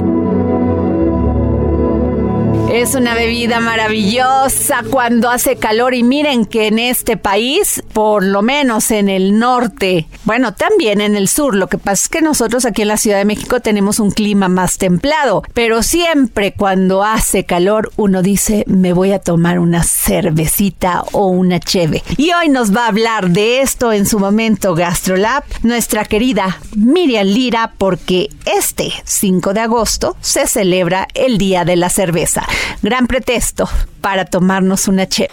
Es 2.70 2.94
una 2.94 3.14
bebida 3.14 3.60
maravillosa 3.60 4.82
cuando 4.90 5.30
hace 5.30 5.56
calor 5.56 5.94
y 5.94 6.02
miren 6.02 6.44
que 6.44 6.66
en 6.66 6.78
este 6.78 7.16
país, 7.16 7.82
por 7.98 8.22
lo 8.22 8.42
menos 8.42 8.92
en 8.92 9.08
el 9.08 9.40
norte, 9.40 10.06
bueno, 10.22 10.54
también 10.54 11.00
en 11.00 11.16
el 11.16 11.26
sur, 11.26 11.56
lo 11.56 11.66
que 11.66 11.78
pasa 11.78 12.04
es 12.04 12.08
que 12.08 12.22
nosotros 12.22 12.64
aquí 12.64 12.82
en 12.82 12.88
la 12.88 12.96
Ciudad 12.96 13.18
de 13.18 13.24
México 13.24 13.58
tenemos 13.58 13.98
un 13.98 14.12
clima 14.12 14.46
más 14.46 14.78
templado, 14.78 15.42
pero 15.52 15.82
siempre 15.82 16.52
cuando 16.52 17.02
hace 17.02 17.44
calor 17.44 17.90
uno 17.96 18.22
dice, 18.22 18.62
me 18.68 18.92
voy 18.92 19.10
a 19.10 19.18
tomar 19.18 19.58
una 19.58 19.82
cervecita 19.82 21.02
o 21.10 21.26
una 21.26 21.58
cheve. 21.58 22.04
Y 22.16 22.30
hoy 22.34 22.50
nos 22.50 22.72
va 22.72 22.84
a 22.84 22.90
hablar 22.90 23.30
de 23.30 23.62
esto 23.62 23.92
en 23.92 24.06
su 24.06 24.20
momento 24.20 24.76
GastroLab, 24.76 25.42
nuestra 25.64 26.04
querida 26.04 26.60
Miriam 26.76 27.26
Lira, 27.26 27.72
porque 27.78 28.28
este 28.46 28.92
5 29.02 29.54
de 29.54 29.60
agosto 29.62 30.16
se 30.20 30.46
celebra 30.46 31.08
el 31.14 31.36
Día 31.36 31.64
de 31.64 31.74
la 31.74 31.88
Cerveza. 31.88 32.46
Gran 32.80 33.08
pretexto 33.08 33.68
para 34.00 34.24
tomarnos 34.24 34.86
una 34.86 35.08
cheve. 35.08 35.32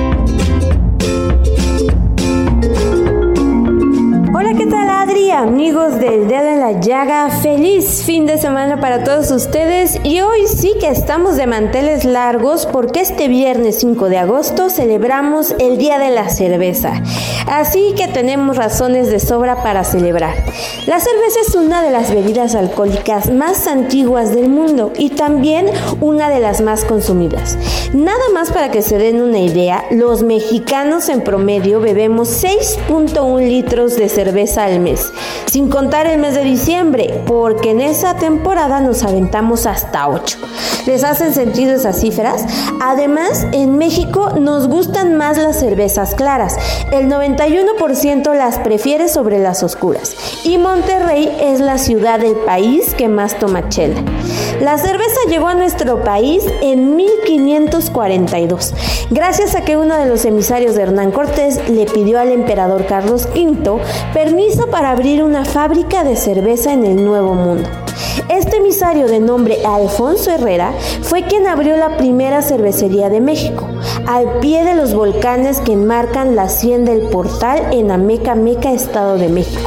Amigos 5.41 5.99
del 5.99 6.27
Dedo 6.27 6.49
en 6.49 6.59
la 6.59 6.79
Llaga, 6.79 7.27
feliz 7.31 8.03
fin 8.03 8.27
de 8.27 8.37
semana 8.37 8.79
para 8.79 9.03
todos 9.03 9.31
ustedes 9.31 9.99
y 10.03 10.21
hoy 10.21 10.45
sí 10.45 10.75
que 10.79 10.89
estamos 10.89 11.35
de 11.35 11.47
manteles 11.47 12.05
largos 12.05 12.67
porque 12.67 12.99
este 12.99 13.27
viernes 13.27 13.79
5 13.79 14.07
de 14.09 14.19
agosto 14.19 14.69
celebramos 14.69 15.55
el 15.57 15.79
Día 15.79 15.97
de 15.97 16.11
la 16.11 16.29
Cerveza. 16.29 17.01
Así 17.47 17.95
que 17.97 18.07
tenemos 18.07 18.55
razones 18.55 19.09
de 19.09 19.19
sobra 19.19 19.63
para 19.63 19.83
celebrar. 19.83 20.35
La 20.85 20.99
cerveza 20.99 21.39
es 21.47 21.55
una 21.55 21.81
de 21.81 21.89
las 21.89 22.11
bebidas 22.11 22.53
alcohólicas 22.53 23.31
más 23.31 23.65
antiguas 23.65 24.35
del 24.35 24.47
mundo 24.47 24.93
y 24.95 25.09
también 25.09 25.65
una 26.01 26.29
de 26.29 26.39
las 26.39 26.61
más 26.61 26.85
consumidas. 26.85 27.57
Nada 27.93 28.29
más 28.33 28.51
para 28.51 28.71
que 28.71 28.81
se 28.81 28.97
den 28.97 29.21
una 29.21 29.39
idea, 29.39 29.85
los 29.91 30.23
mexicanos 30.23 31.09
en 31.09 31.21
promedio 31.21 31.81
bebemos 31.81 32.43
6.1 32.43 33.47
litros 33.47 33.97
de 33.97 34.07
cerveza 34.07 34.65
al 34.65 34.79
mes, 34.79 35.11
sin 35.45 35.69
contar 35.69 36.07
el 36.07 36.19
mes 36.19 36.35
de 36.35 36.43
diciembre, 36.43 37.23
porque 37.25 37.71
en 37.71 37.81
esa 37.81 38.15
temporada 38.15 38.79
nos 38.79 39.03
aventamos 39.03 39.65
hasta 39.65 40.07
8. 40.07 40.37
¿Les 40.85 41.03
hacen 41.03 41.33
sentido 41.33 41.75
esas 41.75 41.99
cifras? 41.99 42.45
Además, 42.81 43.45
en 43.51 43.77
México 43.77 44.31
nos 44.39 44.67
gustan 44.67 45.15
más 45.15 45.37
las 45.37 45.59
cervezas 45.59 46.15
claras. 46.15 46.57
El 46.91 47.07
91% 47.07 48.33
las 48.33 48.59
prefiere 48.59 49.07
sobre 49.07 49.39
las 49.39 49.61
oscuras. 49.61 50.15
Y 50.43 50.57
Monterrey 50.57 51.37
es 51.39 51.59
la 51.59 51.77
ciudad 51.77 52.19
del 52.19 52.35
país 52.35 52.93
que 52.95 53.07
más 53.07 53.37
toma 53.37 53.69
chela. 53.69 54.01
La 54.61 54.77
cerveza 54.77 55.19
llegó 55.27 55.47
a 55.47 55.55
nuestro 55.55 56.03
país 56.03 56.43
en 56.61 56.95
1542, 56.95 58.73
gracias 59.09 59.55
a 59.55 59.61
que 59.61 59.75
uno 59.75 59.95
de 59.97 60.05
los 60.05 60.23
emisarios 60.25 60.75
de 60.75 60.83
Hernán 60.83 61.11
Cortés 61.11 61.67
le 61.67 61.85
pidió 61.85 62.19
al 62.19 62.31
emperador 62.31 62.85
Carlos 62.85 63.27
V 63.35 63.81
permiso 64.13 64.67
para 64.67 64.91
abrir 64.91 65.20
una 65.23 65.45
fábrica 65.45 66.03
de 66.03 66.15
cerveza 66.15 66.73
en 66.73 66.85
el 66.85 67.03
Nuevo 67.03 67.33
Mundo. 67.33 67.69
Este 68.29 68.57
emisario 68.57 69.07
de 69.07 69.19
nombre 69.19 69.57
Alfonso 69.65 70.31
Herrera 70.31 70.73
fue 71.01 71.23
quien 71.23 71.47
abrió 71.47 71.77
la 71.77 71.97
primera 71.97 72.41
cervecería 72.41 73.09
de 73.09 73.21
México, 73.21 73.67
al 74.07 74.39
pie 74.39 74.63
de 74.63 74.75
los 74.75 74.93
volcanes 74.93 75.59
que 75.59 75.73
enmarcan 75.73 76.35
la 76.35 76.43
hacienda 76.43 76.93
del 76.93 77.09
Portal 77.09 77.67
en 77.71 77.91
Ameca 77.91 78.35
Meca, 78.35 78.71
Estado 78.71 79.17
de 79.17 79.29
México. 79.29 79.61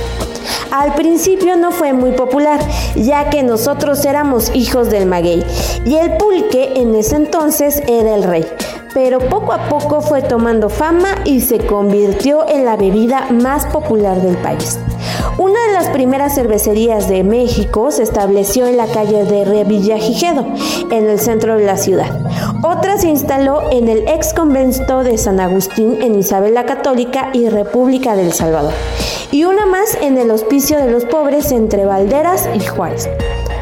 Al 0.70 0.94
principio 0.94 1.56
no 1.56 1.70
fue 1.70 1.92
muy 1.92 2.12
popular, 2.12 2.60
ya 2.96 3.30
que 3.30 3.42
nosotros 3.42 4.04
éramos 4.04 4.50
hijos 4.54 4.90
del 4.90 5.06
maguey 5.06 5.44
y 5.84 5.94
el 5.96 6.16
pulque 6.16 6.72
en 6.76 6.94
ese 6.94 7.16
entonces 7.16 7.82
era 7.86 8.14
el 8.14 8.24
rey. 8.24 8.44
Pero 8.92 9.18
poco 9.18 9.52
a 9.52 9.68
poco 9.68 10.00
fue 10.00 10.22
tomando 10.22 10.68
fama 10.68 11.16
y 11.24 11.40
se 11.40 11.58
convirtió 11.58 12.48
en 12.48 12.64
la 12.64 12.76
bebida 12.76 13.28
más 13.30 13.66
popular 13.66 14.20
del 14.20 14.36
país. 14.36 14.78
Una 15.36 15.58
de 15.66 15.72
las 15.72 15.88
primeras 15.88 16.36
cervecerías 16.36 17.08
de 17.08 17.24
México 17.24 17.90
se 17.90 18.04
estableció 18.04 18.66
en 18.66 18.76
la 18.76 18.86
calle 18.86 19.24
de 19.24 19.44
Revillagigedo, 19.44 20.46
en 20.90 21.08
el 21.08 21.18
centro 21.18 21.56
de 21.56 21.64
la 21.64 21.76
ciudad. 21.76 22.08
Otra 22.62 22.98
se 22.98 23.08
instaló 23.08 23.70
en 23.72 23.88
el 23.88 24.06
ex 24.06 24.32
convento 24.32 25.02
de 25.02 25.18
San 25.18 25.40
Agustín 25.40 26.00
en 26.02 26.14
Isabel 26.14 26.54
la 26.54 26.66
Católica 26.66 27.30
y 27.32 27.48
República 27.48 28.14
del 28.14 28.32
Salvador. 28.32 28.72
Y 29.32 29.44
una 29.44 29.66
más 29.66 29.96
en 30.00 30.18
el 30.18 30.30
Hospicio 30.30 30.78
de 30.78 30.90
los 30.90 31.04
Pobres 31.04 31.50
entre 31.50 31.84
Valderas 31.84 32.48
y 32.54 32.60
Juárez. 32.60 33.08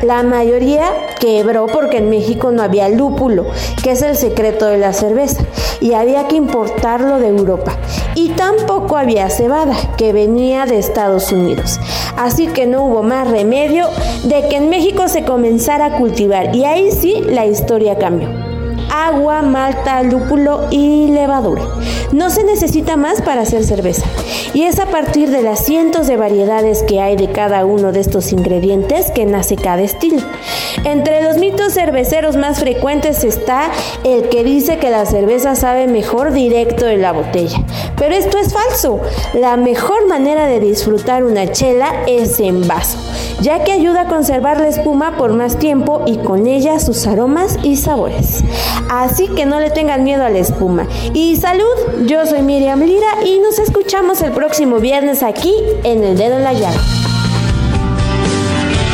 La 0.02 0.24
mayoría 0.24 0.90
quebró 1.20 1.66
porque 1.66 1.98
en 1.98 2.10
México 2.10 2.50
no 2.50 2.62
había 2.62 2.88
lúpulo, 2.88 3.46
que 3.84 3.92
es 3.92 4.02
el 4.02 4.16
secreto 4.16 4.66
de 4.66 4.76
la 4.76 4.92
cerveza, 4.92 5.44
y 5.80 5.92
había 5.92 6.26
que 6.26 6.34
importarlo 6.34 7.20
de 7.20 7.28
Europa. 7.28 7.76
Y 8.16 8.30
tampoco 8.30 8.96
había 8.96 9.30
cebada, 9.30 9.76
que 9.96 10.12
venía 10.12 10.66
de 10.66 10.78
Estados 10.78 11.30
Unidos. 11.30 11.78
Así 12.16 12.48
que 12.48 12.66
no 12.66 12.82
hubo 12.82 13.04
más 13.04 13.30
remedio 13.30 13.86
de 14.24 14.48
que 14.48 14.56
en 14.56 14.70
México 14.70 15.06
se 15.06 15.24
comenzara 15.24 15.86
a 15.86 15.98
cultivar, 15.98 16.52
y 16.52 16.64
ahí 16.64 16.90
sí 16.90 17.22
la 17.28 17.46
historia 17.46 17.96
cambió 17.96 18.41
agua, 18.92 19.40
malta, 19.42 20.02
lúpulo 20.02 20.68
y 20.70 21.08
levadura. 21.08 21.62
No 22.12 22.28
se 22.28 22.44
necesita 22.44 22.96
más 22.96 23.22
para 23.22 23.40
hacer 23.40 23.64
cerveza. 23.64 24.04
Y 24.52 24.64
es 24.64 24.78
a 24.78 24.86
partir 24.86 25.30
de 25.30 25.42
las 25.42 25.64
cientos 25.64 26.06
de 26.06 26.18
variedades 26.18 26.82
que 26.82 27.00
hay 27.00 27.16
de 27.16 27.32
cada 27.32 27.64
uno 27.64 27.90
de 27.90 28.00
estos 28.00 28.32
ingredientes 28.32 29.10
que 29.10 29.24
nace 29.24 29.56
cada 29.56 29.80
estilo. 29.80 30.20
Entre 30.84 31.22
los 31.22 31.38
mitos 31.38 31.72
cerveceros 31.72 32.36
más 32.36 32.60
frecuentes 32.60 33.24
está 33.24 33.70
el 34.04 34.28
que 34.28 34.44
dice 34.44 34.78
que 34.78 34.90
la 34.90 35.06
cerveza 35.06 35.54
sabe 35.54 35.86
mejor 35.86 36.32
directo 36.32 36.84
de 36.84 36.98
la 36.98 37.12
botella. 37.12 37.64
Pero 37.96 38.14
esto 38.14 38.36
es 38.38 38.52
falso. 38.52 39.00
La 39.32 39.56
mejor 39.56 40.06
manera 40.06 40.46
de 40.46 40.60
disfrutar 40.60 41.24
una 41.24 41.50
chela 41.50 42.02
es 42.06 42.38
en 42.40 42.66
vaso, 42.68 42.98
ya 43.40 43.64
que 43.64 43.72
ayuda 43.72 44.02
a 44.02 44.08
conservar 44.08 44.60
la 44.60 44.68
espuma 44.68 45.16
por 45.16 45.32
más 45.32 45.58
tiempo 45.58 46.02
y 46.06 46.18
con 46.18 46.46
ella 46.46 46.78
sus 46.78 47.06
aromas 47.06 47.58
y 47.62 47.76
sabores. 47.76 48.42
Así 48.90 49.28
que 49.28 49.46
no 49.46 49.60
le 49.60 49.70
tengan 49.70 50.04
miedo 50.04 50.24
a 50.24 50.30
la 50.30 50.38
espuma. 50.38 50.86
Y 51.14 51.36
salud, 51.36 52.06
yo 52.06 52.26
soy 52.26 52.42
Miriam 52.42 52.80
Lira 52.80 53.22
y 53.24 53.38
nos 53.40 53.58
escuchamos 53.58 54.20
el 54.22 54.32
próximo 54.32 54.78
viernes 54.78 55.22
aquí 55.22 55.54
en 55.84 56.04
El 56.04 56.16
Dedo 56.16 56.36
en 56.36 56.44
la 56.44 56.52
Llaga. 56.52 56.80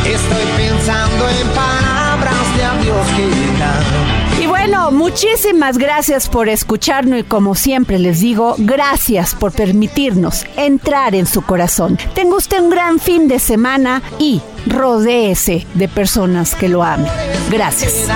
Estoy 0.05 0.43
pensando 0.57 1.29
en 1.29 1.47
palabras 1.49 2.57
de 2.57 2.63
adiós 2.63 3.07
que 3.15 4.43
Y 4.43 4.47
bueno, 4.47 4.91
muchísimas 4.91 5.77
gracias 5.77 6.27
por 6.27 6.49
escucharnos 6.49 7.19
y 7.19 7.23
como 7.23 7.53
siempre 7.55 7.99
les 7.99 8.19
digo, 8.19 8.55
gracias 8.57 9.35
por 9.35 9.51
permitirnos 9.51 10.45
entrar 10.55 11.13
en 11.13 11.27
su 11.27 11.41
corazón. 11.43 11.97
Tenga 12.15 12.37
usted 12.37 12.59
un 12.59 12.69
gran 12.69 12.99
fin 12.99 13.27
de 13.27 13.39
semana 13.39 14.01
y 14.17 14.41
rodéese 14.65 15.67
de 15.75 15.87
personas 15.87 16.55
que 16.55 16.69
lo 16.69 16.83
amen. 16.83 17.11
Gracias. 17.51 18.07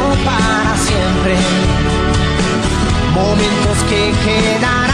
Para 0.00 0.76
siempre. 0.76 1.36
Momentos 3.14 3.78
que 3.88 4.12
quedarán 4.24 4.93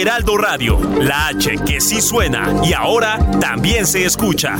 Heraldo 0.00 0.36
Radio, 0.36 0.80
la 0.98 1.28
H 1.28 1.56
que 1.64 1.80
sí 1.80 2.00
suena 2.00 2.52
y 2.64 2.72
ahora 2.72 3.18
también 3.40 3.86
se 3.86 4.04
escucha. 4.04 4.56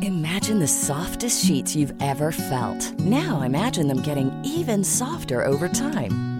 Imagine 0.00 0.58
the 0.58 0.66
softest 0.66 1.44
sheets 1.44 1.76
you've 1.76 1.92
ever 2.00 2.32
felt. 2.32 2.98
Now 3.00 3.42
imagine 3.42 3.86
them 3.86 4.00
getting 4.00 4.32
even 4.44 4.82
softer 4.82 5.44
over 5.44 5.68
time. 5.68 6.31